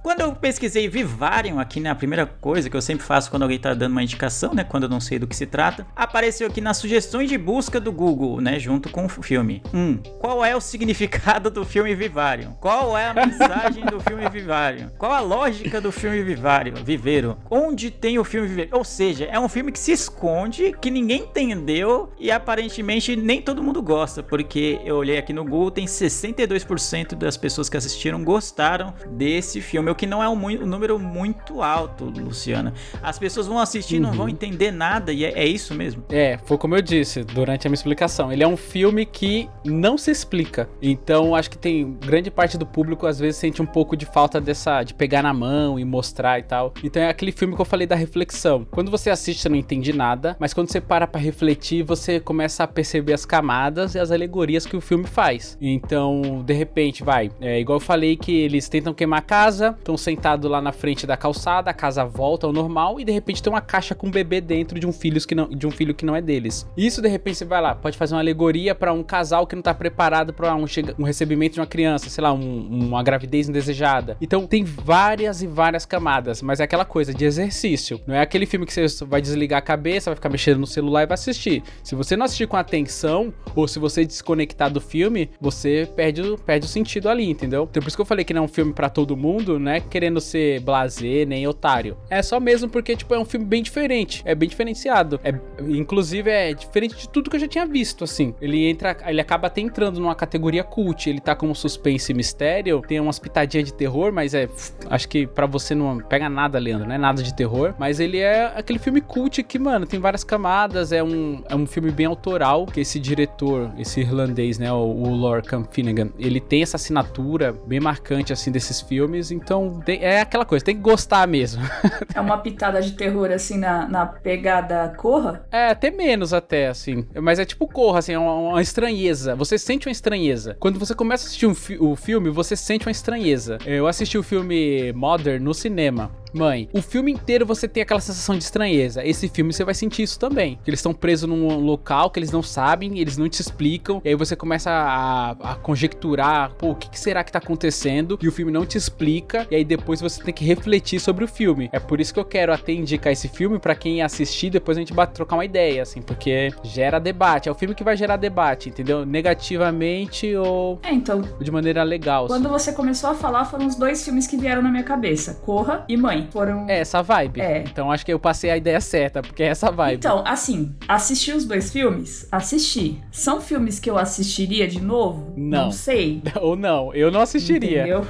Quando 0.07 0.21
eu 0.21 0.33
pesquisei 0.33 0.87
Vivarium 0.87 1.59
aqui, 1.59 1.81
né, 1.81 1.91
a 1.91 1.95
primeira 1.97 2.25
coisa 2.25 2.71
que 2.71 2.77
eu 2.77 2.81
sempre 2.81 3.05
faço 3.05 3.29
quando 3.29 3.43
alguém 3.43 3.59
tá 3.59 3.75
dando 3.75 3.91
uma 3.91 4.05
indicação, 4.05 4.55
né, 4.55 4.63
quando 4.63 4.85
eu 4.85 4.89
não 4.89 5.01
sei 5.01 5.19
do 5.19 5.27
que 5.27 5.35
se 5.35 5.47
trata, 5.47 5.85
apareceu 5.97 6.47
aqui 6.47 6.61
nas 6.61 6.77
sugestões 6.77 7.29
de 7.29 7.37
busca 7.37 7.81
do 7.81 7.91
Google, 7.91 8.41
né, 8.41 8.57
junto 8.61 8.89
com 8.89 9.07
o 9.07 9.09
filme. 9.09 9.65
Um, 9.75 9.97
qual 10.21 10.45
é 10.45 10.55
o 10.55 10.61
significado 10.61 11.51
do 11.51 11.65
filme 11.65 11.93
Vivarium? 11.93 12.53
Qual 12.61 12.97
é 12.97 13.09
a 13.09 13.15
mensagem 13.15 13.85
do 13.85 13.99
filme 13.99 14.29
Vivarium? 14.29 14.91
Qual 14.97 15.11
a 15.11 15.19
lógica 15.19 15.81
do 15.81 15.91
filme 15.91 16.23
Vivarium? 16.23 16.77
Viveiro? 16.85 17.37
Onde 17.51 17.91
tem 17.91 18.17
o 18.17 18.23
filme 18.23 18.47
Viveiro? 18.47 18.77
Ou 18.77 18.85
seja, 18.85 19.25
é 19.25 19.41
um 19.41 19.49
filme 19.49 19.73
que 19.73 19.79
se 19.81 19.91
esconde, 19.91 20.73
que 20.81 20.89
ninguém 20.89 21.23
entendeu 21.23 22.13
e 22.17 22.31
aparentemente 22.31 23.17
nem 23.17 23.43
todo 23.43 23.61
mundo 23.61 23.83
gosta, 23.83 24.23
porque 24.23 24.81
eu 24.85 24.99
olhei 24.99 25.19
aqui 25.19 25.33
no 25.33 25.43
Google, 25.43 25.73
tem 25.73 25.87
62% 25.87 27.17
das 27.17 27.37
pessoas 27.37 27.69
que 27.69 27.77
assistiram 27.77 28.23
gostaram 28.23 28.95
desse 29.11 29.61
filme, 29.61 29.91
o 29.91 29.96
que 29.97 30.07
não 30.07 30.23
é 30.23 30.29
um, 30.29 30.35
um 30.35 30.67
número 30.67 30.99
muito 30.99 31.63
alto, 31.63 32.05
Luciana. 32.05 32.73
As 33.03 33.19
pessoas 33.19 33.47
vão 33.47 33.59
assistir 33.59 33.97
e 33.97 34.01
não 34.01 34.11
Uhum. 34.11 34.17
vão 34.17 34.29
entender 34.29 34.71
nada, 34.71 35.13
e 35.13 35.25
é, 35.25 35.33
é 35.33 35.47
isso 35.47 35.75
mesmo. 35.75 36.05
É, 36.11 36.39
foi 36.45 36.57
como 36.59 36.77
eu 36.77 36.83
disse 36.83 37.25
durante 37.25 37.67
a 37.67 37.71
minha 37.71 37.75
explicação. 37.77 38.33
Ele 38.33 38.43
é 38.45 38.49
um 38.49 38.57
filme 38.57 39.05
que 39.05 39.49
não 39.65 39.99
se 39.99 40.11
explica. 40.11 40.69
Então, 40.81 41.35
acho 41.35 41.51
que 41.51 41.59
tem 41.59 41.97
grande 42.01 42.31
parte 42.31 42.57
do 42.57 42.65
público 42.67 43.07
às 43.07 43.19
vezes 43.19 43.37
sente 43.37 43.61
um 43.61 43.67
pouco 43.67 43.97
de 43.97 44.07
falta 44.07 44.41
dessa 44.41 44.83
de 44.83 44.95
pegar 44.95 45.23
na 45.23 45.33
mão 45.33 45.79
e 45.79 45.85
mostrar 45.85 46.39
e 46.39 46.43
tal. 46.43 46.73
Então 46.85 47.03
é 47.03 47.09
aquele 47.09 47.33
filme 47.33 47.55
que 47.55 47.61
eu 47.61 47.65
falei 47.65 47.87
da 47.87 47.97
reflexão. 47.97 48.67
Quando 48.71 48.91
você 48.91 49.11
assiste, 49.11 49.41
você 49.43 49.49
não 49.49 49.57
entende 49.57 49.93
nada, 49.93 50.37
mas 50.39 50.53
quando 50.55 50.71
você 50.71 50.81
para 50.81 51.07
pra 51.07 51.21
refletir, 51.21 51.83
você 51.83 52.21
começa 52.21 52.65
a 52.65 52.67
perceber 52.67 53.13
as 53.13 53.25
camadas 53.25 53.95
e 53.95 53.99
as 53.99 54.11
alegorias 54.11 54.67
que 54.67 54.77
o 54.77 54.81
filme 54.81 55.07
faz. 55.07 55.57
Então, 55.61 56.43
de 56.45 56.53
repente, 56.53 57.03
vai, 57.03 57.31
é 57.41 57.59
igual 57.61 57.77
eu 57.77 57.81
falei 57.81 58.17
que 58.17 58.33
eles 58.37 58.69
tentam 58.69 58.93
queimar 58.95 59.21
a 59.21 59.23
casa, 59.23 59.77
estão 59.87 59.97
sentados 59.97 60.51
lá 60.51 60.61
na 60.61 60.73
frente 60.73 61.07
da 61.07 61.17
calçada, 61.17 61.71
a 61.71 61.75
casa 61.75 62.05
volta 62.05 62.47
ao 62.47 62.53
normal 62.53 62.99
e 62.99 63.05
de 63.05 63.13
repente 63.13 63.41
tem 63.43 63.53
uma 63.53 63.61
caixa 63.61 63.95
com 63.95 64.09
um 64.09 64.11
bebê 64.11 64.41
dentro 64.41 64.79
de 64.81 64.87
um 64.87 64.93
filho 64.93 65.21
que 65.25 65.35
não, 65.35 65.49
de 65.49 65.67
um 65.67 65.71
filho 65.71 65.95
que 65.95 66.05
não 66.05 66.17
é 66.17 66.21
deles. 66.21 66.67
Isso 66.77 67.01
de 67.01 67.09
repente 67.09 67.39
você 67.39 67.45
vai 67.45 67.61
lá, 67.63 67.75
pode 67.75 67.97
fazer 67.97 68.15
uma 68.15 68.21
alegoria 68.21 68.75
pra 68.75 68.93
um 68.93 69.03
casal 69.03 69.47
que 69.47 69.55
não 69.55 69.63
tá 69.63 69.73
preparado 69.73 70.33
pra 70.33 70.55
um, 70.57 70.65
um 70.99 71.05
recebimento 71.05 71.55
de 71.55 71.61
uma 71.61 71.67
criança, 71.67 72.11
sei 72.11 72.23
lá, 72.23 72.33
um- 72.33 72.67
uma 72.89 73.03
gravidez 73.03 73.49
indesejada. 73.49 74.17
Então 74.21 74.47
tem 74.47 74.65
várias 74.65 75.41
e 75.43 75.47
várias 75.47 75.87
camadas, 75.87 76.43
mas 76.43 76.59
é 76.59 76.65
aquela 76.65 76.85
coisa 76.85 77.15
de 77.15 77.25
exercício. 77.25 78.01
Não 78.07 78.15
é 78.15 78.21
aquele 78.21 78.45
filme 78.47 78.67
que 78.67 78.73
você 78.73 79.05
vai 79.05 79.21
desligar 79.23 79.59
a 79.59 79.63
cabeça, 79.63 80.11
vai 80.11 80.17
ficar 80.17 80.29
mexendo 80.29 80.59
no 80.59 80.67
celular 80.67 81.05
e 81.05 81.07
vai 81.07 81.15
assistir. 81.15 81.63
Se 81.85 81.95
você 81.95 82.17
não 82.17 82.25
assistir 82.27 82.49
com 82.49 82.57
atenção 82.57 83.33
ou 83.55 83.69
se 83.69 83.79
você 83.79 84.05
desconectar 84.05 84.71
do 84.71 84.81
filme, 84.81 85.31
você 85.41 85.89
perde, 85.95 86.23
perde 86.45 86.67
o 86.67 86.69
sentido 86.69 87.09
ali, 87.09 87.31
entendeu? 87.31 87.69
Então 87.71 87.81
por 87.83 87.89
isso 87.89 87.97
que 87.97 88.01
eu 88.01 88.07
falei 88.07 88.25
que 88.25 88.35
não 88.35 88.43
é 88.43 88.45
um 88.45 88.49
filme 88.49 88.73
pra 88.73 88.89
todo 88.89 89.17
mundo, 89.17 89.59
né? 89.59 89.76
Querendo 89.81 90.21
ser 90.21 90.61
blazer 90.61 91.27
nem 91.27 91.47
otário. 91.47 91.97
É 92.11 92.23
só 92.23 92.39
mesmo 92.41 92.69
porque 92.69 92.97
tipo 92.97 93.15
é 93.15 93.19
um 93.19 93.25
filme 93.25 93.47
bem 93.47 93.63
diferente, 93.63 94.23
é 94.25 94.35
bem 94.35 94.49
diferenciado. 94.49 95.21
É 95.23 95.35
inclusive 95.69 96.31
é 96.31 96.55
diferente 96.55 96.97
de 96.97 97.09
tudo 97.09 97.31
que 97.31 97.37
eu 97.37 97.41
já 97.41 97.49
tinha 97.49 97.67
visto, 97.67 98.05
assim. 98.05 98.35
Ele 98.41 98.67
entra, 98.67 98.97
ele 99.07 99.21
acaba 99.21 99.47
até 99.47 99.61
entrando 99.61 100.01
numa 100.01 100.15
categoria 100.15 100.65
cult, 100.65 101.09
ele 101.09 101.21
tá 101.21 101.35
como 101.35 101.55
suspense 101.55 102.13
e 102.13 102.15
mistério, 102.15 102.83
tem 102.87 103.01
umas 103.01 103.19
pitadinhas 103.19 103.67
de 103.67 103.75
terror, 103.75 104.13
mas 104.13 104.35
é 104.35 104.49
acho 104.89 105.09
que 105.09 105.27
pra 105.27 105.47
você 105.47 105.75
não 105.75 105.99
pega 105.99 106.29
nada, 106.29 106.59
Leandro, 106.59 106.87
não 106.87 106.95
é 106.95 106.99
nada 106.99 107.23
de 107.23 107.35
terror, 107.35 107.75
mas 107.79 108.01
ele 108.01 108.19
é 108.19 108.53
aquele 108.57 108.79
filme 108.79 109.01
cult 109.01 109.43
que, 109.43 109.59
mano, 109.59 109.87
tem 109.87 110.01
várias 110.01 110.25
camadas, 110.25 110.93
é 110.93 111.03
um, 111.03 111.43
é 111.49 111.55
um 111.55 111.67
filme 111.67 111.91
bem 111.91 112.07
autoral, 112.07 112.67
que 112.67 112.81
esse 112.81 112.99
diretor, 112.99 113.71
esse 113.79 114.01
irlandês, 114.01 114.59
né, 114.59 114.73
o, 114.73 114.77
o 114.77 115.15
Lorcan 115.15 115.65
Finnegan, 115.71 116.11
ele 116.19 116.41
tem 116.41 116.63
essa 116.63 116.77
assinatura 116.77 117.55
bem 117.67 117.81
marcante, 117.81 118.33
assim, 118.33 118.51
desses 118.51 118.81
filmes, 118.81 119.31
então 119.31 119.56
tem- 119.85 120.03
é 120.03 120.21
aquela 120.21 120.45
coisa, 120.45 120.65
tem 120.65 120.75
que 120.77 120.83
gostar 120.83 121.27
mesmo. 121.27 121.63
É 122.15 122.21
uma 122.21 122.39
pitada 122.39 122.81
de 122.81 122.93
terror, 122.93 123.31
assim, 123.31 123.59
na, 123.59 123.87
na 123.87 124.07
pegada 124.07 124.89
corra. 124.97 125.45
É, 125.53 125.69
até 125.69 125.91
menos 125.91 126.33
até, 126.33 126.69
assim. 126.69 127.07
Mas 127.15 127.39
é 127.39 127.45
tipo 127.45 127.69
corra, 127.69 127.99
assim, 127.99 128.13
é 128.15 128.19
uma, 128.19 128.33
uma 128.35 128.63
estranheza. 128.63 129.35
Você 129.37 129.59
sente 129.59 129.87
uma 129.87 129.93
estranheza. 129.93 130.57
Quando 130.59 130.79
você 130.79 130.95
começa 130.95 131.25
a 131.25 131.27
assistir 131.27 131.47
um 131.47 131.55
fi- 131.55 131.77
o 131.79 131.95
filme, 131.95 132.31
você 132.31 132.57
sente 132.57 132.87
uma 132.87 132.91
estranheza. 132.91 133.59
Eu 133.67 133.87
assisti 133.87 134.17
o 134.17 134.23
filme 134.23 134.93
Modern 134.95 135.43
no 135.45 135.53
cinema. 135.53 136.11
Mãe, 136.37 136.69
o 136.73 136.83
filme 136.83 137.13
inteiro 137.13 137.47
você 137.47 137.67
tem 137.67 137.83
aquela 137.83 138.01
sensação 138.01 138.37
de 138.37 138.45
estranheza. 138.45 139.05
Esse 139.05 139.29
filme 139.29 139.53
você 139.53 139.65
vai 139.65 139.75
sentir 139.75 140.03
isso 140.03 140.19
também. 140.19 140.59
Que 140.63 140.71
eles 140.71 140.79
estão 140.81 140.93
presos 140.93 141.29
num 141.29 141.59
local 141.61 142.11
que 142.11 142.19
eles 142.19 142.31
não 142.31 142.43
sabem, 142.43 142.99
eles 142.99 143.17
não 143.17 143.29
te 143.29 143.41
explicam. 143.41 144.01
E 144.05 144.09
aí 144.09 144.15
você 144.15 144.37
começa 144.37 144.71
a, 144.71 145.31
a 145.31 145.55
conjecturar, 145.57 146.53
pô, 146.55 146.71
o 146.71 146.75
que, 146.75 146.91
que 146.91 146.99
será 146.99 147.25
que 147.25 147.33
tá 147.33 147.39
acontecendo? 147.39 148.19
E 148.23 148.29
o 148.29 148.33
filme 148.33 148.53
não 148.53 148.67
te 148.67 148.77
explica. 148.77 149.47
E 149.51 149.57
aí 149.57 149.65
depois 149.65 150.01
você 150.01 150.23
tem 150.23 150.35
que 150.35 150.45
refletir 150.45 151.01
sobre 151.01 151.25
o 151.25 151.29
filme. 151.29 151.69
É 151.73 151.79
por 151.81 152.01
isso 152.01 152.13
que 152.13 152.21
eu 152.21 152.25
quero 152.25 152.53
até 152.53 152.73
indicar 152.73 153.13
esse 153.13 153.29
filme 153.29 153.59
pra 153.59 153.75
quem 153.75 154.03
assistir, 154.03 154.51
depois 154.51 154.77
a 154.77 154.81
gente 154.81 154.93
bate, 154.93 155.15
trocar 155.15 155.37
uma 155.37 155.45
ideia, 155.45 155.83
assim, 155.83 156.03
porque 156.03 156.53
gera 156.63 156.99
debate. 156.99 157.49
É 157.49 157.53
o 157.53 157.55
filme 157.55 157.75
que 157.75 157.85
vai 157.85 157.97
gerar 157.97 158.17
debate, 158.17 158.69
entendeu? 158.69 159.05
Negativamente 159.07 160.35
ou 160.37 160.79
É, 160.83 160.93
então, 160.93 161.23
de 161.41 161.51
maneira 161.51 161.83
legal. 161.83 162.25
assim. 162.25 162.35
quando 162.35 162.49
você 162.49 162.73
começou 162.73 163.11
a 163.11 163.15
falar, 163.15 163.45
foram 163.45 163.67
os 163.67 163.77
dois 163.77 164.05
filmes 164.05 164.27
que 164.27 164.37
vieram 164.37 164.63
na 164.63 164.71
minha 164.71 164.83
cabeça: 164.85 165.35
Corra 165.45 165.85
e 165.89 165.97
Mãe. 165.97 166.26
Foram. 166.31 166.69
É 166.69 166.79
essa 166.81 167.03
vibe. 167.03 167.41
É. 167.41 167.65
Então 167.67 167.91
acho 167.91 168.05
que 168.05 168.13
eu 168.13 168.19
passei 168.19 168.51
a 168.51 168.57
ideia 168.57 168.81
certa, 168.81 169.23
porque 169.23 169.43
é 169.43 169.47
essa 169.47 169.71
vibe. 169.71 169.99
Então, 169.99 170.23
assim, 170.27 170.75
assisti 170.89 171.33
os 171.33 171.45
dois 171.45 171.71
filmes? 171.71 172.29
Assisti. 172.31 173.03
São 173.11 173.41
filmes 173.41 173.79
que 173.79 173.91
eu 173.91 173.99
assistiria 173.99 174.67
de 174.67 174.81
novo? 174.81 175.33
Não. 175.37 175.71
sei. 175.71 176.23
Ou 176.41 176.57
não, 176.57 176.95
eu 176.95 177.11
não 177.11 177.21
assistiria. 177.21 177.83
Entendeu? 177.83 178.07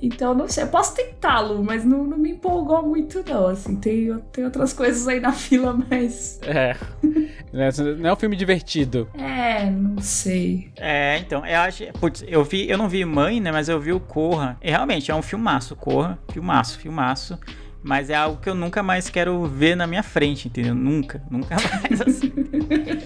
Então, 0.00 0.34
não 0.34 0.48
sei. 0.48 0.64
Eu 0.64 0.68
posso 0.68 0.94
tentá-lo, 0.94 1.62
mas 1.62 1.84
não, 1.84 2.04
não 2.04 2.18
me 2.18 2.30
empolgou 2.30 2.82
muito, 2.82 3.24
não. 3.28 3.48
Assim, 3.48 3.76
tem, 3.76 4.16
tem 4.32 4.44
outras 4.44 4.72
coisas 4.72 5.06
aí 5.08 5.20
na 5.20 5.32
fila, 5.32 5.76
mas. 5.88 6.40
É. 6.42 6.76
Não 7.98 8.10
é 8.10 8.12
um 8.12 8.16
filme 8.16 8.36
divertido. 8.36 9.08
É, 9.14 9.70
não 9.70 9.98
sei. 10.00 10.70
É, 10.76 11.18
então, 11.18 11.44
eu 11.46 11.60
acho. 11.60 11.84
Putz, 12.00 12.24
eu 12.26 12.44
vi, 12.44 12.68
eu 12.68 12.76
não 12.76 12.88
vi 12.88 13.04
Mãe, 13.04 13.40
né? 13.40 13.50
Mas 13.52 13.68
eu 13.68 13.80
vi 13.80 13.92
o 13.92 14.00
Corra. 14.00 14.58
E 14.62 14.70
realmente 14.70 15.10
é 15.10 15.14
um 15.14 15.22
filmaço, 15.22 15.74
Corra. 15.76 16.18
Filmaço, 16.32 16.78
filmaço. 16.78 17.38
Mas 17.86 18.10
é 18.10 18.14
algo 18.16 18.40
que 18.40 18.48
eu 18.48 18.54
nunca 18.54 18.82
mais 18.82 19.08
quero 19.08 19.44
ver 19.46 19.76
na 19.76 19.86
minha 19.86 20.02
frente, 20.02 20.48
entendeu? 20.48 20.74
Nunca, 20.74 21.22
nunca 21.30 21.54
mais 21.88 22.00
assim. 22.00 22.30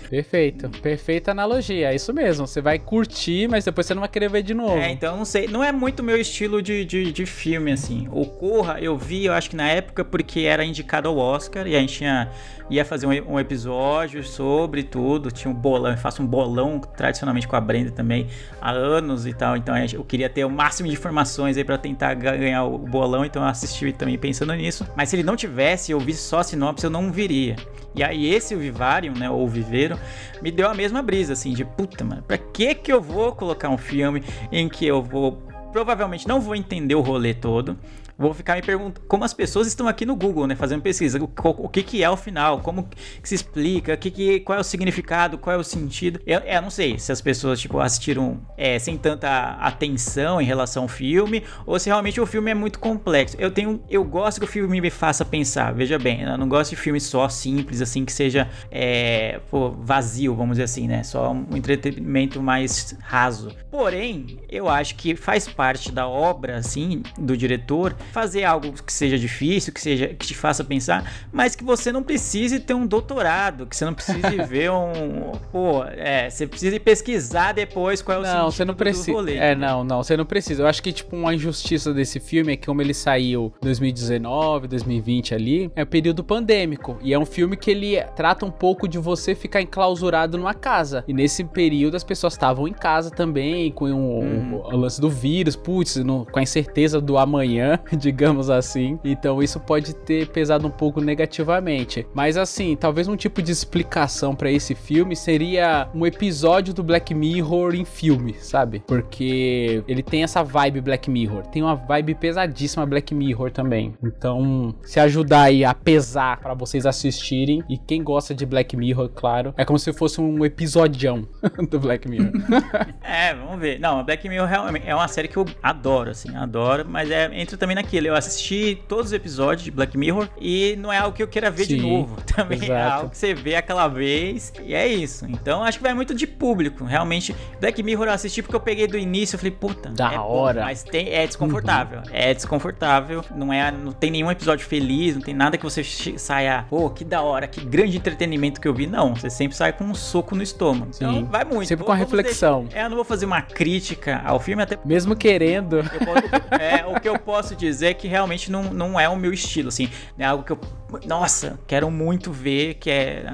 Perfeito. 0.09 0.71
Perfeita 0.81 1.31
analogia. 1.33 1.90
É 1.93 1.95
isso 1.95 2.12
mesmo. 2.14 2.47
Você 2.47 2.61
vai 2.62 2.79
curtir, 2.79 3.47
mas 3.49 3.64
depois 3.64 3.87
você 3.87 3.93
não 3.95 4.01
vai 4.01 4.09
querer 4.09 4.31
ver 4.31 4.43
de 4.43 4.55
novo. 4.55 4.79
É, 4.79 4.90
então 4.90 5.16
não 5.19 5.25
sei. 5.27 5.47
Não 5.47 5.62
é 5.62 5.71
muito 5.71 6.03
meu 6.03 6.16
estilo 6.16 6.62
de, 6.62 6.85
de, 6.87 7.12
de 7.12 7.27
filme, 7.27 7.73
assim. 7.73 8.09
O 8.11 8.25
Corra 8.27 8.81
eu 8.81 8.97
vi, 8.97 9.27
eu 9.27 9.33
acho 9.35 9.51
que 9.51 9.57
na 9.57 9.69
época, 9.69 10.05
porque 10.05 10.40
era 10.40 10.64
indicado 10.64 11.09
ao 11.09 11.16
Oscar 11.19 11.66
e 11.66 11.77
a 11.77 11.79
gente 11.81 11.99
tinha, 11.99 12.31
ia 12.71 12.85
fazer 12.85 13.07
um, 13.07 13.35
um 13.35 13.38
episódio 13.38 14.25
sobre 14.25 14.83
tudo. 14.83 15.31
Tinha 15.31 15.53
um 15.53 15.55
bolão, 15.55 15.90
eu 15.90 15.99
faço 15.99 16.23
um 16.23 16.27
bolão 16.27 16.79
tradicionalmente 16.81 17.47
com 17.47 17.55
a 17.57 17.61
Brenda 17.61 17.90
também 17.90 18.29
há 18.62 18.71
anos 18.71 19.27
e 19.27 19.35
tal. 19.35 19.59
Então 19.59 19.75
eu 19.93 20.03
queria 20.05 20.31
ter 20.31 20.45
o 20.47 20.51
máximo 20.51 20.88
de 20.88 20.95
informações 20.95 21.57
aí 21.59 21.64
pra 21.64 21.77
tentar 21.77 22.14
ga- 22.14 22.37
ganhar 22.37 22.64
o 22.64 22.79
bolão. 22.79 23.27
Então 23.27 23.43
eu 23.43 23.49
assisti 23.49 23.93
também 23.93 24.16
pensando 24.16 24.55
nisso. 24.55 24.70
Mas 24.97 25.09
se 25.09 25.17
ele 25.17 25.23
não 25.23 25.37
tivesse, 25.37 25.93
eu 25.93 26.01
vi 26.01 26.15
só 26.15 26.41
a 26.41 26.45
sinopse, 26.45 26.85
eu 26.85 26.91
não 26.91 27.11
viria. 27.13 27.57
E 27.95 28.03
aí 28.03 28.33
esse 28.33 28.55
Vivarium, 28.55 29.15
né, 29.15 29.29
ou 29.29 29.49
Viveiro, 29.49 29.99
me 30.41 30.51
deu 30.51 30.69
a 30.69 30.75
mesma 30.75 31.03
brisa, 31.03 31.33
assim, 31.33 31.53
de 31.53 31.65
puta, 31.65 32.05
mano, 32.05 32.23
pra 32.23 32.39
que 32.39 32.75
que 32.75 32.93
eu 32.93 33.01
vou 33.01 33.33
colocar 33.33 33.69
um 33.69 33.79
filme 33.79 34.23
em 34.53 34.69
que 34.69 34.87
eu 34.87 35.03
vou 35.03 35.43
provavelmente 35.73 36.27
não 36.27 36.41
vou 36.41 36.55
entender 36.55 36.95
o 36.95 37.01
rolê 37.01 37.33
todo, 37.33 37.79
vou 38.21 38.35
ficar 38.35 38.57
me 38.57 38.63
perguntando 38.63 39.01
como 39.09 39.25
as 39.25 39.33
pessoas 39.33 39.67
estão 39.67 39.89
aqui 39.89 40.05
no 40.05 40.15
Google, 40.15 40.47
né, 40.47 40.55
fazendo 40.55 40.83
pesquisa, 40.83 41.19
o, 41.19 41.31
o 41.43 41.69
que 41.69 41.83
que 41.83 42.05
é 42.05 42.11
o 42.11 42.17
final, 42.17 42.61
como 42.61 42.85
que 42.85 43.29
se 43.29 43.35
explica, 43.35 43.97
que 43.97 44.11
que, 44.11 44.41
qual 44.41 44.59
é 44.59 44.61
o 44.61 44.65
significado, 44.65 45.39
qual 45.39 45.57
é 45.57 45.59
o 45.59 45.65
sentido. 45.65 46.21
Eu, 46.27 46.41
eu 46.41 46.63
não 46.63 46.71
sei 46.71 46.99
se 46.99 47.11
as 47.11 47.21
pessoas, 47.21 47.59
tipo, 47.59 47.79
assistiram 47.79 48.39
é, 48.59 48.79
sem 48.79 48.99
tanta 48.99 49.53
atenção 49.55 50.41
em 50.41 50.45
relação 50.45 50.83
ao 50.83 50.89
filme, 50.89 51.43
ou 51.65 51.79
se 51.79 51.89
realmente 51.89 52.21
o 52.21 52.27
filme 52.27 52.51
é 52.51 52.55
muito 52.55 52.79
complexo. 52.79 53.37
Eu 53.39 53.51
tenho, 53.51 53.83
eu 53.89 54.05
gosto 54.05 54.39
que 54.41 54.45
o 54.45 54.49
filme 54.49 54.81
me 54.81 54.91
faça 54.91 55.25
pensar, 55.25 55.73
veja 55.73 55.99
bem, 55.99 56.23
eu 56.23 56.37
não 56.37 56.49
gosto 56.49 56.71
de 56.71 56.77
filme 56.77 57.01
só 57.01 57.29
simples, 57.29 57.81
assim, 57.81 58.05
que 58.05 58.13
seja 58.13 58.49
é, 58.71 59.41
pô, 59.51 59.71
vazio, 59.71 60.35
vamos 60.35 60.53
dizer 60.53 60.65
assim, 60.65 60.87
né, 60.87 61.03
só 61.03 61.33
um 61.33 61.57
entretenimento 61.57 62.43
mais 62.43 62.97
raso. 63.01 63.51
Porém, 63.71 64.41
eu 64.49 64.68
acho 64.68 64.95
que 64.97 65.16
faz 65.16 65.49
parte 65.49 65.91
da 65.91 66.07
obra, 66.07 66.57
assim, 66.57 67.03
do 67.18 67.37
diretor, 67.37 67.97
fazer 68.11 68.45
algo 68.45 68.73
que 68.85 68.93
seja 68.93 69.19
difícil, 69.19 69.73
que 69.73 69.81
seja 69.81 70.09
que 70.09 70.27
te 70.27 70.35
faça 70.35 70.63
pensar, 70.65 71.11
mas 71.33 71.55
que 71.55 71.65
você 71.65 71.91
não 71.93 72.03
precise 72.03 72.61
ter 72.61 72.75
um 72.75 72.87
doutorado, 72.87 73.67
que 73.67 73.77
você 73.77 73.85
não 73.85 73.95
precise 73.95 74.21
ver 74.49 74.71
um, 74.71 75.33
pô, 75.53 75.85
é, 75.85 76.29
você 76.29 76.47
precisa 76.47 76.79
pesquisar 76.81 77.53
depois 77.53 78.03
qual 78.03 78.19
é 78.19 78.21
o 78.21 78.23
Não, 78.23 78.51
você 78.51 78.65
não 78.65 78.75
precisa. 78.75 79.31
É, 79.31 79.55
não, 79.55 79.85
não, 79.85 80.03
você 80.03 80.17
não 80.17 80.25
precisa. 80.27 80.63
Eu 80.63 80.67
acho 80.67 80.83
que 80.83 80.93
tipo 80.93 81.17
uma 81.17 81.35
injustiça 81.35 81.93
desse 81.95 82.19
filme 82.21 82.53
é 82.53 82.57
que 82.57 82.67
como 82.67 82.81
ele 82.83 82.95
saiu 82.95 83.53
2019, 83.61 84.69
2020 84.69 85.35
ali, 85.35 85.71
é 85.77 85.83
o 85.83 85.87
período 85.87 86.23
pandêmico 86.25 86.99
e 87.03 87.13
é 87.13 87.19
um 87.19 87.27
filme 87.27 87.57
que 87.57 87.71
ele 87.71 88.01
trata 88.17 88.45
um 88.47 88.51
pouco 88.51 88.87
de 88.89 88.99
você 88.99 89.35
ficar 89.35 89.61
enclausurado 89.61 90.37
numa 90.39 90.55
casa. 90.55 91.05
E 91.07 91.13
nesse 91.13 91.45
período 91.45 91.97
as 91.97 92.05
pessoas 92.05 92.33
estavam 92.35 92.67
em 92.69 92.73
casa 92.73 93.11
também 93.11 93.71
com 93.71 93.87
um, 93.87 94.11
Uhum. 94.21 94.55
o, 94.57 94.75
o 94.75 94.77
lance 94.77 95.01
do 95.01 95.09
vírus, 95.11 95.55
putz, 95.57 95.97
no- 95.97 96.27
com 96.27 96.39
a 96.39 96.43
incerteza 96.43 97.01
do 97.01 97.17
amanhã, 97.19 97.79
digamos 97.97 98.51
assim. 98.51 98.99
Então 99.05 99.43
isso 99.43 99.59
pode 99.61 99.95
ter 99.95 100.28
pesado 100.28 100.66
um 100.66 100.70
pouco 100.70 101.01
negativamente. 101.01 102.07
Mas 102.14 102.36
assim, 102.36 102.76
talvez 102.76 103.09
um 103.09 103.16
tipo 103.16 103.43
de 103.43 103.53
explicação 103.53 104.34
pra 104.34 104.51
esse 104.51 104.74
filme 104.74 105.16
seria 105.16 105.88
um 105.95 106.07
episódio 106.07 106.72
do 106.72 106.82
Black 106.82 107.14
Mirror 107.14 107.74
em 107.74 107.84
filme, 107.84 108.34
sabe? 108.34 108.82
Porque 108.86 109.82
ele 109.86 110.03
tem 110.03 110.22
essa 110.22 110.43
vibe 110.43 110.80
Black 110.80 111.11
Mirror, 111.11 111.47
tem 111.47 111.62
uma 111.62 111.74
vibe 111.74 112.14
pesadíssima 112.14 112.86
Black 112.86 113.14
Mirror 113.14 113.51
também. 113.51 113.95
Então, 114.03 114.74
se 114.82 115.01
ajudar 115.01 115.43
aí 115.43 115.64
a 115.64 115.74
pesar 115.74 116.38
pra 116.38 116.55
vocês 116.55 116.86
assistirem 116.86 117.62
e 117.68 117.76
quem 117.76 118.03
gosta 118.03 118.34
de 118.34 118.47
Black 118.47 118.76
Mirror, 118.76 119.09
claro, 119.09 119.55
é 119.57 119.64
como 119.64 119.78
se 119.78 119.93
fosse 119.93 120.20
um 120.20 120.45
episodião 120.45 121.26
do 121.70 121.78
Black 121.78 122.09
Mirror. 122.09 122.30
É, 123.03 123.34
vamos 123.34 123.59
ver. 123.59 123.78
Não, 123.80 124.05
Black 124.05 124.28
Mirror 124.28 124.49
é 124.84 124.95
uma 124.95 125.09
série 125.09 125.26
que 125.26 125.36
eu 125.36 125.45
adoro, 125.62 126.11
assim, 126.11 126.34
adoro, 126.36 126.86
mas 126.88 127.11
é 127.11 127.28
entra 127.41 127.57
também 127.57 127.74
naquilo. 127.83 128.07
Eu 128.09 128.14
assisti 128.14 128.81
todos 128.89 129.07
os 129.07 129.12
episódios 129.12 129.62
de 129.64 129.70
Black 129.70 129.97
Mirror 129.97 130.28
e 130.41 130.76
não 130.78 130.93
é 130.93 130.99
algo 130.99 131.16
que 131.16 131.22
eu 131.22 131.28
queira 131.28 131.51
ver 131.51 131.66
de 131.66 131.81
Sim, 131.81 131.91
novo. 131.91 132.16
Também 132.35 132.61
é 132.61 132.64
exato. 132.64 132.93
algo 132.95 133.11
que 133.11 133.18
você 133.18 133.35
vê 133.35 133.55
aquela 133.57 133.89
vez 133.89 134.53
e 134.64 134.74
é 134.74 134.87
isso. 134.87 135.26
Então 135.28 135.62
acho 135.64 135.78
que 135.78 135.83
vai 135.85 135.95
muito 135.95 136.14
de 136.14 136.26
público. 136.26 136.85
Realmente, 136.85 137.35
Black 137.61 137.83
Mirror 137.83 138.07
eu 138.07 138.12
assisti 138.12 138.43
porque 138.43 138.57
eu 138.57 138.61
peguei 138.61 138.87
do 138.87 138.97
início 138.99 139.37
e 139.37 139.39
falei, 139.39 139.51
puta, 139.53 139.89
Da 139.91 140.12
é 140.12 140.16
bom, 140.16 140.22
hora. 140.28 140.62
mas 140.62 140.83
tem, 140.83 141.09
é 141.12 141.26
desconfortável. 141.26 142.03
É 142.12 142.33
desconfortável. 142.35 143.24
Não 143.35 143.53
é, 143.53 143.70
não 143.70 143.93
tem 143.93 144.11
nenhum 144.11 144.31
episódio 144.31 144.66
feliz, 144.66 145.14
não 145.14 145.22
tem 145.22 145.35
nada 145.35 145.57
que 145.57 145.64
você 145.64 145.83
saia, 145.85 146.64
pô, 146.68 146.91
que 146.91 147.05
da 147.05 147.22
hora, 147.22 147.47
que 147.47 147.64
grande 147.64 147.97
entretenimento 147.97 148.61
que 148.61 148.68
eu 148.68 148.74
vi. 148.74 148.87
Não, 148.87 149.14
você 149.14 149.31
sempre 149.31 149.57
sai 149.57 149.72
com 149.72 149.85
um 149.85 149.95
soco 149.95 150.35
no 150.35 150.43
estômago. 150.43 150.91
Então 150.95 151.14
Sim. 151.14 151.24
vai 151.24 151.45
muito. 151.45 151.68
Sempre 151.68 151.85
com 151.85 151.93
a 151.93 151.95
reflexão. 151.95 152.64
deixar- 152.64 152.81
É, 152.81 152.85
eu 152.85 152.89
não 152.91 152.97
vou 152.97 153.05
fazer 153.05 153.26
uma 153.26 153.43
crítica 153.43 154.20
ao 154.24 154.39
filme, 154.41 154.62
até 154.62 154.78
Mesmo 154.85 155.14
querendo. 155.16 155.78
posso- 155.83 156.61
é, 156.62 156.85
o 156.87 157.01
que 157.01 157.09
eu 157.09 157.18
posso 157.18 157.55
dizer 157.55 157.70
é 157.83 157.95
que 157.95 158.09
realmente 158.09 158.51
não, 158.51 158.64
não 158.64 158.99
é 158.99 159.09
o 159.09 159.16
meu 159.16 159.33
estilo, 159.33 159.68
assim. 159.68 159.89
É 160.18 160.25
algo 160.25 160.45
que 160.45 160.53
eu, 160.53 160.61
nossa, 161.07 161.59
quero 161.66 161.91
muito 161.91 162.33
ver, 162.33 162.75
que 162.75 162.91
é... 162.91 163.25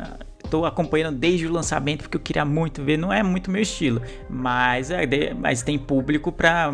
Tô 0.50 0.64
acompanhando 0.64 1.16
desde 1.16 1.46
o 1.46 1.52
lançamento 1.52 2.02
porque 2.02 2.16
eu 2.16 2.20
queria 2.20 2.44
muito 2.44 2.82
ver, 2.82 2.96
não 2.96 3.12
é 3.12 3.22
muito 3.22 3.50
meu 3.50 3.62
estilo, 3.62 4.00
mas 4.28 4.90
é, 4.90 5.06
mas 5.34 5.62
tem 5.62 5.78
público 5.78 6.30
para 6.30 6.70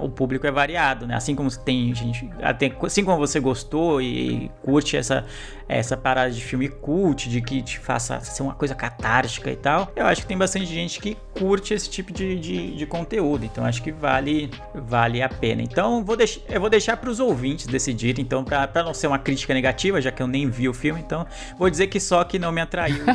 o 0.00 0.08
público 0.08 0.46
é 0.46 0.50
variado, 0.50 1.06
né? 1.06 1.14
Assim 1.14 1.34
como 1.34 1.50
tem 1.58 1.94
gente, 1.94 2.28
até, 2.42 2.72
assim 2.82 3.04
como 3.04 3.18
você 3.18 3.40
gostou 3.40 4.00
e 4.00 4.50
curte 4.62 4.96
essa 4.96 5.24
essa 5.68 5.96
parada 5.96 6.30
de 6.30 6.42
filme 6.42 6.68
cult, 6.68 7.28
de 7.28 7.40
que 7.40 7.62
te 7.62 7.78
faça 7.78 8.20
ser 8.20 8.42
uma 8.42 8.54
coisa 8.54 8.74
catártica 8.74 9.50
e 9.50 9.56
tal, 9.56 9.90
eu 9.96 10.06
acho 10.06 10.22
que 10.22 10.26
tem 10.26 10.36
bastante 10.36 10.66
gente 10.66 11.00
que 11.00 11.16
curte 11.32 11.72
esse 11.72 11.88
tipo 11.88 12.12
de, 12.12 12.38
de, 12.38 12.76
de 12.76 12.86
conteúdo. 12.86 13.44
Então 13.44 13.64
acho 13.64 13.82
que 13.82 13.90
vale, 13.90 14.50
vale 14.74 15.22
a 15.22 15.28
pena. 15.28 15.62
Então 15.62 16.04
vou 16.04 16.16
deix 16.16 16.40
eu 16.48 16.60
vou 16.60 16.68
deixar 16.68 16.96
para 16.96 17.08
os 17.08 17.20
ouvintes 17.20 17.66
decidirem. 17.66 18.22
Então, 18.22 18.44
para 18.44 18.82
não 18.82 18.92
ser 18.92 19.06
uma 19.06 19.18
crítica 19.18 19.54
negativa, 19.54 20.00
já 20.00 20.10
que 20.10 20.22
eu 20.22 20.26
nem 20.26 20.48
vi 20.48 20.68
o 20.68 20.74
filme, 20.74 21.00
então 21.00 21.26
vou 21.58 21.70
dizer 21.70 21.86
que 21.86 21.98
só 21.98 22.22
que 22.24 22.38
não 22.38 22.52
me 22.52 22.60
atraiu 22.60 23.04
assim. 23.08 23.11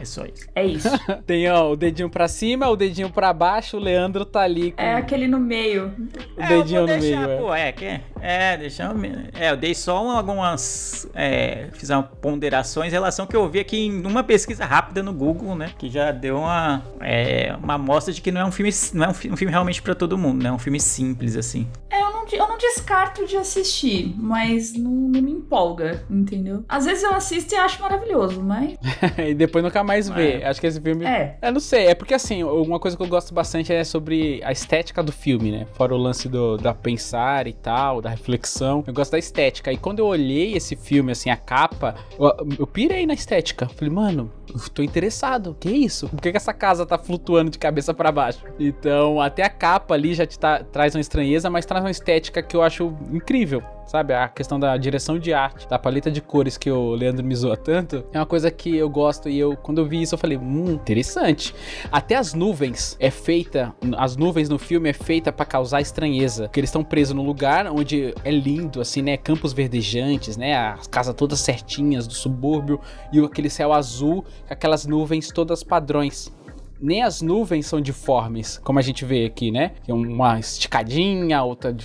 É 0.00 0.04
só 0.04 0.24
isso. 0.24 0.46
É 0.54 0.64
isso. 0.64 0.88
Tem 1.26 1.48
ó, 1.50 1.70
o 1.72 1.76
dedinho 1.76 2.08
pra 2.10 2.28
cima, 2.28 2.68
o 2.68 2.76
dedinho 2.76 3.10
pra 3.10 3.32
baixo, 3.32 3.76
o 3.76 3.80
Leandro 3.80 4.24
tá 4.24 4.40
ali 4.40 4.72
com 4.72 4.82
É 4.82 4.94
aquele 4.94 5.26
no 5.26 5.38
meio. 5.38 5.92
o 6.36 6.42
É, 6.42 6.48
dedinho 6.48 6.80
eu 6.80 6.86
vou 6.86 6.94
no 6.96 7.00
deixar, 7.00 7.26
meio. 7.26 7.30
é. 7.30 7.36
Pô, 7.38 7.54
é, 7.54 7.72
que, 7.72 8.00
é, 8.20 8.56
deixa 8.56 8.84
eu, 8.84 8.90
é, 9.38 9.50
eu 9.50 9.56
dei 9.56 9.74
só 9.74 10.04
um- 10.04 10.10
algumas, 10.10 11.08
é, 11.14 11.68
fiz 11.72 11.90
uma 11.90 12.02
ponderações 12.02 12.88
em 12.92 12.96
relação 12.96 13.24
ao 13.24 13.28
que 13.28 13.36
eu 13.36 13.48
vi 13.48 13.60
aqui 13.60 13.86
em 13.86 14.04
uma 14.06 14.22
pesquisa 14.22 14.64
rápida 14.64 15.02
no 15.02 15.12
Google, 15.12 15.54
né, 15.54 15.70
que 15.78 15.88
já 15.88 16.10
deu 16.12 16.38
uma, 16.38 16.82
é, 17.00 17.54
uma 17.62 17.74
amostra 17.74 18.12
de 18.12 18.20
que 18.20 18.30
não 18.30 18.40
é 18.40 18.44
um 18.44 18.52
filme, 18.52 18.70
não 18.94 19.04
é 19.06 19.08
um, 19.08 19.10
um 19.10 19.36
filme 19.36 19.50
realmente 19.50 19.82
pra 19.82 19.94
todo 19.94 20.16
mundo, 20.18 20.42
né, 20.42 20.48
é 20.48 20.52
um 20.52 20.58
filme 20.58 20.80
simples, 20.80 21.36
assim. 21.36 21.66
É, 21.90 22.00
eu 22.00 22.10
não, 22.10 22.19
eu 22.32 22.48
não 22.48 22.58
descarto 22.58 23.26
de 23.26 23.36
assistir, 23.36 24.14
mas 24.16 24.72
não, 24.74 24.90
não 24.90 25.22
me 25.22 25.32
empolga, 25.32 26.04
entendeu? 26.10 26.64
Às 26.68 26.84
vezes 26.84 27.02
eu 27.02 27.14
assisto 27.14 27.54
e 27.54 27.56
acho 27.56 27.80
maravilhoso, 27.80 28.42
mas. 28.42 28.76
e 29.18 29.34
depois 29.34 29.64
nunca 29.64 29.82
mais 29.82 30.08
vê. 30.08 30.40
É. 30.40 30.46
Acho 30.46 30.60
que 30.60 30.66
esse 30.66 30.80
filme. 30.80 31.04
É. 31.04 31.38
Eu 31.42 31.52
não 31.52 31.60
sei, 31.60 31.86
é 31.86 31.94
porque 31.94 32.14
assim, 32.14 32.42
uma 32.42 32.78
coisa 32.78 32.96
que 32.96 33.02
eu 33.02 33.08
gosto 33.08 33.34
bastante 33.34 33.72
é 33.72 33.84
sobre 33.84 34.40
a 34.44 34.52
estética 34.52 35.02
do 35.02 35.12
filme, 35.12 35.50
né? 35.50 35.66
Fora 35.74 35.94
o 35.94 35.98
lance 35.98 36.28
do, 36.28 36.56
da 36.56 36.74
pensar 36.74 37.46
e 37.46 37.52
tal, 37.52 38.00
da 38.00 38.10
reflexão. 38.10 38.84
Eu 38.86 38.92
gosto 38.92 39.12
da 39.12 39.18
estética. 39.18 39.72
E 39.72 39.76
quando 39.76 40.00
eu 40.00 40.06
olhei 40.06 40.54
esse 40.54 40.76
filme, 40.76 41.12
assim, 41.12 41.30
a 41.30 41.36
capa, 41.36 41.94
eu, 42.18 42.56
eu 42.58 42.66
pirei 42.66 43.06
na 43.06 43.14
estética. 43.14 43.68
Falei, 43.68 43.92
mano, 43.92 44.30
tô 44.74 44.82
interessado. 44.82 45.56
Que 45.58 45.70
isso? 45.70 46.08
Por 46.08 46.20
que, 46.20 46.30
que 46.30 46.36
essa 46.36 46.52
casa 46.52 46.84
tá 46.86 46.98
flutuando 46.98 47.50
de 47.50 47.58
cabeça 47.58 47.92
pra 47.94 48.10
baixo? 48.12 48.44
Então, 48.58 49.20
até 49.20 49.42
a 49.42 49.48
capa 49.50 49.94
ali 49.94 50.14
já 50.14 50.26
te 50.26 50.38
tá- 50.38 50.62
traz 50.64 50.94
uma 50.94 51.00
estranheza, 51.00 51.48
mas 51.50 51.66
traz 51.66 51.84
uma 51.84 51.90
estética 51.90 52.42
que 52.42 52.56
eu 52.56 52.62
acho 52.62 52.94
incrível. 53.12 53.62
Sabe, 53.90 54.14
a 54.14 54.28
questão 54.28 54.60
da 54.60 54.76
direção 54.76 55.18
de 55.18 55.34
arte, 55.34 55.66
da 55.68 55.76
paleta 55.76 56.12
de 56.12 56.20
cores 56.20 56.56
que 56.56 56.70
o 56.70 56.92
Leandro 56.92 57.26
me 57.26 57.34
zoa 57.34 57.56
tanto, 57.56 58.04
é 58.12 58.20
uma 58.20 58.24
coisa 58.24 58.48
que 58.48 58.76
eu 58.76 58.88
gosto 58.88 59.28
e 59.28 59.36
eu, 59.36 59.56
quando 59.56 59.78
eu 59.78 59.84
vi 59.84 60.00
isso, 60.00 60.14
eu 60.14 60.18
falei, 60.18 60.38
hum, 60.38 60.74
interessante. 60.74 61.52
Até 61.90 62.14
as 62.14 62.32
nuvens 62.32 62.96
é 63.00 63.10
feita, 63.10 63.74
as 63.98 64.16
nuvens 64.16 64.48
no 64.48 64.60
filme 64.60 64.90
é 64.90 64.92
feita 64.92 65.32
pra 65.32 65.44
causar 65.44 65.80
estranheza, 65.80 66.44
porque 66.44 66.60
eles 66.60 66.70
estão 66.70 66.84
presos 66.84 67.16
num 67.16 67.26
lugar 67.26 67.66
onde 67.66 68.14
é 68.22 68.30
lindo, 68.30 68.80
assim, 68.80 69.02
né, 69.02 69.16
campos 69.16 69.52
verdejantes, 69.52 70.36
né, 70.36 70.54
as 70.54 70.86
casas 70.86 71.12
todas 71.12 71.40
certinhas 71.40 72.06
do 72.06 72.14
subúrbio 72.14 72.80
e 73.12 73.18
aquele 73.18 73.50
céu 73.50 73.72
azul, 73.72 74.24
aquelas 74.48 74.86
nuvens 74.86 75.32
todas 75.32 75.64
padrões 75.64 76.32
nem 76.80 77.02
as 77.02 77.20
nuvens 77.20 77.66
são 77.66 77.80
difformes, 77.80 78.58
como 78.58 78.78
a 78.78 78.82
gente 78.82 79.04
vê 79.04 79.26
aqui, 79.26 79.50
né? 79.50 79.72
Que 79.84 79.90
é 79.90 79.94
uma 79.94 80.38
esticadinha, 80.38 81.42
outra 81.42 81.76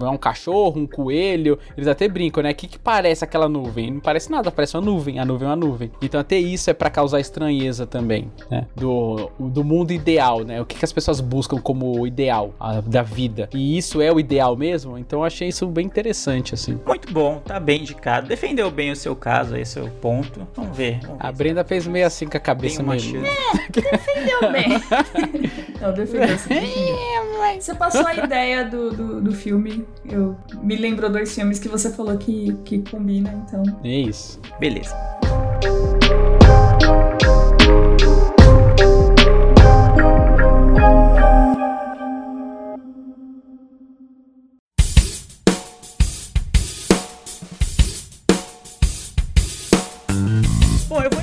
um 0.00 0.16
cachorro, 0.16 0.80
um 0.80 0.86
coelho. 0.86 1.58
Eles 1.76 1.88
até 1.88 2.08
brincam, 2.08 2.42
né? 2.42 2.50
O 2.50 2.54
que, 2.54 2.66
que 2.66 2.78
parece 2.78 3.24
aquela 3.24 3.48
nuvem? 3.48 3.90
Não 3.92 4.00
parece 4.00 4.30
nada, 4.30 4.50
parece 4.50 4.76
uma 4.76 4.82
nuvem. 4.84 5.18
A 5.18 5.24
nuvem 5.24 5.46
é 5.46 5.50
uma 5.50 5.56
nuvem. 5.56 5.90
Então 6.02 6.20
até 6.20 6.36
isso 6.38 6.70
é 6.70 6.72
pra 6.74 6.90
causar 6.90 7.20
estranheza 7.20 7.86
também, 7.86 8.30
né? 8.50 8.66
Do, 8.74 9.30
do 9.38 9.64
mundo 9.64 9.92
ideal, 9.92 10.40
né? 10.44 10.60
O 10.60 10.64
que, 10.66 10.76
que 10.78 10.84
as 10.84 10.92
pessoas 10.92 11.20
buscam 11.20 11.58
como 11.58 12.06
ideal 12.06 12.54
a- 12.58 12.80
da 12.80 13.02
vida. 13.02 13.48
E 13.54 13.76
isso 13.78 14.00
é 14.00 14.12
o 14.12 14.18
ideal 14.20 14.56
mesmo? 14.56 14.98
Então 14.98 15.20
eu 15.20 15.24
achei 15.24 15.48
isso 15.48 15.66
bem 15.66 15.86
interessante, 15.86 16.54
assim. 16.54 16.78
Muito 16.86 17.12
bom, 17.12 17.38
tá 17.44 17.58
bem 17.60 17.80
indicado, 17.80 18.26
defendeu 18.28 18.70
bem 18.70 18.90
o 18.90 18.96
seu 18.96 19.14
caso, 19.14 19.56
esse 19.56 19.78
é 19.78 19.82
o 19.82 19.88
ponto, 19.90 20.46
vamos 20.54 20.76
ver. 20.76 21.00
Vamos 21.02 21.18
ver 21.18 21.26
A 21.26 21.32
Brenda 21.32 21.64
fez 21.64 21.86
meio 21.86 22.06
assim 22.06 22.26
com 22.26 22.36
a 22.36 22.40
cabeça 22.40 22.82
mesmo. 22.82 23.20
chance. 23.24 23.70
Defendeu 23.70 24.52
bem. 24.52 24.68
não, 25.80 25.92
defendeu 25.92 26.38
sim, 26.38 26.48
defendeu. 26.48 27.12
Você 27.60 27.74
passou 27.74 28.06
a 28.06 28.14
ideia 28.14 28.64
do, 28.64 28.90
do, 28.90 29.20
do 29.20 29.32
filme. 29.32 29.81
Eu 30.04 30.36
me 30.62 30.76
lembrou 30.76 31.10
dois 31.10 31.34
filmes 31.34 31.58
que 31.58 31.68
você 31.68 31.90
falou 31.90 32.16
que, 32.18 32.52
que 32.64 32.78
combina, 32.90 33.44
então. 33.46 33.62
É 33.84 34.00
isso. 34.00 34.40
Beleza. 34.58 34.94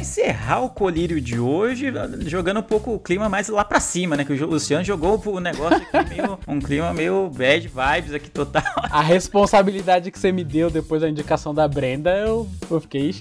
Encerrar 0.10 0.62
o 0.62 0.70
colírio 0.70 1.22
de 1.22 1.40
hoje 1.40 1.94
jogando 2.26 2.60
um 2.60 2.64
pouco 2.64 2.96
o 2.96 3.00
clima 3.00 3.30
mais 3.30 3.48
lá 3.48 3.64
pra 3.64 3.80
cima, 3.80 4.18
né? 4.18 4.26
Que 4.26 4.34
o 4.34 4.48
Luciano 4.48 4.84
jogou 4.84 5.22
o 5.24 5.40
negócio 5.40 5.86
aqui 5.92 6.16
meio. 6.16 6.40
um 6.48 6.60
clima 6.60 6.92
meio 6.92 7.30
bad 7.30 7.68
vibes 7.68 8.14
aqui 8.14 8.30
total. 8.30 8.64
A 8.90 9.02
responsabilidade 9.02 10.10
que 10.10 10.18
você 10.18 10.32
me 10.32 10.44
deu 10.44 10.72
depois 10.72 11.02
da 11.02 11.10
indicação 11.10 11.54
da 11.54 11.68
Brenda, 11.68 12.18
eu, 12.18 12.50
eu 12.72 12.82
fiquei. 12.82 13.14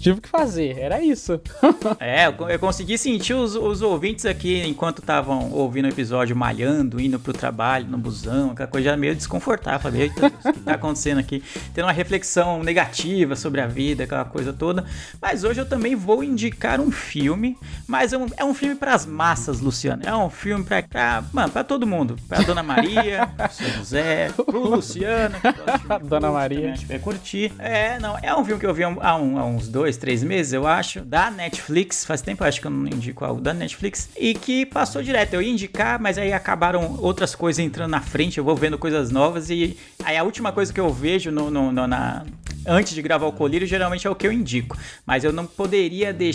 tive 0.00 0.20
que 0.20 0.28
fazer. 0.28 0.78
Era 0.78 1.02
isso. 1.02 1.40
é, 1.98 2.26
eu, 2.26 2.48
eu 2.48 2.58
consegui 2.60 2.96
sentir 2.96 3.34
os, 3.34 3.56
os 3.56 3.82
ouvintes 3.82 4.24
aqui 4.24 4.62
enquanto 4.62 5.00
estavam 5.00 5.50
ouvindo 5.50 5.86
o 5.86 5.88
episódio 5.88 6.36
malhando, 6.36 7.00
indo 7.00 7.18
pro 7.18 7.32
trabalho, 7.32 7.88
no 7.88 7.98
busão, 7.98 8.52
aquela 8.52 8.68
coisa 8.68 8.96
meio 8.96 9.16
desconfortável. 9.16 9.80
Falei, 9.80 10.02
eita, 10.02 10.26
o 10.26 10.52
que 10.52 10.60
tá 10.60 10.74
acontecendo 10.74 11.18
aqui? 11.18 11.42
Tendo 11.74 11.86
uma 11.86 11.92
reflexão 11.92 12.62
negativa 12.62 13.34
sobre 13.34 13.60
a 13.60 13.66
vida, 13.66 14.04
aquela 14.04 14.24
coisa 14.24 14.52
toda. 14.52 14.84
Mas 15.20 15.42
hoje 15.42 15.60
eu 15.60 15.66
também 15.66 15.96
vou 15.96 16.22
indicar 16.36 16.80
um 16.80 16.92
filme, 16.92 17.56
mas 17.86 18.12
é 18.12 18.18
um, 18.18 18.26
é 18.36 18.44
um 18.44 18.52
filme 18.52 18.74
para 18.74 18.94
as 18.94 19.06
massas, 19.06 19.60
Luciano. 19.60 20.02
É 20.04 20.14
um 20.14 20.28
filme 20.28 20.62
pra, 20.64 20.82
pra, 20.82 21.24
mano, 21.32 21.50
pra 21.50 21.64
todo 21.64 21.86
mundo. 21.86 22.16
Pra 22.28 22.42
Dona 22.42 22.62
Maria, 22.62 23.26
pro 23.36 23.50
seu 23.50 23.68
José, 23.70 24.30
pro 24.32 24.68
Luciano. 24.68 25.34
Dona 26.04 26.30
Maria. 26.30 26.74
Vai 26.86 26.98
curtir. 26.98 27.52
É, 27.58 27.98
não, 27.98 28.18
é 28.22 28.36
um 28.36 28.44
filme 28.44 28.60
que 28.60 28.66
eu 28.66 28.74
vi 28.74 28.84
há, 28.84 28.88
um, 28.88 29.38
há, 29.38 29.44
uns 29.46 29.68
dois, 29.68 29.96
três 29.96 30.22
meses, 30.22 30.52
eu 30.52 30.66
acho, 30.66 31.00
da 31.00 31.30
Netflix. 31.30 32.04
Faz 32.04 32.20
tempo, 32.20 32.44
eu 32.44 32.48
acho 32.48 32.60
que 32.60 32.66
eu 32.66 32.70
não 32.70 32.86
indico 32.86 33.24
algo 33.24 33.40
da 33.40 33.54
Netflix. 33.54 34.10
E 34.16 34.34
que 34.34 34.66
passou 34.66 35.02
direto. 35.02 35.34
Eu 35.34 35.42
ia 35.42 35.50
indicar, 35.50 35.98
mas 35.98 36.18
aí 36.18 36.32
acabaram 36.32 36.98
outras 37.00 37.34
coisas 37.34 37.64
entrando 37.64 37.90
na 37.90 38.00
frente. 38.02 38.38
Eu 38.38 38.44
vou 38.44 38.54
vendo 38.54 38.76
coisas 38.76 39.10
novas 39.10 39.48
e 39.48 39.76
aí 40.04 40.16
a 40.16 40.22
última 40.22 40.52
coisa 40.52 40.72
que 40.72 40.80
eu 40.80 40.92
vejo 40.92 41.30
no, 41.30 41.50
no, 41.50 41.72
no 41.72 41.86
na, 41.86 42.24
antes 42.66 42.94
de 42.94 43.00
gravar 43.00 43.26
o 43.26 43.32
colírio, 43.32 43.66
geralmente 43.66 44.06
é 44.06 44.10
o 44.10 44.14
que 44.14 44.26
eu 44.26 44.32
indico. 44.32 44.76
Mas 45.06 45.24
eu 45.24 45.32
não 45.32 45.46
poderia 45.46 46.12
deixar 46.12 46.25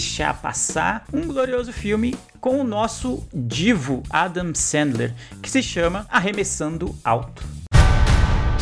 passar 0.41 1.03
um 1.13 1.21
glorioso 1.21 1.71
filme 1.71 2.15
com 2.39 2.59
o 2.59 2.63
nosso 2.63 3.23
divo 3.33 4.03
Adam 4.09 4.53
Sandler, 4.53 5.13
que 5.41 5.49
se 5.49 5.61
chama 5.61 6.05
Arremessando 6.09 6.95
Alto. 7.03 7.43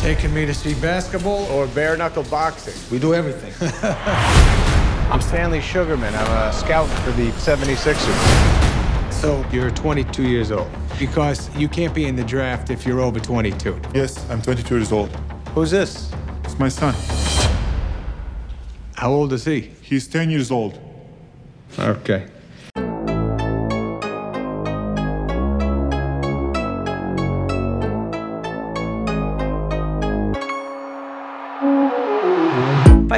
Taking 0.00 0.32
me 0.32 0.46
to 0.46 0.54
see 0.54 0.74
basketball 0.74 1.46
or 1.50 1.66
bare 1.68 1.96
knuckle 1.96 2.24
boxing? 2.24 2.74
We 2.90 2.98
do 2.98 3.14
everything. 3.14 3.52
I'm 5.12 5.20
Stanley 5.20 5.60
Sugarman. 5.60 6.14
I'm 6.14 6.48
a 6.48 6.52
scout 6.52 6.88
for 7.04 7.10
the 7.12 7.30
76ers. 7.32 9.12
So 9.12 9.44
you're 9.52 9.70
22 9.70 10.22
years 10.22 10.50
old 10.50 10.70
because 10.98 11.50
you 11.56 11.68
can't 11.68 11.94
be 11.94 12.06
in 12.06 12.16
the 12.16 12.24
draft 12.24 12.70
if 12.70 12.86
you're 12.86 13.00
over 13.00 13.20
22. 13.20 13.78
Yes, 13.94 14.24
I'm 14.30 14.40
22 14.40 14.76
years 14.76 14.92
old. 14.92 15.10
Who's 15.54 15.70
this? 15.70 16.10
It's 16.44 16.58
my 16.58 16.68
son. 16.68 16.94
How 18.94 19.10
old 19.10 19.32
is 19.32 19.44
he? 19.44 19.72
He's 19.82 20.08
10 20.08 20.30
years 20.30 20.50
old. 20.50 20.78
Okay. 21.78 22.26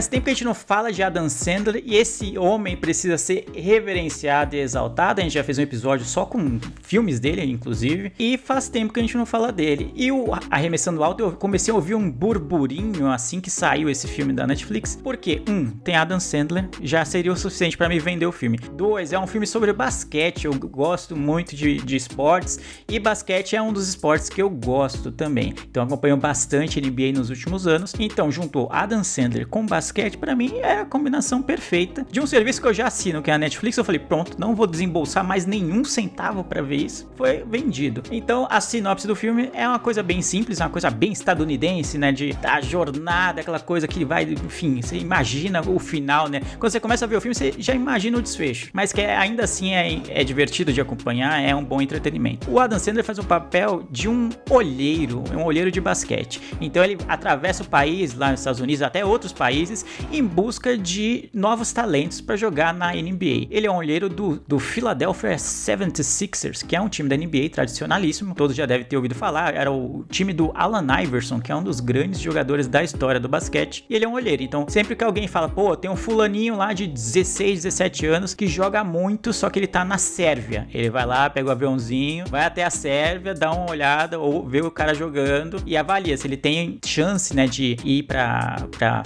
Faz 0.03 0.09
tempo 0.09 0.24
que 0.24 0.30
a 0.30 0.34
gente 0.34 0.44
não 0.44 0.53
fala 0.53 0.90
de 0.90 1.00
Adam 1.00 1.28
Sandler 1.28 1.80
e 1.86 1.94
esse 1.94 2.36
homem 2.36 2.76
precisa 2.76 3.16
ser 3.16 3.46
reverenciado 3.55 4.57
e 4.57 4.59
exaltado. 4.59 5.20
A 5.20 5.22
gente 5.22 5.34
já 5.34 5.44
fez 5.44 5.59
um 5.59 5.62
episódio 5.62 6.05
só 6.05 6.26
com 6.26 6.59
filmes 6.82 7.20
dele, 7.20 7.44
inclusive. 7.44 8.12
E 8.18 8.36
faz 8.36 8.68
tempo 8.68 8.92
que 8.92 8.98
a 8.98 9.03
gente 9.05 9.16
não 9.16 9.24
fala 9.24 9.53
dele. 9.53 9.92
E 9.94 10.11
o 10.11 10.32
Arremessando 10.50 11.05
Alto, 11.05 11.22
eu 11.22 11.32
comecei 11.34 11.70
a 11.70 11.76
ouvir 11.76 11.94
um 11.94 12.11
burburinho 12.11 13.09
assim 13.12 13.40
que 13.40 13.48
saiu 13.48 13.88
esse 13.88 14.09
filme 14.09 14.32
da 14.32 14.44
Netflix. 14.44 14.98
Porque, 15.00 15.40
um, 15.48 15.70
tem 15.70 15.94
Adam 15.94 16.18
Sandler, 16.18 16.68
já 16.82 17.05
seria 17.05 17.32
o 17.32 17.36
suficiente 17.36 17.76
para 17.76 17.88
me 17.88 18.00
vender 18.00 18.26
o 18.26 18.32
filme. 18.32 18.59
Dois, 18.59 19.12
é 19.12 19.18
um 19.20 19.26
filme 19.28 19.46
sobre 19.46 19.72
basquete. 19.72 20.46
Eu 20.46 20.55
gosto 20.55 21.14
muito 21.14 21.55
de, 21.55 21.76
de 21.76 21.94
esportes. 21.94 22.59
E 22.88 22.98
basquete 22.98 23.55
é 23.55 23.62
um 23.62 23.72
dos 23.72 23.88
esportes 23.88 24.28
que 24.28 24.42
eu 24.42 24.50
gosto 24.50 25.12
também. 25.12 25.55
Então 25.70 25.84
acompanho 25.84 26.16
bastante 26.16 26.80
NBA 26.80 27.12
nos 27.14 27.30
últimos 27.30 27.68
anos. 27.68 27.94
Então 28.00 28.32
juntou 28.32 28.68
Adam 28.72 29.05
Sandler 29.05 29.46
com 29.46 29.64
basquete 29.64 29.91
basquete, 29.93 30.16
para 30.16 30.34
mim 30.34 30.59
é 30.62 30.80
a 30.80 30.84
combinação 30.86 31.43
perfeita 31.43 32.07
de 32.11 32.18
um 32.18 32.26
serviço 32.26 32.62
que 32.62 32.66
eu 32.66 32.72
já 32.72 32.86
assino, 32.86 33.20
que 33.20 33.30
é 33.30 33.34
a 33.34 33.38
Netflix. 33.38 33.76
Eu 33.76 33.84
falei, 33.84 33.99
pronto, 33.99 34.40
não 34.40 34.55
vou 34.55 34.66
desembolsar 34.66 35.22
mais 35.22 35.45
nenhum 35.45 35.84
centavo 35.84 36.43
para 36.43 36.62
ver 36.62 36.76
isso. 36.76 37.11
Foi 37.14 37.45
vendido. 37.47 38.03
Então, 38.11 38.47
a 38.51 38.61
sinopse 38.61 39.07
do 39.07 39.14
filme 39.14 39.51
é 39.53 39.68
uma 39.68 39.78
coisa 39.78 40.03
bem 40.03 40.22
simples, 40.22 40.61
uma 40.61 40.70
coisa 40.70 40.88
bem 40.88 41.12
estadunidense, 41.12 41.99
né? 41.99 42.11
De 42.11 42.32
da 42.32 42.61
jornada, 42.61 43.43
aquela 43.43 43.61
coisa 43.61 43.86
que 43.86 44.05
vai, 44.05 44.24
enfim, 44.24 44.80
você 44.80 44.97
imagina 44.97 45.61
o 45.61 45.78
final, 45.78 46.28
né? 46.28 46.40
Quando 46.59 46.72
você 46.72 46.80
começa 46.80 47.05
a 47.05 47.09
ver 47.09 47.16
o 47.16 47.20
filme, 47.20 47.34
você 47.34 47.53
já 47.59 47.74
imagina 47.74 48.16
o 48.16 48.22
desfecho. 48.22 48.70
Mas 48.72 48.93
que 48.93 49.03
é, 49.03 49.14
ainda 49.14 49.45
assim 49.45 49.74
é, 49.74 50.01
é 50.09 50.24
divertido 50.24 50.72
de 50.72 50.80
acompanhar, 50.80 51.38
é 51.40 51.55
um 51.55 51.62
bom 51.62 51.82
entretenimento. 51.82 52.51
O 52.51 52.59
Adam 52.59 52.78
Sandler 52.78 53.05
faz 53.05 53.18
o 53.18 53.24
papel 53.24 53.86
de 53.90 54.09
um 54.09 54.30
olheiro, 54.49 55.22
um 55.36 55.45
olheiro 55.45 55.70
de 55.70 55.80
basquete. 55.80 56.40
Então 56.61 56.82
ele 56.82 56.97
atravessa 57.07 57.62
o 57.62 57.66
país, 57.66 58.14
lá 58.14 58.30
nos 58.30 58.40
Estados 58.40 58.61
Unidos, 58.61 58.80
até 58.80 59.05
outros 59.05 59.32
países 59.32 59.82
em 60.11 60.22
busca 60.24 60.76
de 60.76 61.28
novos 61.33 61.72
talentos 61.72 62.20
para 62.20 62.37
jogar 62.37 62.72
na 62.74 62.93
NBA. 62.93 63.49
Ele 63.51 63.66
é 63.66 63.70
um 63.70 63.76
olheiro 63.76 64.09
do, 64.09 64.43
do 64.47 64.59
Philadelphia 64.59 65.37
76ers, 65.37 66.64
que 66.64 66.76
é 66.76 66.80
um 66.80 66.89
time 66.89 67.09
da 67.09 67.16
NBA 67.16 67.51
tradicionalíssimo, 67.53 68.35
todos 68.35 68.57
já 68.57 68.66
devem 68.66 68.87
ter 68.87 68.97
ouvido 68.97 69.14
falar, 69.14 69.55
era 69.55 69.70
o 69.70 70.05
time 70.11 70.33
do 70.33 70.51
Allen 70.55 70.87
Iverson, 71.05 71.41
que 71.41 71.53
é 71.53 71.57
um 71.57 71.62
dos 71.62 71.80
grandes 71.80 72.20
jogadores 72.20 72.68
da 72.68 72.83
história 72.83 73.20
do 73.20 73.28
basquete, 73.28 73.85
e 73.89 73.95
ele 73.95 74.05
é 74.05 74.09
um 74.09 74.14
olheiro. 74.14 74.43
Então, 74.43 74.66
sempre 74.68 74.97
que 74.97 75.05
alguém 75.05 75.26
fala, 75.26 75.49
pô, 75.49 75.76
tem 75.76 75.91
um 75.91 75.97
fulaninho 75.97 76.57
lá 76.57 76.72
de 76.72 76.87
16, 76.87 77.62
17 77.62 78.07
anos 78.07 78.35
que 78.35 78.47
joga 78.47 78.85
muito, 78.85 79.33
só 79.33 79.49
que 79.51 79.59
ele 79.59 79.66
tá 79.66 79.85
na 79.85 79.99
Sérvia. 79.99 80.66
Ele 80.72 80.91
vai 80.91 81.07
lá, 81.07 81.28
pega 81.28 81.49
o 81.49 81.53
aviãozinho, 81.53 82.26
vai 82.28 82.45
até 82.45 82.64
a 82.64 82.70
Sérvia, 82.70 83.35
dá 83.35 83.53
uma 83.53 83.70
olhada 83.70 84.18
ou 84.18 84.47
vê 84.47 84.61
o 84.61 84.70
cara 84.70 84.95
jogando 84.95 85.62
e 85.66 85.76
avalia 85.76 86.16
se 86.16 86.26
ele 86.26 86.37
tem 86.37 86.78
chance, 86.85 87.35
né, 87.35 87.47
de 87.47 87.76
ir 87.85 88.05
para 88.05 88.66
para 88.70 89.03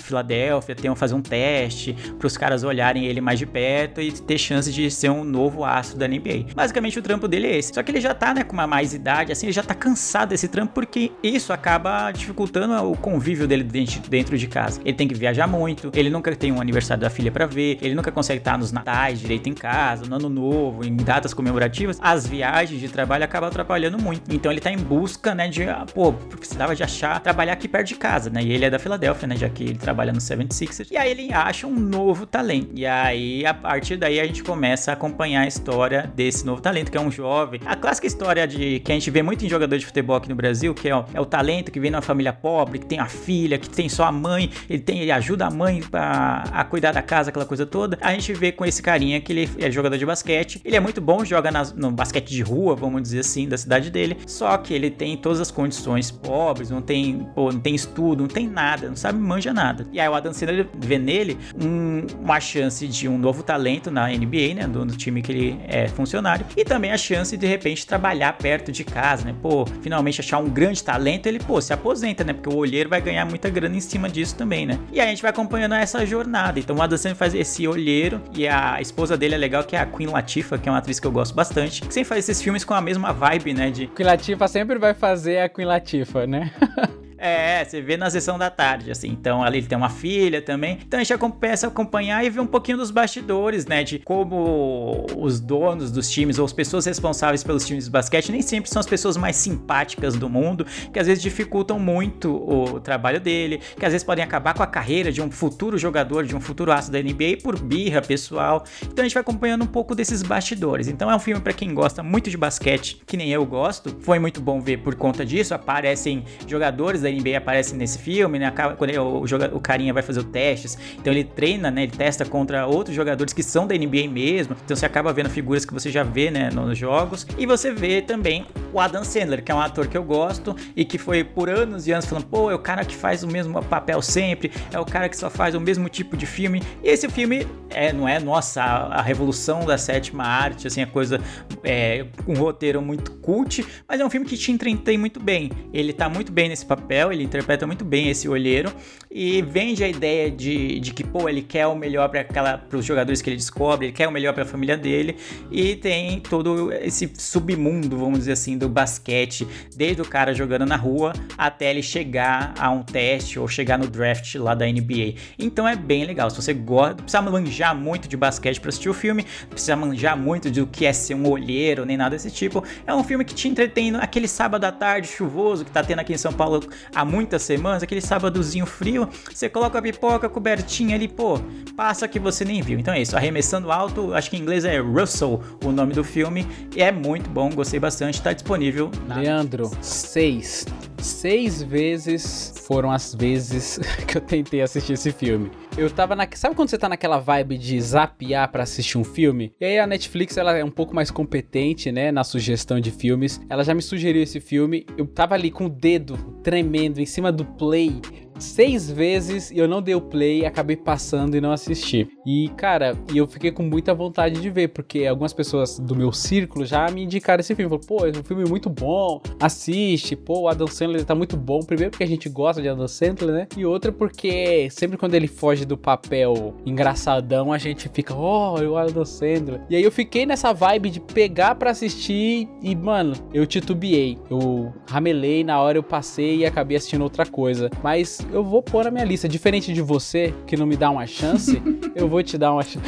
Filadélfia 0.57 0.75
tenham 0.75 0.97
fazer 0.97 1.15
um 1.15 1.23
teste 1.23 1.95
para 2.19 2.27
os 2.27 2.37
caras 2.37 2.65
olharem 2.65 3.07
ele 3.07 3.21
mais 3.21 3.39
de 3.39 3.47
perto 3.47 4.01
e 4.01 4.13
ter 4.13 4.39
chance 4.39 4.73
de 4.73 4.91
ser 4.91 5.11
um 5.11 5.25
novo 5.25 5.65
astro 5.65 5.99
da 5.99 6.07
NBA. 6.07 6.55
Basicamente 6.55 6.99
o 6.99 7.03
trampo 7.03 7.29
dele 7.29 7.47
é 7.47 7.59
esse. 7.59 7.73
Só 7.75 7.83
que 7.83 7.91
ele 7.91 8.01
já 8.01 8.15
tá, 8.15 8.35
né, 8.35 8.43
com 8.43 8.53
uma 8.53 8.67
mais 8.67 8.95
idade, 8.95 9.33
assim, 9.33 9.47
ele 9.47 9.53
já 9.53 9.63
tá 9.63 9.75
cansado 9.75 10.31
desse 10.31 10.49
trampo 10.49 10.73
porque 10.75 11.13
isso 11.23 11.53
acaba 11.53 12.11
dificultando 12.11 12.75
o 12.91 12.97
convívio 12.97 13.47
dele 13.47 13.65
dentro 13.65 14.37
de 14.37 14.47
casa. 14.47 14.81
Ele 14.85 14.97
tem 14.97 15.09
que 15.09 15.15
viajar 15.15 15.47
muito, 15.47 15.91
ele 15.95 16.11
nunca 16.11 16.35
tem 16.35 16.53
um 16.53 16.61
aniversário 16.61 17.01
da 17.01 17.11
filha 17.11 17.31
para 17.31 17.47
ver, 17.47 17.79
ele 17.83 17.95
nunca 17.95 18.11
consegue 18.11 18.39
estar 18.39 18.59
nos 18.59 18.73
natais 18.73 19.21
direito 19.21 19.49
em 19.49 19.55
casa, 19.55 20.07
no 20.07 20.17
ano 20.17 20.29
novo, 20.29 20.85
em 20.85 20.97
datas 20.97 21.33
comemorativas. 21.33 21.99
As 22.03 22.27
viagens 22.27 22.81
de 22.81 22.89
trabalho 22.89 23.25
acabam 23.25 23.49
atrapalhando 23.49 23.99
muito. 23.99 24.23
Então 24.35 24.51
ele 24.51 24.61
tá 24.61 24.71
em 24.71 24.79
busca, 24.79 25.35
né, 25.35 25.49
de, 25.49 25.65
ah, 25.65 25.87
pô, 25.93 26.13
precisava 26.13 26.75
de 26.75 26.83
achar 26.83 27.21
trabalhar 27.21 27.53
aqui 27.53 27.69
perto 27.69 27.89
de 27.89 27.95
casa, 27.95 28.31
né? 28.31 28.43
E 28.43 28.53
ele 28.53 28.65
é 28.65 28.71
da 28.71 28.79
Filadélfia, 28.79 29.29
né, 29.29 29.37
já 29.37 29.49
que 29.49 29.65
ele 29.65 29.79
trabalha 29.79 30.13
no 30.13 30.21
76ers. 30.49 30.89
E 30.91 30.97
aí 30.97 31.11
ele 31.11 31.33
acha 31.33 31.67
um 31.67 31.75
novo 31.75 32.27
talento. 32.27 32.71
E 32.75 32.87
aí, 32.87 33.45
a 33.45 33.55
partir 33.55 33.97
daí, 33.97 34.21
a 34.21 34.27
gente 34.27 34.43
começa 34.43 34.91
a 34.91 34.95
acompanhar 34.95 35.43
a 35.43 35.47
história 35.47 36.11
desse 36.15 36.45
novo 36.45 36.61
talento, 36.61 36.91
que 36.91 36.99
é 36.99 37.01
um 37.01 37.11
jovem. 37.11 37.61
A 37.65 37.77
clássica 37.77 38.07
história 38.07 38.47
de 38.47 38.81
que 38.81 38.93
a 38.93 38.95
gente 38.95 39.11
vê 39.11 39.23
muito 39.23 39.45
em 39.45 39.49
jogador 39.49 39.77
de 39.77 39.87
futebol 39.87 40.17
aqui 40.17 40.29
no 40.29 40.35
Brasil, 40.35 40.75
que 40.75 40.89
é 40.89 40.97
o, 40.97 41.05
é 41.15 41.21
o 41.21 41.25
talento 41.25 41.71
que 41.71 41.81
vem 41.81 41.91
numa 41.91 42.03
família 42.03 42.33
pobre, 42.33 42.79
que 42.79 42.87
tem 42.87 42.99
a 42.99 43.07
filha, 43.07 43.59
que 43.59 43.69
tem 43.69 43.89
só 43.89 44.05
a 44.05 44.13
mãe, 44.13 44.51
ele 44.69 44.81
tem 44.81 45.01
ele 45.01 45.11
ajuda 45.11 45.47
a 45.47 45.51
mãe 45.51 45.83
a, 45.93 46.61
a 46.61 46.65
cuidar 46.65 46.93
da 46.93 47.03
casa, 47.03 47.31
aquela 47.31 47.45
coisa 47.45 47.67
toda. 47.67 47.99
A 48.01 48.13
gente 48.13 48.33
vê 48.33 48.53
com 48.53 48.65
esse 48.65 48.83
carinha 48.83 49.21
que 49.21 49.33
ele 49.33 49.51
é 49.59 49.71
jogador 49.71 49.97
de 49.97 50.07
basquete. 50.07 50.61
Ele 50.65 50.77
é 50.77 50.81
muito 50.81 51.01
bom, 51.01 51.25
joga 51.25 51.51
nas, 51.51 51.73
no 51.73 51.91
basquete 51.91 52.29
de 52.29 52.43
rua, 52.43 52.75
vamos 52.75 53.03
dizer 53.03 53.21
assim, 53.21 53.49
da 53.49 53.57
cidade 53.57 53.91
dele. 53.91 54.17
Só 54.27 54.57
que 54.57 54.75
ele 54.75 54.91
tem 54.91 55.17
todas 55.17 55.41
as 55.41 55.51
condições 55.51 56.11
pobres, 56.11 56.71
não 56.71 56.83
tem, 56.83 57.27
pô, 57.35 57.53
não 57.53 57.61
tem 57.61 57.75
estudo, 57.75 58.23
não 58.23 58.29
tem 58.29 58.49
nada, 58.49 58.89
não 58.89 58.97
sabe 58.97 59.19
manja 59.19 59.53
nada. 59.53 59.87
E 59.93 60.01
aí 60.01 60.09
o 60.09 60.15
Adam 60.15 60.33
Sandler 60.37 60.67
vê 60.79 60.99
nele 60.99 61.39
um, 61.61 62.07
uma 62.23 62.41
chance 62.41 62.87
de 62.87 63.09
um 63.09 63.19
novo 63.19 63.43
talento 63.43 63.91
na 63.91 64.09
NBA, 64.09 64.55
né? 64.55 64.67
Do, 64.67 64.85
do, 64.85 64.97
time 64.97 65.23
que 65.23 65.33
ele 65.33 65.61
é 65.67 65.89
funcionário. 65.89 66.47
E 66.57 66.65
também 66.65 66.93
a 66.93 66.99
chance 66.99 67.37
de, 67.37 67.47
de 67.47 67.47
repente, 67.47 67.87
trabalhar 67.87 68.33
perto 68.35 68.73
de 68.73 68.85
casa, 68.85 69.25
né? 69.25 69.35
Pô, 69.41 69.65
finalmente 69.81 70.21
achar 70.21 70.39
um 70.39 70.49
grande 70.49 70.83
talento, 70.83 71.27
ele, 71.27 71.39
pô, 71.39 71.61
se 71.61 71.73
aposenta, 71.73 72.25
né? 72.25 72.33
Porque 72.33 72.49
o 72.49 72.57
olheiro 72.57 72.89
vai 72.89 73.01
ganhar 73.01 73.25
muita 73.25 73.49
grana 73.49 73.77
em 73.77 73.81
cima 73.81 74.09
disso 74.09 74.35
também, 74.37 74.67
né? 74.67 74.79
E 74.93 75.01
aí 75.01 75.07
a 75.07 75.11
gente 75.11 75.23
vai 75.23 75.31
acompanhando 75.31 75.75
essa 75.75 76.05
jornada. 76.05 76.59
Então 76.59 76.77
o 76.77 76.83
Adam 76.83 76.99
Sandler 76.99 77.17
faz 77.17 77.35
esse 77.35 77.67
olheiro 77.67 78.21
e 78.35 78.47
a 78.47 78.81
esposa 78.81 79.17
dele 79.17 79.35
é 79.35 79.39
legal, 79.39 79.65
que 79.65 79.77
é 79.77 79.81
a 79.81 79.87
Queen 79.87 80.09
Latifah, 80.09 80.59
que 80.59 80.69
é 80.69 80.73
uma 80.73 80.79
atriz 80.79 80.99
que 80.99 81.07
eu 81.07 81.13
gosto 81.13 81.35
bastante. 81.35 81.83
Que 81.83 81.93
sempre 81.93 82.09
faz 82.09 82.29
esses 82.29 82.43
filmes 82.43 82.65
com 82.65 82.75
a 82.75 82.81
mesma 82.81 83.13
vibe, 83.13 83.55
né? 83.55 83.71
De... 83.71 83.87
Queen 83.89 84.07
Latifah 84.07 84.49
sempre 84.49 84.79
vai 84.79 84.95
fazer 84.95 85.39
a 85.39 85.49
Queen 85.49 85.67
Latifah, 85.67 86.27
né? 86.27 86.53
É, 87.19 87.65
você 87.65 87.81
vê 87.81 87.97
na 87.97 88.11
sessão 88.11 88.39
da 88.39 88.51
tarde, 88.51 88.91
assim. 88.91 89.09
Então 89.09 89.43
ali 89.43 89.59
ele 89.59 89.67
tem 89.67 89.77
uma 89.77 89.89
filha 89.89 90.43
também. 90.43 90.79
Então 90.87 91.01
a 91.01 91.05
gente 91.05 91.19
começa 91.19 91.67
a 91.67 91.69
acompanhar 91.69 92.25
e 92.25 92.31
ver 92.31 92.41
um 92.41 92.47
pouquinho 92.47 92.79
dos 92.79 92.91
bastidores, 92.91 93.67
né? 93.67 93.83
De 93.83 93.99
como 94.01 95.07
os 95.17 95.41
donos 95.41 95.91
dos 95.91 96.11
times 96.11 96.39
ou 96.39 96.45
as 96.45 96.53
pessoas 96.53 96.85
responsáveis 96.87 97.43
pelos 97.43 97.65
times 97.67 97.87
de 97.87 97.91
basquete 97.91 98.31
nem 98.31 98.43
sempre 98.43 98.71
são 98.71 98.81
as 98.81 98.87
pessoas 98.87 99.17
mais 99.17 99.37
simpáticas 99.37 100.17
do 100.17 100.29
mundo, 100.29 100.67
que 100.93 100.99
às 100.99 101.07
vezes 101.07 101.23
dificultam 101.23 101.79
muito 101.79 102.35
o 102.35 102.81
trabalho 102.81 103.21
dele, 103.21 103.61
que 103.79 103.85
às 103.85 103.93
vezes 103.93 104.05
podem 104.05 104.25
acabar 104.25 104.55
com 104.55 104.63
a 104.63 104.67
carreira 104.67 105.11
de 105.11 105.23
um 105.23 105.31
futuro 105.31 105.79
jogador, 105.79 106.25
de 106.25 106.37
um 106.37 106.41
futuro 106.41 106.73
aço 106.73 106.91
da 106.91 107.01
NBA 107.01 107.39
por 107.43 107.59
birra 107.59 108.03
pessoal. 108.03 108.65
Então 108.83 109.03
a 109.03 109.09
gente 109.09 109.15
vai 109.15 109.23
acompanhando 109.23 109.63
um 109.63 109.67
pouco 109.67 109.95
desses 109.95 110.23
bastidores. 110.23 110.89
Então 110.89 111.11
é 111.11 111.17
um 111.17 111.19
filme 111.19 111.41
para 111.41 111.53
quem 111.53 111.73
gosta 111.73 112.03
muito 112.03 112.31
de 112.31 112.37
basquete, 112.37 113.03
que 113.07 113.17
nem 113.17 113.31
eu 113.31 113.45
gosto. 113.45 113.97
Foi 114.01 114.19
muito 114.19 114.41
bom 114.41 114.61
ver 114.61 114.79
por 114.79 114.95
conta 114.95 115.25
disso. 115.25 115.55
Aparecem 115.55 116.25
jogadores 116.47 117.05
da 117.07 117.11
NBA 117.11 117.39
aparecem 117.39 117.79
nesse 117.79 117.99
filme, 117.99 118.39
né? 118.39 118.53
Quando 118.77 118.91
o, 118.97 119.21
o, 119.21 119.57
o 119.57 119.61
carinha 119.61 119.93
vai 119.93 120.03
fazer 120.03 120.21
os 120.21 120.27
testes, 120.27 120.77
então 120.99 121.13
ele 121.13 121.25
treina, 121.25 121.71
né? 121.71 121.85
Ele 121.85 121.93
testa 121.93 122.25
contra 122.25 122.67
outros 122.67 122.95
jogadores 122.95 123.33
que 123.33 123.43
são 123.43 123.67
da 123.67 123.75
NBA 123.75 124.09
mesmo. 124.11 124.57
Então 124.65 124.77
você 124.77 124.87
acaba 124.87 125.13
vendo 125.13 125.31
figuras 125.31 125.65
que 125.65 125.73
você 125.73 125.91
já 125.91 126.03
vê, 126.03 126.31
né, 126.31 126.51
nos 126.51 126.77
jogos. 126.77 127.27
E 127.39 127.47
você 127.47 127.73
vê 127.73 128.03
também 128.03 128.47
o 128.73 128.81
Adam 128.81 129.05
Sandler, 129.05 129.43
que 129.43 129.53
é 129.53 129.55
um 129.55 129.61
ator 129.61 129.87
que 129.87 129.97
eu 129.97 130.05
gosto 130.05 130.55
e 130.75 130.85
que 130.85 130.99
foi 130.99 131.23
por 131.23 131.49
anos 131.49 131.87
e 131.87 131.93
anos 131.93 132.07
falando, 132.07 132.27
pô, 132.27 132.51
é 132.51 132.55
o 132.55 132.59
cara 132.59 132.85
que 132.85 132.95
faz 132.95 133.23
o 133.23 133.27
mesmo 133.27 133.63
papel 133.65 134.03
sempre, 134.03 134.53
é 134.73 134.79
o 134.79 134.85
cara 134.85 135.09
que 135.09 135.17
só 135.17 135.31
faz 135.31 135.55
o 135.55 135.61
mesmo 135.61 135.89
tipo 135.89 136.17
de 136.17 136.27
filme. 136.27 136.63
E 136.83 136.89
esse 136.89 137.09
filme 137.09 137.47
é, 137.71 137.93
não 137.93 138.09
é, 138.09 138.19
nossa, 138.19 138.63
a, 138.63 138.99
a 138.99 139.03
revolução 139.03 139.65
da 139.65 139.79
sétima 139.79 140.25
arte, 140.25 140.67
assim, 140.67 140.83
a 140.83 140.87
coisa 140.87 141.21
é 141.63 142.07
um 142.27 142.35
roteiro 142.35 142.81
muito 142.83 143.13
cult, 143.13 143.65
mas 143.89 144.01
é 144.01 144.05
um 144.05 144.11
filme 144.11 144.27
que 144.27 144.37
te 144.37 144.53
entretém 144.53 144.99
muito 144.99 145.21
bem. 145.21 145.51
Ele 145.73 145.93
tá 145.93 146.09
muito 146.09 146.33
bem 146.33 146.49
nesse 146.49 146.65
papel, 146.65 146.96
ele 147.13 147.23
interpreta 147.23 147.67
muito 147.67 147.85
bem 147.85 148.09
esse 148.09 148.29
olheiro 148.29 148.73
e 149.11 149.43
vende 149.43 149.83
a 149.83 149.89
ideia 149.89 150.31
de, 150.31 150.81
de 150.81 150.93
que, 150.93 151.05
pô, 151.05 151.29
ele 151.29 151.43
quer 151.43 151.67
o 151.67 151.75
melhor 151.75 152.09
para 152.09 152.79
os 152.79 152.85
jogadores 152.85 153.23
que 153.23 153.31
ele 153.31 153.37
descobre, 153.37 153.87
ele 153.87 153.93
quer 153.93 154.09
o 154.09 154.13
melhor 154.13 154.33
para 154.33 154.43
a 154.43 154.47
família 154.47 154.77
dele 154.77 155.17
e 155.51 155.77
tem 155.77 156.21
todo 156.21 156.73
esse 156.73 157.13
submundo, 157.17 157.97
vamos 157.97 158.21
dizer 158.21 158.33
assim, 158.33 158.59
do 158.59 158.69
basquete, 158.69 159.47
desde 159.77 160.03
o 160.03 160.05
cara 160.05 160.35
jogando 160.35 160.67
na 160.67 160.77
rua 160.77 161.13
até 161.39 161.71
ele 161.71 161.83
chegar 161.83 162.55
a 162.59 162.71
um 162.71 162.83
teste 162.83 163.39
ou 163.39 163.49
chegar 163.49 163.79
no 163.79 163.87
draft 163.87 164.35
lá 164.37 164.55
da 164.55 164.67
NBA. 164.67 165.15
Então 165.39 165.67
é 165.67 165.77
bem 165.77 166.05
legal. 166.05 166.31
Se 166.31 166.37
você 166.37 166.53
gosta, 166.53 166.97
precisa 166.97 167.23
manjar 167.23 167.75
muito 167.75 168.09
de 168.09 168.17
basquete 168.17 168.61
para 168.61 168.69
assistir 168.69 168.89
o 168.89 168.95
filme, 168.95 169.25
precisa 169.49 169.77
manjar 169.77 170.17
muito 170.17 170.51
do 170.51 170.67
que 170.67 170.87
é 170.87 170.93
ser 170.93 171.15
um 171.15 171.29
olheiro, 171.29 171.85
nem 171.85 171.97
nada 171.97 172.17
desse 172.17 172.31
tipo. 172.31 172.63
É 172.87 172.95
um 172.95 173.05
filme 173.05 173.25
que 173.25 173.35
te 173.35 173.49
entretém 173.49 173.95
aquele 173.97 174.29
sábado 174.29 174.65
à 174.65 174.73
tarde 174.73 175.09
chuvoso 175.09 175.65
que 175.65 175.71
tá 175.71 175.83
tendo 175.83 176.01
aqui 176.01 176.13
em 176.13 176.19
São 176.19 176.33
Paulo 176.33 176.61
há 176.95 177.05
muitas 177.05 177.43
semanas, 177.43 177.83
aquele 177.83 178.01
sábadozinho 178.01 178.67
frio, 178.67 179.09
você 179.33 179.49
coloca 179.49 179.79
a 179.79 179.83
pipoca 179.83 180.29
cobertinha 180.29 180.95
ali, 180.97 181.09
pô, 181.09 181.39
passa 181.77 182.09
que 182.09 182.19
você 182.19 182.45
nem 182.45 182.63
viu. 182.63 182.79
Então 182.79 182.95
é 182.95 183.01
isso, 183.01 183.17
arremessando 183.17 183.71
alto, 183.71 184.15
acho 184.15 184.31
que 184.31 184.37
em 184.37 184.41
inglês 184.41 184.65
é 184.65 184.79
Russell 184.79 185.41
o 185.65 185.71
nome 185.71 185.95
do 185.95 186.05
filme, 186.05 186.47
é 186.77 186.91
muito 186.91 187.29
bom, 187.31 187.51
gostei 187.51 187.81
bastante, 187.81 188.21
tá 188.23 188.33
disponível. 188.33 188.91
Na 189.07 189.17
Leandro, 189.17 189.71
seis. 189.81 190.67
Seis 190.99 191.63
vezes 191.63 192.55
foram 192.67 192.91
as 192.91 193.15
vezes 193.15 193.79
que 194.07 194.17
eu 194.17 194.21
tentei 194.21 194.63
assistir 194.63 194.95
esse 194.95 195.13
filme. 195.13 195.51
Eu 195.79 195.91
tava 195.91 196.17
na. 196.17 196.27
Sabe 196.35 196.55
quando 196.55 196.71
você 196.71 196.79
tá 196.79 196.89
naquela 196.89 197.19
vibe 197.19 197.59
de 197.59 197.79
zapear 197.79 198.51
para 198.51 198.63
assistir 198.63 198.97
um 198.97 199.05
filme? 199.05 199.53
E 199.61 199.65
aí 199.67 199.79
a 199.79 199.87
Netflix 199.87 200.39
ela 200.39 200.57
é 200.57 200.65
um 200.65 200.71
pouco 200.71 200.95
mais 200.95 201.11
competente, 201.11 201.93
né, 201.93 202.11
na 202.11 202.25
sugestão 202.25 202.81
de 202.81 202.91
filmes. 202.91 203.39
Ela 203.51 203.63
já 203.63 203.75
me 203.75 203.83
sugeriu 203.83 204.23
esse 204.23 204.41
filme. 204.41 204.87
Eu 204.97 205.07
tava 205.07 205.35
ali 205.35 205.51
com 205.51 205.67
o 205.67 205.69
dedo 205.69 206.17
tremendo 206.43 206.99
em 206.99 207.05
cima 207.05 207.31
do 207.31 207.45
play 207.45 208.01
seis 208.39 208.91
vezes 208.91 209.51
e 209.51 209.59
eu 209.59 209.69
não 209.69 209.83
dei 209.83 209.95
o 209.95 210.01
play, 210.01 210.45
acabei 210.45 210.77
passando 210.77 211.37
e 211.37 211.41
não 211.41 211.53
assisti. 211.53 212.09
E, 212.25 212.49
cara, 212.57 212.97
eu 213.15 213.27
fiquei 213.27 213.51
com 213.51 213.63
muita 213.63 213.95
vontade 213.95 214.41
de 214.41 214.51
ver, 214.51 214.69
porque 214.69 215.07
algumas 215.07 215.33
pessoas 215.33 215.79
do 215.79 215.95
meu 215.95 216.13
círculo 216.13 216.65
já 216.65 216.91
me 216.91 217.03
indicaram 217.05 217.41
esse 217.41 217.55
filme. 217.55 217.69
Falaram, 217.69 217.87
pô, 217.87 218.07
é 218.07 218.21
um 218.21 218.25
filme 218.25 218.45
muito 218.45 218.69
bom, 218.69 219.21
assiste, 219.41 220.17
pô, 220.17 220.43
o 220.43 220.49
Adam 220.49 220.67
Sandler 220.67 221.05
tá 221.05 221.15
muito 221.15 221.37
bom. 221.37 221.61
Primeiro 221.61 221.91
porque 221.91 222.05
a 222.05 222.09
gente 222.09 222.29
gosta 222.29 222.61
de 222.61 222.69
Adam 222.69 222.89
Sandler, 222.89 223.35
né? 223.35 223.49
E 223.57 223.65
outra 223.65 223.93
porque 223.93 224.69
sempre 224.71 224.97
quando 224.97 225.15
ele 225.15 225.27
foge 225.27 225.65
do 225.65 225.77
papel 225.77 226.55
engraçadão, 226.65 227.53
a 227.53 227.59
gente 227.59 227.89
fica, 227.89 228.15
oh, 228.15 228.61
o 228.61 228.77
Adam 228.77 229.05
Sandler. 229.05 229.61
E 229.71 229.77
aí 229.77 229.83
eu 229.83 229.93
fiquei 229.93 230.27
nessa 230.27 230.53
vibe 230.53 230.91
de 230.91 231.01
pegar 231.01 231.55
para 231.55 231.71
assistir 231.71 232.49
e, 232.63 232.75
mano, 232.75 233.15
eu 233.33 233.47
titubeei. 233.47 234.19
Eu 234.31 234.73
ramelei, 234.89 235.45
na 235.45 235.61
hora 235.61 235.79
eu 235.79 235.83
passei 235.83 236.39
e 236.39 236.47
acabei 236.47 236.77
assistindo 236.77 237.03
outra 237.03 237.25
coisa. 237.25 237.71
Mas 237.83 238.26
eu 238.33 238.45
vou 238.45 238.63
pôr 238.63 238.85
na 238.85 238.91
minha 238.91 239.05
lista. 239.05 239.29
Diferente 239.29 239.73
de 239.73 239.83
você, 239.83 240.35
que 240.47 240.57
não 240.57 240.67
me 240.67 240.77
dá 240.77 240.91
uma 240.91 241.07
chance, 241.07 241.61
eu 241.95 242.09
vou 242.09 242.23
te 242.23 242.37
dar 242.37 242.53
uma 242.53 242.63
chance. 242.63 242.87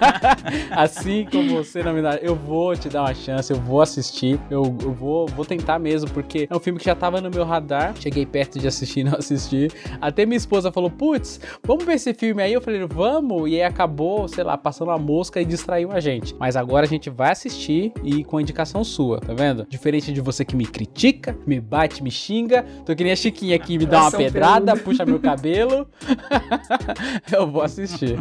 assim 0.70 1.26
como 1.30 1.56
você 1.56 1.82
não 1.82 1.92
me 1.92 2.02
dá, 2.02 2.16
eu 2.16 2.34
vou 2.34 2.76
te 2.76 2.88
dar 2.88 3.02
uma 3.02 3.14
chance, 3.14 3.52
eu 3.52 3.58
vou 3.58 3.80
assistir, 3.80 4.38
eu, 4.50 4.76
eu, 4.82 4.92
vou, 4.92 5.26
vou 5.28 5.44
tentar 5.44 5.78
mesmo, 5.78 6.10
porque 6.10 6.46
é 6.50 6.56
um 6.56 6.60
filme 6.60 6.78
que 6.78 6.84
já 6.84 6.94
tava 6.94 7.20
no 7.20 7.30
meu 7.30 7.44
radar. 7.44 7.94
Cheguei 7.98 8.26
perto 8.26 8.58
de 8.58 8.66
assistir 8.66 9.00
e 9.00 9.04
não 9.04 9.14
assisti. 9.14 9.68
Até 10.00 10.26
minha 10.26 10.36
esposa 10.36 10.70
falou: 10.72 10.90
putz, 10.90 11.40
vamos 11.64 11.84
ver 11.84 11.94
esse 11.94 12.12
filme 12.14 12.42
aí. 12.42 12.52
Eu 12.52 12.60
falei: 12.60 12.84
vamos, 12.86 13.50
e 13.50 13.54
aí 13.54 13.62
acabou, 13.62 14.28
sei 14.28 14.44
lá, 14.44 14.56
passando 14.56 14.90
a 14.90 14.98
mosca 14.98 15.40
e 15.40 15.44
distraiu 15.44 15.92
a 15.92 16.00
gente. 16.00 16.34
Mas 16.38 16.56
agora 16.56 16.86
a 16.86 16.88
gente 16.88 17.10
vai 17.10 17.32
assistir 17.32 17.92
e 18.02 18.24
com 18.24 18.40
indicação 18.40 18.84
sua, 18.84 19.20
tá 19.20 19.32
vendo? 19.34 19.66
Diferente 19.68 20.12
de 20.12 20.20
você 20.20 20.44
que 20.44 20.56
me 20.56 20.66
critica, 20.66 21.36
me 21.46 21.60
bate, 21.60 22.02
me 22.02 22.10
xinga. 22.10 22.64
Tô 22.84 22.94
que 22.94 23.02
nem 23.02 23.12
a 23.12 23.16
Chiquinha 23.16 23.56
aqui, 23.56 23.78
me 23.78 23.86
dá 23.86 24.02
uma 24.02 24.10
pedrada 24.10 24.65
puxa 24.74 25.04
meu 25.04 25.20
cabelo, 25.20 25.86
eu 27.30 27.46
vou 27.50 27.62
assistir. 27.62 28.18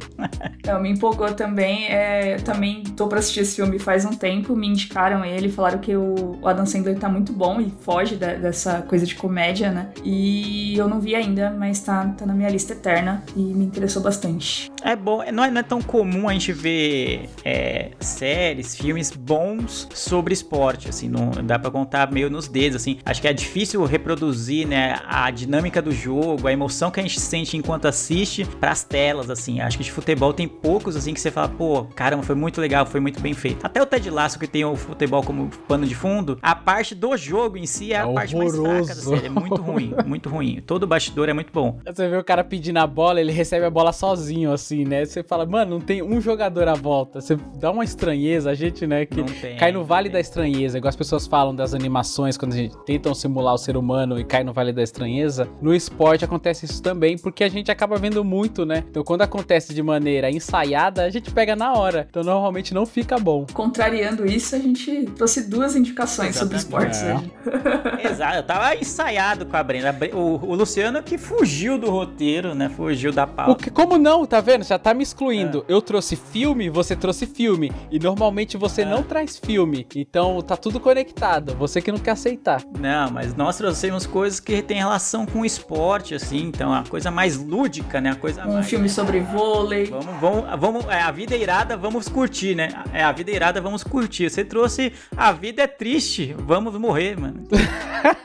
Não, 0.65 0.81
me 0.81 0.89
empolgou 0.89 1.33
também. 1.33 1.85
É, 1.87 2.35
eu 2.35 2.41
também 2.41 2.83
tô 2.83 3.07
pra 3.07 3.19
assistir 3.19 3.41
esse 3.41 3.55
filme 3.55 3.79
faz 3.79 4.03
um 4.03 4.11
tempo, 4.11 4.55
me 4.55 4.67
indicaram 4.67 5.23
ele, 5.23 5.49
falaram 5.49 5.79
que 5.79 5.95
o, 5.95 6.39
Adam 6.43 6.65
Sandler 6.65 6.97
tá 6.97 7.07
muito 7.07 7.31
bom 7.31 7.61
e 7.61 7.71
foge 7.81 8.15
da, 8.15 8.33
dessa 8.33 8.81
coisa 8.81 9.05
de 9.05 9.15
comédia, 9.15 9.71
né? 9.71 9.89
E 10.03 10.75
eu 10.77 10.87
não 10.87 10.99
vi 10.99 11.15
ainda, 11.15 11.51
mas 11.51 11.79
tá, 11.79 12.05
tá 12.17 12.25
na 12.25 12.33
minha 12.33 12.49
lista 12.49 12.73
eterna 12.73 13.23
e 13.35 13.39
me 13.39 13.65
interessou 13.65 14.01
bastante. 14.01 14.71
É 14.83 14.95
bom, 14.95 15.23
não 15.31 15.43
é, 15.43 15.51
não 15.51 15.59
é 15.59 15.63
tão 15.63 15.81
comum 15.81 16.27
a 16.27 16.33
gente 16.33 16.51
ver 16.51 17.29
é, 17.43 17.91
séries, 17.99 18.75
filmes 18.75 19.11
bons 19.11 19.87
sobre 19.93 20.33
esporte, 20.33 20.89
assim, 20.89 21.07
não 21.07 21.31
dá 21.43 21.57
pra 21.57 21.71
contar 21.71 22.11
meio 22.11 22.29
nos 22.29 22.47
dedos, 22.47 22.77
assim. 22.77 22.99
Acho 23.05 23.21
que 23.21 23.27
é 23.27 23.33
difícil 23.33 23.83
reproduzir, 23.85 24.67
né, 24.67 24.99
a 25.07 25.29
dinâmica 25.31 25.81
do 25.81 25.91
jogo, 25.91 26.34
a 26.45 26.51
emoção 26.51 26.91
que 26.91 26.99
a 26.99 27.03
gente 27.03 27.19
sente 27.19 27.57
enquanto 27.57 27.87
assiste 27.87 28.45
pras 28.59 28.83
telas, 28.83 29.29
assim. 29.29 29.59
Acho 29.61 29.77
que 29.77 29.83
de 29.83 29.91
futebol 29.91 30.33
tem 30.33 30.47
poucos, 30.47 30.95
assim, 30.95 31.13
que 31.13 31.21
você 31.21 31.31
fala, 31.31 31.49
pô, 31.49 31.85
caramba, 31.95 32.23
foi 32.23 32.35
muito 32.35 32.59
legal, 32.59 32.85
foi 32.85 32.99
muito 32.99 33.19
bem 33.19 33.33
feito. 33.33 33.65
Até 33.65 33.81
o 33.81 33.85
Ted 33.85 34.09
Lasso, 34.09 34.39
que 34.39 34.47
tem 34.47 34.65
o 34.65 34.75
futebol 34.75 35.23
como 35.23 35.49
pano 35.67 35.85
de 35.85 35.95
fundo, 35.95 36.37
a 36.41 36.55
parte 36.55 36.93
do 36.95 37.15
jogo 37.17 37.57
em 37.57 37.65
si 37.65 37.93
é 37.93 38.01
a 38.01 38.09
é 38.09 38.13
parte 38.13 38.35
mais 38.35 38.55
fraca 38.55 38.85
da 38.85 38.95
série. 38.95 39.25
É 39.27 39.29
muito 39.29 39.61
ruim, 39.61 39.93
muito 40.05 40.29
ruim. 40.29 40.61
Todo 40.65 40.87
bastidor 40.87 41.29
é 41.29 41.33
muito 41.33 41.51
bom. 41.51 41.79
Você 41.85 42.07
vê 42.07 42.17
o 42.17 42.23
cara 42.23 42.43
pedindo 42.43 42.77
a 42.77 42.87
bola, 42.87 43.21
ele 43.21 43.31
recebe 43.31 43.65
a 43.65 43.69
bola 43.69 43.93
sozinho, 43.93 44.51
assim, 44.51 44.83
né? 44.83 45.05
Você 45.05 45.23
fala, 45.23 45.45
mano, 45.45 45.71
não 45.71 45.81
tem 45.81 46.01
um 46.01 46.19
jogador 46.19 46.67
à 46.67 46.73
volta. 46.73 47.21
Você 47.21 47.37
dá 47.59 47.71
uma 47.71 47.83
estranheza, 47.83 48.49
a 48.49 48.53
gente, 48.53 48.85
né, 48.85 49.05
que 49.05 49.23
tem, 49.23 49.57
cai 49.57 49.71
no 49.71 49.83
vale 49.83 50.09
da 50.09 50.19
estranheza, 50.19 50.77
igual 50.77 50.89
as 50.89 50.95
pessoas 50.95 51.27
falam 51.27 51.55
das 51.55 51.73
animações, 51.73 52.37
quando 52.37 52.53
a 52.53 52.57
gente 52.57 52.77
tentam 52.85 53.13
simular 53.13 53.53
o 53.53 53.57
ser 53.57 53.77
humano 53.77 54.19
e 54.19 54.23
cai 54.23 54.43
no 54.43 54.53
vale 54.53 54.73
da 54.73 54.83
estranheza. 54.83 55.47
No 55.61 55.73
esporte 55.73 56.24
acontece 56.25 56.65
isso 56.65 56.81
também, 56.81 57.17
porque 57.17 57.43
a 57.43 57.49
gente 57.49 57.71
acaba 57.71 57.97
vendo 57.97 58.23
muito, 58.23 58.65
né? 58.65 58.83
Então 58.89 59.03
quando 59.03 59.21
acontece 59.21 59.73
de 59.73 59.81
maneira 59.81 60.29
ensaiada, 60.29 61.03
a 61.03 61.09
gente 61.09 61.31
pega 61.31 61.55
na 61.55 61.73
hora. 61.73 62.07
Então 62.09 62.23
normalmente 62.23 62.73
não 62.73 62.85
fica 62.85 63.17
bom. 63.17 63.45
Contrariando 63.53 64.25
isso, 64.25 64.55
a 64.55 64.59
gente 64.59 65.05
trouxe 65.15 65.49
duas 65.49 65.75
indicações 65.75 66.35
Exatamente. 66.35 66.61
sobre 66.61 66.87
esportes. 66.89 67.01
É. 67.03 68.09
Exato, 68.11 68.37
eu 68.37 68.43
tava 68.43 68.75
ensaiado 68.75 69.45
com 69.45 69.55
a 69.55 69.63
Brenda. 69.63 69.95
O, 70.13 70.51
o, 70.51 70.55
Luciano 70.55 71.01
que 71.03 71.17
fugiu 71.17 71.77
do 71.77 71.89
roteiro, 71.89 72.55
né? 72.55 72.69
Fugiu 72.69 73.11
da 73.11 73.27
pauta. 73.27 73.63
Que, 73.63 73.69
como 73.69 73.97
não? 73.97 74.25
Tá 74.25 74.41
vendo? 74.41 74.63
Já 74.63 74.79
tá 74.79 74.93
me 74.93 75.03
excluindo. 75.03 75.65
É. 75.67 75.73
Eu 75.73 75.81
trouxe 75.81 76.15
filme, 76.15 76.69
você 76.69 76.95
trouxe 76.95 77.25
filme. 77.25 77.71
E 77.91 77.99
normalmente 77.99 78.57
você 78.57 78.81
é. 78.81 78.85
não 78.85 79.03
traz 79.03 79.37
filme. 79.37 79.87
Então 79.95 80.41
tá 80.41 80.57
tudo 80.57 80.79
conectado. 80.79 81.55
Você 81.55 81.81
que 81.81 81.91
não 81.91 81.99
quer 81.99 82.11
aceitar. 82.11 82.63
Não, 82.79 83.11
mas 83.11 83.35
nós 83.35 83.57
trouxemos 83.57 84.05
coisas 84.05 84.39
que 84.39 84.61
têm 84.61 84.77
relação 84.77 85.25
com 85.25 85.41
o 85.41 85.45
esporte, 85.45 86.14
assim, 86.15 86.43
então 86.45 86.73
a 86.73 86.83
coisa 86.83 87.11
mais 87.11 87.37
lúdica, 87.37 87.99
né? 88.01 88.11
A 88.11 88.15
coisa 88.15 88.45
Um 88.45 88.53
mais... 88.53 88.67
filme 88.67 88.89
sobre 88.89 89.19
vôlei. 89.19 89.85
Vamos, 89.85 90.05
vamos, 90.19 90.59
vamos, 90.59 90.85
é, 90.87 91.01
a 91.01 91.11
vida 91.11 91.35
é 91.35 91.39
irada, 91.39 91.77
vamos 91.77 92.07
curtir, 92.07 92.55
né? 92.55 92.69
É, 92.93 93.03
a 93.03 93.11
vida 93.11 93.31
é 93.31 93.35
irada, 93.35 93.61
vamos 93.61 93.83
curtir. 93.83 94.29
Você 94.29 94.43
trouxe 94.43 94.93
a 95.15 95.31
vida 95.31 95.63
é 95.63 95.67
triste, 95.67 96.35
vamos 96.37 96.73
morrer, 96.79 97.19
mano. 97.19 97.43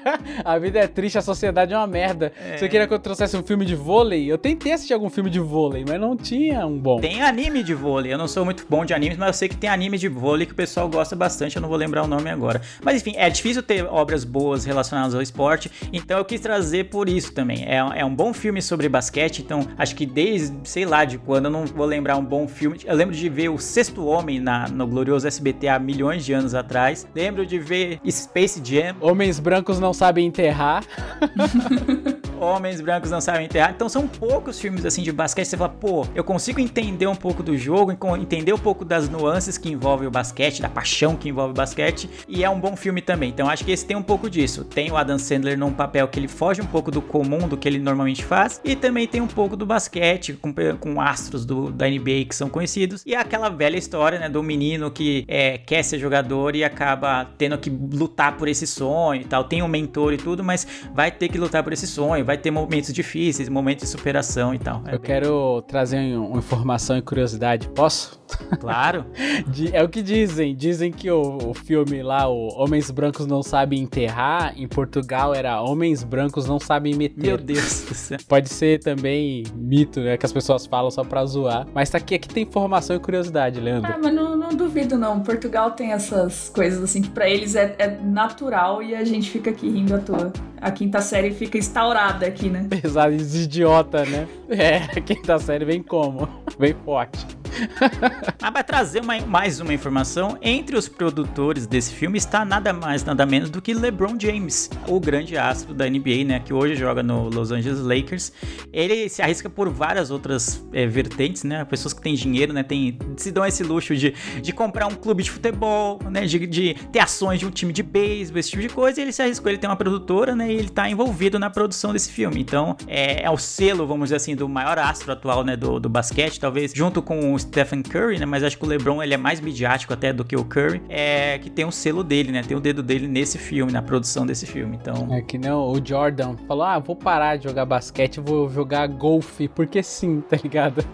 A 0.45 0.59
vida 0.59 0.79
é 0.79 0.87
triste, 0.87 1.19
a 1.19 1.23
sociedade 1.23 1.73
é 1.73 1.77
uma 1.77 1.87
merda. 1.87 2.33
Você 2.57 2.69
queria 2.69 2.87
que 2.87 2.95
eu 2.95 2.99
trouxesse 2.99 3.37
um 3.37 3.43
filme 3.43 3.65
de 3.65 3.75
vôlei? 3.75 4.31
Eu 4.31 4.39
tentei 4.39 4.73
assistir 4.73 4.95
algum 4.95 5.11
filme 5.11 5.31
de 5.31 5.39
vôlei, 5.39 5.85
mas 5.87 6.01
não 6.01 6.17
tinha 6.17 6.67
um 6.67 6.79
bom. 6.79 7.01
Tem 7.01 7.23
anime 7.23 7.63
de 7.63 7.75
vôlei. 7.75 8.13
Eu 8.13 8.19
não 8.19 8.29
sou 8.29 8.45
muito 8.45 8.65
bom 8.69 8.85
de 8.85 8.95
animes, 8.95 9.19
mas 9.19 9.29
eu 9.29 9.35
sei 9.35 9.49
que 9.49 9.57
tem 9.57 9.69
anime 9.69 9.99
de 9.99 10.09
vôlei 10.09 10.47
que 10.47 10.53
o 10.53 10.57
pessoal 10.57 10.89
gosta 10.89 11.15
bastante. 11.15 11.57
Eu 11.57 11.63
não 11.63 11.69
vou 11.69 11.79
lembrar 11.79 12.03
o 12.03 12.07
nome 12.07 12.31
agora. 12.31 12.61
Mas 12.83 13.01
enfim, 13.01 13.15
é 13.17 13.29
difícil 13.29 13.63
ter 13.63 13.85
obras 13.85 14.25
boas 14.25 14.65
relacionadas 14.65 15.15
ao 15.15 15.23
esporte. 15.23 15.71
Então 15.93 16.19
eu 16.19 16.25
quis 16.25 16.41
trazer 16.41 16.85
por 16.85 17.09
isso 17.09 17.33
também. 17.33 17.65
É, 17.71 18.01
é 18.01 18.05
um 18.05 18.13
bom 18.13 18.35
filme 18.35 18.61
sobre 18.61 18.89
basquete. 18.89 19.39
Então 19.39 19.61
acho 19.79 19.95
que 19.95 20.05
desde, 20.05 20.57
sei 20.65 20.85
lá, 20.85 21.05
de 21.05 21.19
quando 21.19 21.45
eu 21.45 21.51
não 21.53 21.65
vou 21.67 21.87
lembrar 21.87 22.17
um 22.17 22.25
bom 22.25 22.49
filme. 22.49 22.81
Eu 22.85 22.97
lembro 22.97 23.15
de 23.15 23.29
ver 23.29 23.49
o 23.49 23.59
Sexto 23.59 24.05
Homem 24.05 24.41
na, 24.41 24.67
no 24.67 24.89
glorioso 24.89 25.29
SBT 25.29 25.69
há 25.69 25.79
milhões 25.79 26.25
de 26.25 26.33
anos 26.33 26.53
atrás. 26.53 27.07
Lembro 27.15 27.47
de 27.47 27.61
ver 27.61 28.01
Space 28.11 28.61
Jam. 28.65 28.97
Homens 29.01 29.39
brancos 29.39 29.79
não 29.79 29.93
sabem 29.95 30.27
enterrar. 30.27 30.83
Homens 32.41 32.81
brancos 32.81 33.11
não 33.11 33.21
sabem 33.21 33.45
enterrar. 33.45 33.71
Então 33.71 33.89
são 33.89 34.09
poucos 34.09 34.59
filmes 34.59 34.85
assim 34.85 35.03
de 35.03 35.13
basquete. 35.13 35.47
Você 35.47 35.57
fala, 35.57 35.69
pô, 35.69 36.07
eu 36.15 36.25
consigo 36.25 36.59
entender 36.59 37.07
um 37.07 37.15
pouco 37.15 37.41
do 37.43 37.57
jogo, 37.57 37.93
entender 38.19 38.53
um 38.53 38.59
pouco 38.59 38.85
das 38.85 39.09
nuances 39.09 39.57
que 39.57 39.71
envolvem 39.71 40.09
o 40.09 40.11
basquete, 40.11 40.61
da 40.61 40.69
paixão 40.69 41.15
que 41.15 41.29
envolve 41.29 41.53
o 41.53 41.55
basquete. 41.55 42.11
E 42.27 42.43
é 42.43 42.51
um 42.51 42.59
bom 42.59 42.75
filme 42.75 43.01
também. 43.01 43.29
Então 43.29 43.49
acho 43.49 43.65
que 43.65 43.71
esse 43.71 43.87
tem 43.87 43.97
um 43.97 44.03
pouco 44.03 44.29
disso. 44.29 44.65
Tem 44.65 44.91
o 44.91 44.97
Adam 44.97 45.19
Sandler 45.19 45.57
num 45.57 45.71
papel 45.71 46.09
que 46.09 46.19
ele 46.19 46.29
foge 46.29 46.61
um 46.61 46.67
pouco 46.67 46.91
do 46.91 47.01
comum, 47.01 47.47
do 47.47 47.60
que 47.61 47.69
ele 47.69 47.79
normalmente 47.79 48.25
faz. 48.25 48.61
E 48.65 48.75
também 48.75 49.07
tem 49.07 49.21
um 49.21 49.27
pouco 49.27 49.57
do 49.57 49.67
basquete, 49.67 50.33
com, 50.33 50.53
com 50.79 51.01
astros 51.01 51.45
do, 51.45 51.71
da 51.71 51.89
NBA 51.89 52.25
que 52.29 52.35
são 52.35 52.49
conhecidos. 52.49 53.05
E 53.07 53.15
é 53.15 53.19
aquela 53.19 53.49
velha 53.49 53.77
história, 53.77 54.19
né, 54.19 54.29
do 54.29 54.43
menino 54.43 54.91
que 54.91 55.25
é, 55.29 55.59
quer 55.59 55.83
ser 55.83 55.99
jogador 55.99 56.57
e 56.57 56.65
acaba 56.65 57.27
tendo 57.37 57.59
que 57.59 57.71
lutar 57.71 58.37
por 58.37 58.49
esse 58.49 58.67
sonho 58.67 59.21
e 59.21 59.25
tal. 59.25 59.45
Tem 59.45 59.63
um 59.63 59.69
mentor 59.69 60.15
e 60.15 60.17
tudo, 60.17 60.43
mas 60.43 60.67
vai 60.95 61.11
ter 61.11 61.29
que 61.29 61.39
lutar 61.39 61.63
por 61.63 61.73
esse 61.73 61.87
sonho 61.87 62.25
vai 62.31 62.39
ter 62.39 62.51
momentos 62.51 62.93
difíceis, 62.93 63.49
momentos 63.49 63.85
de 63.85 63.91
superação 63.91 64.55
e 64.55 64.59
tal. 64.59 64.83
É 64.87 64.95
Eu 64.95 64.99
bem... 64.99 65.07
quero 65.07 65.63
trazer 65.63 66.17
uma 66.17 66.39
informação 66.39 66.97
e 66.97 67.03
curiosidade, 67.03 67.69
posso? 67.69 68.20
Claro. 68.59 69.05
é 69.73 69.83
o 69.83 69.89
que 69.89 70.03
dizem. 70.03 70.55
Dizem 70.55 70.93
que 70.93 71.11
o, 71.11 71.39
o, 71.51 71.55
filme 71.55 72.03
lá, 72.03 72.29
o 72.29 72.49
Homens 72.61 72.91
Brancos 72.91 73.27
Não 73.27 73.43
Sabem 73.43 73.81
Enterrar, 73.81 74.55
em 74.57 74.67
Portugal 74.67 75.35
era 75.35 75.61
Homens 75.61 76.03
Brancos 76.03 76.47
Não 76.47 76.59
Sabem 76.59 76.95
Meter. 76.95 77.25
Meu 77.25 77.39
Deus 77.39 77.85
do 77.89 77.95
céu. 77.95 78.19
Pode 78.29 78.49
ser 78.49 78.81
também 78.81 79.45
mito, 79.55 80.01
né? 80.01 80.17
Que 80.17 80.27
as 80.27 80.33
pessoas 80.33 80.67
falam 80.67 80.91
só 80.91 81.05
pra 81.05 81.25
zoar. 81.25 81.67
Mas 81.75 81.91
tá 81.91 81.99
aqui, 81.99 82.15
aqui 82.15 82.29
tem 82.29 82.43
informação 82.43 82.97
e 82.97 82.99
curiosidade, 82.99 83.61
Leandro. 83.61 83.93
Ah, 83.93 83.99
mas 84.03 84.15
não, 84.15 84.37
não 84.37 84.51
duvido, 84.51 84.97
não. 84.99 85.21
Portugal 85.21 85.73
tem 85.73 85.93
essas 85.93 86.49
coisas 86.49 86.83
assim 86.83 87.03
que 87.03 87.11
pra 87.11 87.29
eles 87.29 87.55
é, 87.55 87.75
é 87.79 87.99
natural 88.03 88.83
e 88.83 88.95
a 88.95 89.05
gente 89.05 89.31
fica 89.31 89.51
aqui 89.51 89.69
rindo 89.69 89.95
à 89.95 89.99
toa. 89.99 90.33
A 90.61 90.71
quinta 90.71 91.01
série 91.01 91.31
fica 91.31 91.57
instaurada 91.57 92.27
aqui, 92.27 92.49
né? 92.51 92.67
Pesado, 92.69 93.15
idiota, 93.15 94.05
né? 94.05 94.29
É, 94.51 94.79
a 94.79 95.01
quinta 95.01 95.39
série 95.39 95.65
vem 95.65 95.81
como? 95.81 96.29
Vem 96.59 96.75
forte. 96.85 97.25
Mas 98.41 98.51
para 98.51 98.63
trazer 98.63 99.01
uma, 99.01 99.19
mais 99.21 99.61
uma 99.61 99.73
informação, 99.73 100.39
entre 100.43 100.77
os 100.77 100.89
produtores 100.89 101.67
desse 101.67 101.93
filme 101.93 102.19
está 102.19 102.45
nada 102.45 102.73
mais, 102.73 103.05
nada 103.05 103.27
menos 103.27 103.51
do 103.51 103.61
que 103.61 103.75
LeBron 103.75 104.17
James, 104.19 104.71
o 104.87 104.99
grande 105.01 105.37
astro 105.37 105.75
da 105.75 105.89
NBA, 105.89 106.25
né, 106.27 106.41
que 106.41 106.53
hoje 106.53 106.75
joga 106.75 107.03
no 107.03 107.29
Los 107.29 107.51
Angeles 107.51 107.81
Lakers. 107.81 108.33
Ele 108.73 109.09
se 109.09 109.23
arrisca 109.23 109.49
por 109.49 109.69
várias 109.69 110.11
outras 110.11 110.65
é, 110.73 110.87
vertentes, 110.87 111.45
né, 111.45 111.65
pessoas 111.65 111.93
que 111.93 112.01
têm 112.01 112.15
dinheiro, 112.15 112.53
né, 112.53 112.63
tem, 112.63 112.99
se 113.17 113.31
dão 113.31 113.45
esse 113.45 113.63
luxo 113.63 113.95
de, 113.95 114.15
de 114.41 114.53
comprar 114.53 114.87
um 114.87 114.95
clube 114.95 115.23
de 115.23 115.31
futebol, 115.31 115.99
né, 116.11 116.27
de, 116.27 116.47
de 116.47 116.75
ter 116.93 117.01
ações 117.01 117.39
de 117.39 117.47
um 117.47 117.51
time 117.51 117.73
de 117.73 117.83
beisebol, 117.83 118.39
esse 118.39 118.51
tipo 118.51 118.63
de 118.63 118.69
coisa, 118.69 119.01
e 119.01 119.03
ele 119.03 119.13
se 119.13 119.23
arriscou, 119.23 119.51
ele 119.51 119.59
tem 119.59 119.69
uma 119.69 119.77
produtora, 119.77 120.35
né, 120.35 120.51
e 120.51 120.55
ele 120.55 120.69
está 120.69 120.89
envolvido 120.89 121.39
na 121.39 121.51
produção 121.51 121.93
desse 121.93 122.11
filme. 122.11 122.41
Então, 122.41 122.77
é, 122.87 123.23
é, 123.23 123.31
o 123.31 123.37
selo, 123.37 123.87
vamos 123.87 124.07
dizer 124.07 124.17
assim, 124.17 124.35
do 124.35 124.49
maior 124.49 124.79
astro 124.79 125.13
atual, 125.13 125.45
né, 125.45 125.57
do, 125.57 125.79
do 125.79 125.89
basquete, 125.89 126.39
talvez 126.39 126.73
junto 126.75 127.03
com 127.03 127.33
o 127.33 127.40
Stephen 127.41 127.83
Curry, 127.83 128.19
né? 128.19 128.27
Mas 128.27 128.43
acho 128.43 128.59
que 128.59 128.65
o 128.65 128.69
LeBron 128.69 129.03
ele 129.03 129.15
é 129.15 129.17
mais 129.17 129.41
midiático 129.41 129.93
até 129.93 130.13
do 130.13 130.25
que 130.25 130.37
o 130.37 130.45
Curry, 130.45 130.83
é 130.89 131.39
que 131.39 131.51
tem 131.51 131.65
um 131.65 131.71
selo 131.71 132.03
dele, 132.03 132.33
né? 132.33 132.43
Tem 132.43 132.57
o 132.57 132.61
dedo 132.61 132.83
dele 132.83 133.09
nesse 133.09 133.39
filme, 133.39 133.73
na 133.73 133.83
produção 133.83 134.27
desse 134.27 134.47
filme. 134.47 134.77
Então, 134.81 135.09
é 135.13 135.23
que 135.23 135.39
não 135.39 135.71
o 135.71 135.85
Jordan 135.85 136.37
falou: 136.47 136.65
"Ah, 136.65 136.79
vou 136.79 136.97
parar 136.97 137.37
de 137.37 137.45
jogar 137.45 137.65
basquete, 137.65 138.21
vou 138.21 138.49
jogar 138.49 138.87
golfe, 138.87 139.49
porque 139.49 139.83
sim", 139.83 140.23
tá 140.29 140.37
ligado? 140.43 140.85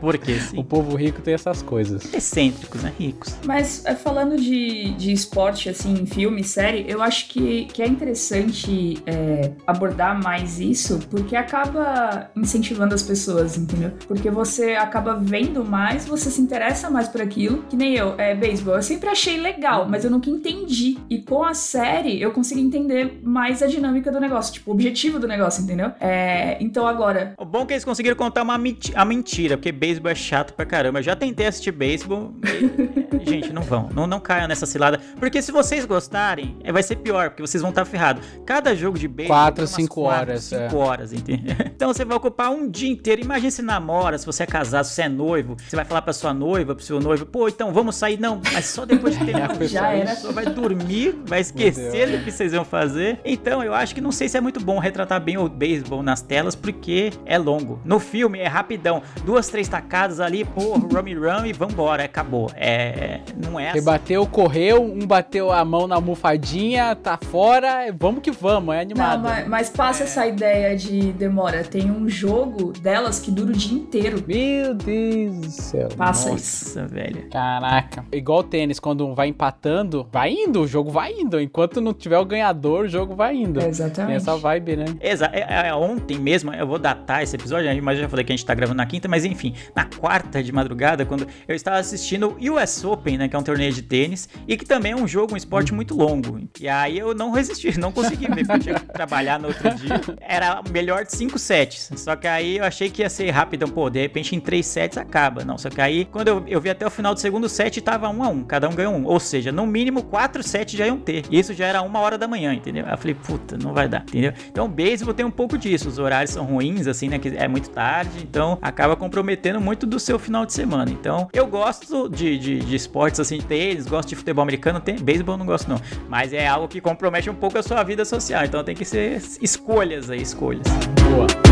porque 0.00 0.34
sim. 0.38 0.58
O 0.58 0.64
povo 0.64 0.96
rico 0.96 1.20
tem 1.20 1.34
essas 1.34 1.62
coisas. 1.62 2.12
Excêntricos, 2.12 2.82
né? 2.82 2.92
Ricos. 2.98 3.36
Mas 3.44 3.84
é, 3.84 3.94
falando 3.94 4.36
de, 4.36 4.94
de 4.94 5.12
esporte, 5.12 5.68
assim, 5.68 6.06
filme, 6.06 6.42
série, 6.44 6.84
eu 6.88 7.02
acho 7.02 7.28
que, 7.28 7.66
que 7.66 7.82
é 7.82 7.86
interessante 7.86 9.02
é, 9.06 9.52
abordar 9.66 10.20
mais 10.22 10.60
isso, 10.60 10.98
porque 11.10 11.36
acaba 11.36 12.30
incentivando 12.36 12.94
as 12.94 13.02
pessoas, 13.02 13.56
entendeu? 13.56 13.92
Porque 14.06 14.30
você 14.30 14.72
acaba 14.72 15.03
vendo 15.12 15.64
mais, 15.64 16.06
você 16.06 16.30
se 16.30 16.40
interessa 16.40 16.88
mais 16.88 17.08
por 17.08 17.20
aquilo. 17.20 17.64
Que 17.68 17.76
nem 17.76 17.94
eu, 17.94 18.14
é 18.18 18.34
beisebol. 18.34 18.76
Eu 18.76 18.82
sempre 18.82 19.08
achei 19.08 19.38
legal, 19.38 19.86
mas 19.88 20.04
eu 20.04 20.10
nunca 20.10 20.30
entendi. 20.30 20.98
E 21.10 21.20
com 21.20 21.42
a 21.42 21.54
série, 21.54 22.20
eu 22.20 22.30
consigo 22.30 22.60
entender 22.60 23.20
mais 23.22 23.62
a 23.62 23.66
dinâmica 23.66 24.10
do 24.10 24.20
negócio, 24.20 24.54
tipo, 24.54 24.70
o 24.70 24.74
objetivo 24.74 25.18
do 25.18 25.28
negócio, 25.28 25.62
entendeu? 25.62 25.92
É, 26.00 26.56
então 26.60 26.86
agora. 26.86 27.34
O 27.38 27.44
bom 27.44 27.62
é 27.62 27.66
que 27.66 27.72
eles 27.74 27.84
conseguiram 27.84 28.16
contar 28.16 28.42
uma 28.42 28.54
a 28.94 29.04
mentira, 29.04 29.56
porque 29.56 29.72
beisebol 29.72 30.10
é 30.10 30.14
chato 30.14 30.54
pra 30.54 30.64
caramba. 30.64 31.00
Eu 31.00 31.02
já 31.02 31.16
tentei 31.16 31.46
assistir 31.46 31.72
beisebol. 31.72 32.34
E... 32.42 33.24
Gente, 33.28 33.52
não 33.52 33.62
vão. 33.62 33.88
Não, 33.94 34.06
não 34.06 34.20
caiam 34.20 34.48
nessa 34.48 34.66
cilada. 34.66 35.00
Porque 35.18 35.40
se 35.40 35.50
vocês 35.52 35.84
gostarem, 35.84 36.56
é, 36.62 36.72
vai 36.72 36.82
ser 36.82 36.96
pior, 36.96 37.30
porque 37.30 37.42
vocês 37.42 37.60
vão 37.60 37.70
estar 37.70 37.84
ferrados. 37.84 38.24
Cada 38.44 38.74
jogo 38.74 38.98
de 38.98 39.08
beisebol. 39.08 39.36
4, 39.36 39.66
5 39.66 40.00
horas. 40.00 40.44
5 40.44 40.62
é. 40.62 40.74
horas, 40.74 41.12
entendeu? 41.12 41.54
Então 41.74 41.92
você 41.92 42.04
vai 42.04 42.16
ocupar 42.16 42.50
um 42.50 42.68
dia 42.68 42.88
inteiro. 42.88 43.20
Imagina 43.20 43.50
se 43.50 43.62
namora, 43.62 44.16
se 44.16 44.24
você 44.24 44.44
é 44.44 44.46
casado, 44.46 44.84
se 44.84 44.93
você 44.94 45.02
é 45.02 45.08
noivo. 45.08 45.56
Você 45.58 45.76
vai 45.76 45.84
falar 45.84 46.02
pra 46.02 46.12
sua 46.12 46.32
noiva, 46.32 46.74
pro 46.74 46.84
seu 46.84 47.00
noivo, 47.00 47.26
pô, 47.26 47.48
então 47.48 47.72
vamos 47.72 47.96
sair. 47.96 48.18
Não, 48.18 48.40
mas 48.52 48.66
só 48.66 48.86
depois 48.86 49.18
de 49.18 49.24
terminar. 49.26 49.54
Já 49.64 49.92
era. 49.92 50.12
A 50.12 50.14
pessoa 50.14 50.32
vai 50.32 50.46
dormir, 50.46 51.18
vai 51.26 51.40
esquecer 51.40 52.10
do 52.10 52.24
que 52.24 52.30
vocês 52.30 52.52
vão 52.52 52.64
fazer. 52.64 53.18
Então 53.24 53.62
eu 53.62 53.74
acho 53.74 53.94
que 53.94 54.00
não 54.00 54.12
sei 54.12 54.28
se 54.28 54.36
é 54.36 54.40
muito 54.40 54.60
bom 54.60 54.78
retratar 54.78 55.20
bem 55.20 55.36
o 55.36 55.48
beisebol 55.48 56.02
nas 56.02 56.20
telas, 56.20 56.54
porque 56.54 57.12
é 57.26 57.36
longo. 57.36 57.80
No 57.84 57.98
filme 57.98 58.38
é 58.38 58.46
rapidão. 58.46 59.02
Duas, 59.24 59.48
três 59.48 59.68
tacadas 59.68 60.20
ali, 60.20 60.44
pô, 60.44 60.74
rumi 60.74 61.14
rumi, 61.14 61.52
vambora, 61.52 62.04
acabou. 62.04 62.50
É. 62.54 63.20
Não 63.36 63.58
é 63.58 63.70
assim. 63.70 63.80
Você 63.80 63.84
bateu, 63.84 64.26
correu, 64.26 64.82
um 64.82 65.06
bateu 65.06 65.50
a 65.50 65.64
mão 65.64 65.86
na 65.86 65.96
almofadinha, 65.96 66.94
tá 66.94 67.18
fora, 67.30 67.92
vamos 67.98 68.22
que 68.22 68.30
vamos, 68.30 68.74
é 68.74 68.80
animado. 68.80 69.22
Não, 69.22 69.30
mas, 69.30 69.48
mas 69.48 69.70
passa 69.70 70.04
é. 70.04 70.06
essa 70.06 70.26
ideia 70.26 70.76
de 70.76 71.12
demora. 71.12 71.64
Tem 71.64 71.90
um 71.90 72.08
jogo 72.08 72.72
delas 72.72 73.18
que 73.18 73.30
dura 73.30 73.50
o 73.50 73.56
dia 73.56 73.76
inteiro. 73.76 74.22
Meu 74.26 74.74
Deus 74.84 75.36
do 75.38 75.50
céu. 75.50 75.88
Passa 75.96 76.30
Nossa, 76.30 76.80
isso. 76.80 76.88
velho. 76.88 77.28
Caraca. 77.30 78.04
Igual 78.12 78.40
o 78.40 78.42
tênis, 78.42 78.78
quando 78.78 79.14
vai 79.14 79.28
empatando, 79.28 80.06
vai 80.12 80.32
indo, 80.32 80.60
o 80.60 80.66
jogo 80.66 80.90
vai 80.90 81.12
indo. 81.12 81.40
Enquanto 81.40 81.80
não 81.80 81.94
tiver 81.94 82.18
o 82.18 82.24
ganhador, 82.24 82.84
o 82.84 82.88
jogo 82.88 83.14
vai 83.14 83.36
indo. 83.36 83.60
É 83.60 83.68
exatamente. 83.68 84.08
Tem 84.08 84.16
essa 84.16 84.36
vibe, 84.36 84.76
né? 84.76 84.84
Exa 85.00 85.30
é, 85.32 85.68
é, 85.68 85.74
ontem 85.74 86.18
mesmo, 86.18 86.52
eu 86.52 86.66
vou 86.66 86.78
datar 86.78 87.22
esse 87.22 87.34
episódio, 87.36 87.82
mas 87.82 87.98
já 87.98 88.08
falei 88.08 88.24
que 88.24 88.32
a 88.32 88.36
gente 88.36 88.46
tá 88.46 88.54
gravando 88.54 88.76
na 88.76 88.86
quinta, 88.86 89.08
mas 89.08 89.24
enfim, 89.24 89.54
na 89.74 89.84
quarta 89.84 90.42
de 90.42 90.52
madrugada, 90.52 91.04
quando 91.04 91.26
eu 91.46 91.54
estava 91.54 91.78
assistindo 91.78 92.36
o 92.38 92.54
US 92.54 92.84
Open, 92.84 93.18
né, 93.18 93.28
que 93.28 93.36
é 93.36 93.38
um 93.38 93.42
torneio 93.42 93.72
de 93.72 93.82
tênis, 93.82 94.28
e 94.46 94.56
que 94.56 94.64
também 94.64 94.92
é 94.92 94.96
um 94.96 95.08
jogo, 95.08 95.34
um 95.34 95.36
esporte 95.36 95.72
uhum. 95.72 95.76
muito 95.76 95.96
longo. 95.96 96.40
E 96.60 96.68
aí 96.68 96.98
eu 96.98 97.14
não 97.14 97.30
resisti, 97.30 97.78
não 97.78 97.92
consegui 97.92 98.26
ver, 98.26 98.46
porque 98.46 98.52
eu 98.52 98.58
tinha 98.58 98.74
que 98.80 98.86
trabalhar 98.92 99.38
no 99.38 99.48
outro 99.48 99.74
dia. 99.74 100.00
Era 100.20 100.62
melhor 100.70 101.04
de 101.04 101.14
5 101.14 101.38
sets. 101.38 101.90
Só 101.96 102.16
que 102.16 102.26
aí 102.26 102.58
eu 102.58 102.64
achei 102.64 102.90
que 102.90 103.02
ia 103.02 103.10
ser 103.10 103.30
rápido, 103.30 103.66
pô, 103.68 103.88
de 103.88 104.00
repente 104.00 104.34
em 104.34 104.40
3 104.40 104.66
sets 104.74 104.98
acaba. 104.98 105.44
Não, 105.44 105.56
só 105.56 105.70
que 105.70 105.80
aí, 105.80 106.04
quando 106.04 106.28
eu, 106.28 106.44
eu 106.46 106.60
vi 106.60 106.70
até 106.70 106.86
o 106.86 106.90
final 106.90 107.14
do 107.14 107.20
segundo 107.20 107.48
set, 107.48 107.80
tava 107.80 108.08
1 108.08 108.12
um 108.12 108.24
a 108.24 108.28
1 108.28 108.32
um, 108.32 108.44
cada 108.44 108.68
um 108.68 108.74
ganhou 108.74 108.92
um. 108.92 109.06
Ou 109.06 109.20
seja, 109.20 109.52
no 109.52 109.66
mínimo 109.66 110.02
4 110.02 110.42
sets 110.42 110.76
já 110.76 110.86
iam 110.86 110.98
ter. 110.98 111.24
E 111.30 111.38
isso 111.38 111.54
já 111.54 111.66
era 111.66 111.82
uma 111.82 112.00
hora 112.00 112.18
da 112.18 112.26
manhã, 112.26 112.52
entendeu? 112.52 112.84
Aí 112.86 112.92
eu 112.92 112.98
falei, 112.98 113.14
puta, 113.14 113.56
não 113.56 113.72
vai 113.72 113.88
dar, 113.88 114.02
entendeu? 114.02 114.32
Então, 114.48 114.68
beisebol 114.68 115.14
tem 115.14 115.24
um 115.24 115.30
pouco 115.30 115.56
disso. 115.56 115.88
Os 115.88 115.98
horários 115.98 116.32
são 116.32 116.44
ruins, 116.44 116.86
assim, 116.86 117.08
né? 117.08 117.18
Que 117.18 117.28
é 117.28 117.46
muito 117.46 117.70
tarde, 117.70 118.10
então 118.22 118.58
acaba 118.60 118.96
comprometendo 118.96 119.60
muito 119.60 119.86
do 119.86 119.98
seu 119.98 120.18
final 120.18 120.44
de 120.44 120.52
semana. 120.52 120.90
Então, 120.90 121.28
eu 121.32 121.46
gosto 121.46 122.08
de, 122.08 122.36
de, 122.36 122.58
de 122.60 122.76
esportes 122.76 123.20
assim, 123.20 123.38
de 123.38 123.44
tênis, 123.44 123.86
gosto 123.86 124.08
de 124.08 124.16
futebol 124.16 124.42
americano, 124.42 124.80
tem, 124.80 124.96
beisebol 124.96 125.36
não 125.36 125.46
gosto 125.46 125.68
não. 125.68 125.80
Mas 126.08 126.32
é 126.32 126.46
algo 126.46 126.66
que 126.68 126.80
compromete 126.80 127.30
um 127.30 127.34
pouco 127.34 127.58
a 127.58 127.62
sua 127.62 127.82
vida 127.82 128.04
social. 128.04 128.44
Então 128.44 128.62
tem 128.64 128.74
que 128.74 128.84
ser 128.84 129.22
escolhas 129.40 130.10
aí, 130.10 130.20
escolhas. 130.22 130.66
Boa. 131.02 131.43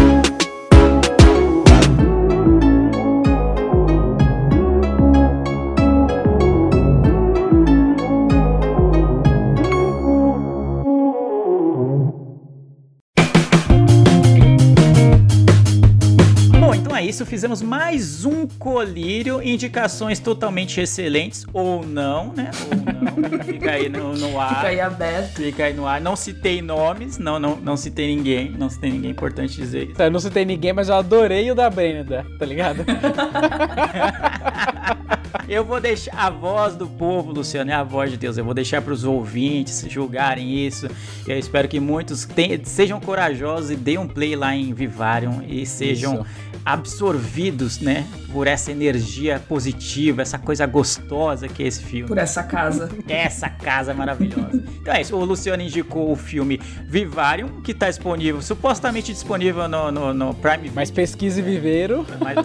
Fizemos 17.27 17.63
mais 17.63 18.25
um 18.25 18.47
colírio, 18.47 19.43
indicações 19.43 20.19
totalmente 20.19 20.81
excelentes, 20.81 21.45
ou 21.53 21.85
não, 21.85 22.33
né? 22.33 22.51
Ou 22.69 22.77
não, 22.77 23.45
fica 23.45 23.73
aí 23.73 23.89
no, 23.89 24.15
no 24.15 24.41
ar. 24.41 24.57
Fica 24.57 24.69
aí 24.69 24.81
aberto. 24.81 25.37
Fica 25.37 25.65
aí 25.65 25.75
no 25.75 25.87
ar. 25.87 26.01
Não 26.01 26.17
citei 26.17 26.63
nomes, 26.63 27.19
não, 27.19 27.39
não, 27.39 27.57
não 27.57 27.77
citei 27.77 28.15
ninguém, 28.15 28.51
não 28.51 28.71
citei 28.71 28.91
ninguém, 28.91 29.11
importante 29.11 29.57
dizer 29.57 29.91
isso. 29.91 30.03
Eu 30.03 30.11
não 30.11 30.21
citei 30.21 30.45
ninguém, 30.45 30.73
mas 30.73 30.89
eu 30.89 30.95
adorei 30.95 31.51
o 31.51 31.55
da 31.55 31.69
Brenda, 31.69 32.25
tá 32.39 32.47
ligado? 32.47 32.85
Eu 35.49 35.65
vou 35.65 35.81
deixar 35.81 36.13
a 36.17 36.31
voz 36.31 36.75
do 36.77 36.87
povo, 36.87 37.33
Luciano, 37.33 37.71
é 37.71 37.75
a 37.75 37.83
voz 37.83 38.11
de 38.11 38.17
Deus. 38.17 38.37
Eu 38.39 38.45
vou 38.45 38.55
deixar 38.55 38.81
para 38.83 38.93
os 38.93 39.05
ouvintes 39.05 39.85
julgarem 39.89 40.67
isso. 40.67 40.89
Eu 41.27 41.39
espero 41.39 41.69
que 41.69 41.81
muitos 41.81 42.25
tenham, 42.25 42.61
sejam 42.65 43.01
corajosos 43.01 43.71
e 43.71 43.77
deem 43.77 43.99
um 43.99 44.09
play 44.09 44.37
lá 44.37 44.55
em 44.55 44.73
Vivarium 44.73 45.43
e 45.47 45.65
sejam 45.67 46.15
Isso. 46.15 46.27
absorvidos, 46.65 47.79
né, 47.81 48.07
por 48.33 48.47
essa 48.47 48.71
energia 48.71 49.41
positiva, 49.49 50.23
essa 50.23 50.39
coisa 50.39 50.67
gostosa 50.67 51.49
que 51.49 51.63
é 51.63 51.67
esse 51.67 51.83
filme. 51.83 52.09
Por 52.09 52.19
essa 52.19 52.43
casa. 52.43 52.89
Essa 53.09 53.49
casa 53.49 53.93
maravilhosa. 53.95 54.63
Então 54.81 54.95
é 54.95 55.01
isso. 55.01 55.17
O 55.17 55.25
Luciano 55.25 55.63
indicou 55.63 56.11
o 56.11 56.17
filme 56.17 56.61
Vivarium, 56.87 57.61
que 57.63 57.75
tá 57.75 57.89
disponível, 57.89 58.41
supostamente 58.43 59.13
disponível 59.13 59.69
no, 59.69 59.91
no, 59.91 60.15
no 60.15 60.35
Prime 60.35 60.71
Mas 60.75 60.91
pesquise 60.91 61.41
viveiro. 61.43 62.07
mas, 62.21 62.37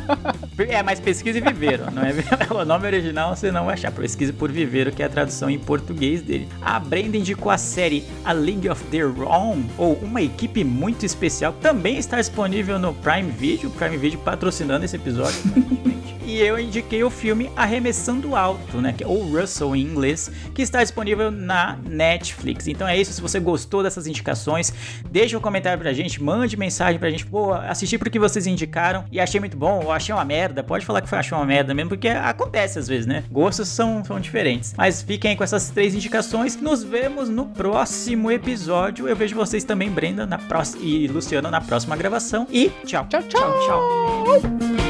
é, 0.70 0.84
mas 0.84 1.00
pesquise 1.00 1.40
Viveiro, 1.40 1.86
não 1.92 2.04
é? 2.04 2.14
O 2.78 2.80
nome 2.80 2.90
original 2.96 3.36
você 3.36 3.52
não 3.52 3.66
vai 3.66 3.74
achar. 3.74 3.92
Pesquise 3.92 4.32
por 4.32 4.52
Viveiro, 4.52 4.92
que 4.92 5.02
é 5.02 5.08
a 5.08 5.10
tradução 5.10 5.50
em 5.50 5.58
português 5.58 6.22
dele. 6.22 6.48
A 6.62 6.80
Brenda 6.80 7.18
indicou 7.18 7.52
a 7.52 7.58
série 7.58 8.04
A 8.24 8.32
League 8.34 8.70
of 8.70 8.84
Their 8.92 9.20
Own, 9.20 9.64
ou 9.80 9.96
Uma 9.96 10.22
Equipe 10.22 10.64
Muito 10.64 11.04
Especial, 11.04 11.54
também 11.54 11.98
está 11.98 12.18
disponível 12.18 12.78
no 12.78 12.94
Prime 12.94 13.32
Video. 13.32 13.72
Prime 13.72 13.98
Video 13.98 14.20
patrocinando 14.20 14.86
esse 14.86 14.96
episódio. 14.96 15.40
E 16.30 16.40
eu 16.42 16.60
indiquei 16.60 17.02
o 17.06 17.10
filme 17.10 17.50
Arremessando 17.56 18.36
Alto, 18.36 18.82
né? 18.82 18.92
que 18.92 19.02
é- 19.02 19.08
Ou 19.08 19.24
Russell 19.32 19.74
em 19.74 19.82
inglês, 19.82 20.30
que 20.54 20.62
está 20.62 20.84
disponível 20.84 21.32
na 21.32 21.78
Netflix. 21.88 22.68
Então 22.68 22.86
é 22.86 22.98
isso. 23.00 23.14
Se 23.14 23.22
você 23.22 23.40
gostou 23.40 23.82
dessas 23.82 24.08
indicações, 24.08 24.74
deixa 25.10 25.38
um 25.38 25.40
comentário 25.42 25.80
pra 25.80 25.94
gente, 25.94 26.22
mande 26.22 26.58
mensagem 26.58 27.00
pra 27.00 27.10
gente. 27.10 27.26
Pô, 27.26 27.54
assisti 27.54 27.98
porque 27.98 28.20
vocês 28.20 28.46
indicaram 28.46 29.06
e 29.10 29.22
achei 29.22 29.40
muito 29.40 29.56
bom, 29.56 29.80
ou 29.86 29.90
achei 29.94 30.14
uma 30.14 30.26
merda. 30.26 30.62
Pode 30.62 30.86
falar 30.86 31.00
que 31.00 31.08
foi 31.08 31.18
achou 31.18 31.38
uma 31.38 31.46
merda 31.46 31.74
mesmo, 31.74 31.88
porque 31.92 32.10
acontece 32.10 32.67
às 32.76 32.88
vezes, 32.88 33.06
né? 33.06 33.24
Gostos 33.32 33.70
são, 33.70 34.04
são 34.04 34.20
diferentes. 34.20 34.74
Mas 34.76 35.02
fiquem 35.02 35.32
aí 35.32 35.38
com 35.38 35.44
essas 35.44 35.70
três 35.70 35.94
indicações. 35.94 36.56
Nos 36.56 36.84
vemos 36.84 37.30
no 37.30 37.46
próximo 37.46 38.32
episódio. 38.32 39.08
Eu 39.08 39.16
vejo 39.16 39.36
vocês 39.36 39.64
também, 39.64 39.90
Brenda, 39.90 40.26
na 40.26 40.38
próxima 40.38 40.84
e 40.84 41.08
Luciano 41.08 41.52
na 41.52 41.62
próxima 41.62 41.96
gravação. 41.96 42.48
E 42.52 42.70
tchau. 42.86 43.06
Tchau, 43.10 43.24
tchau. 43.24 43.54
tchau. 43.66 44.42
tchau. 44.42 44.87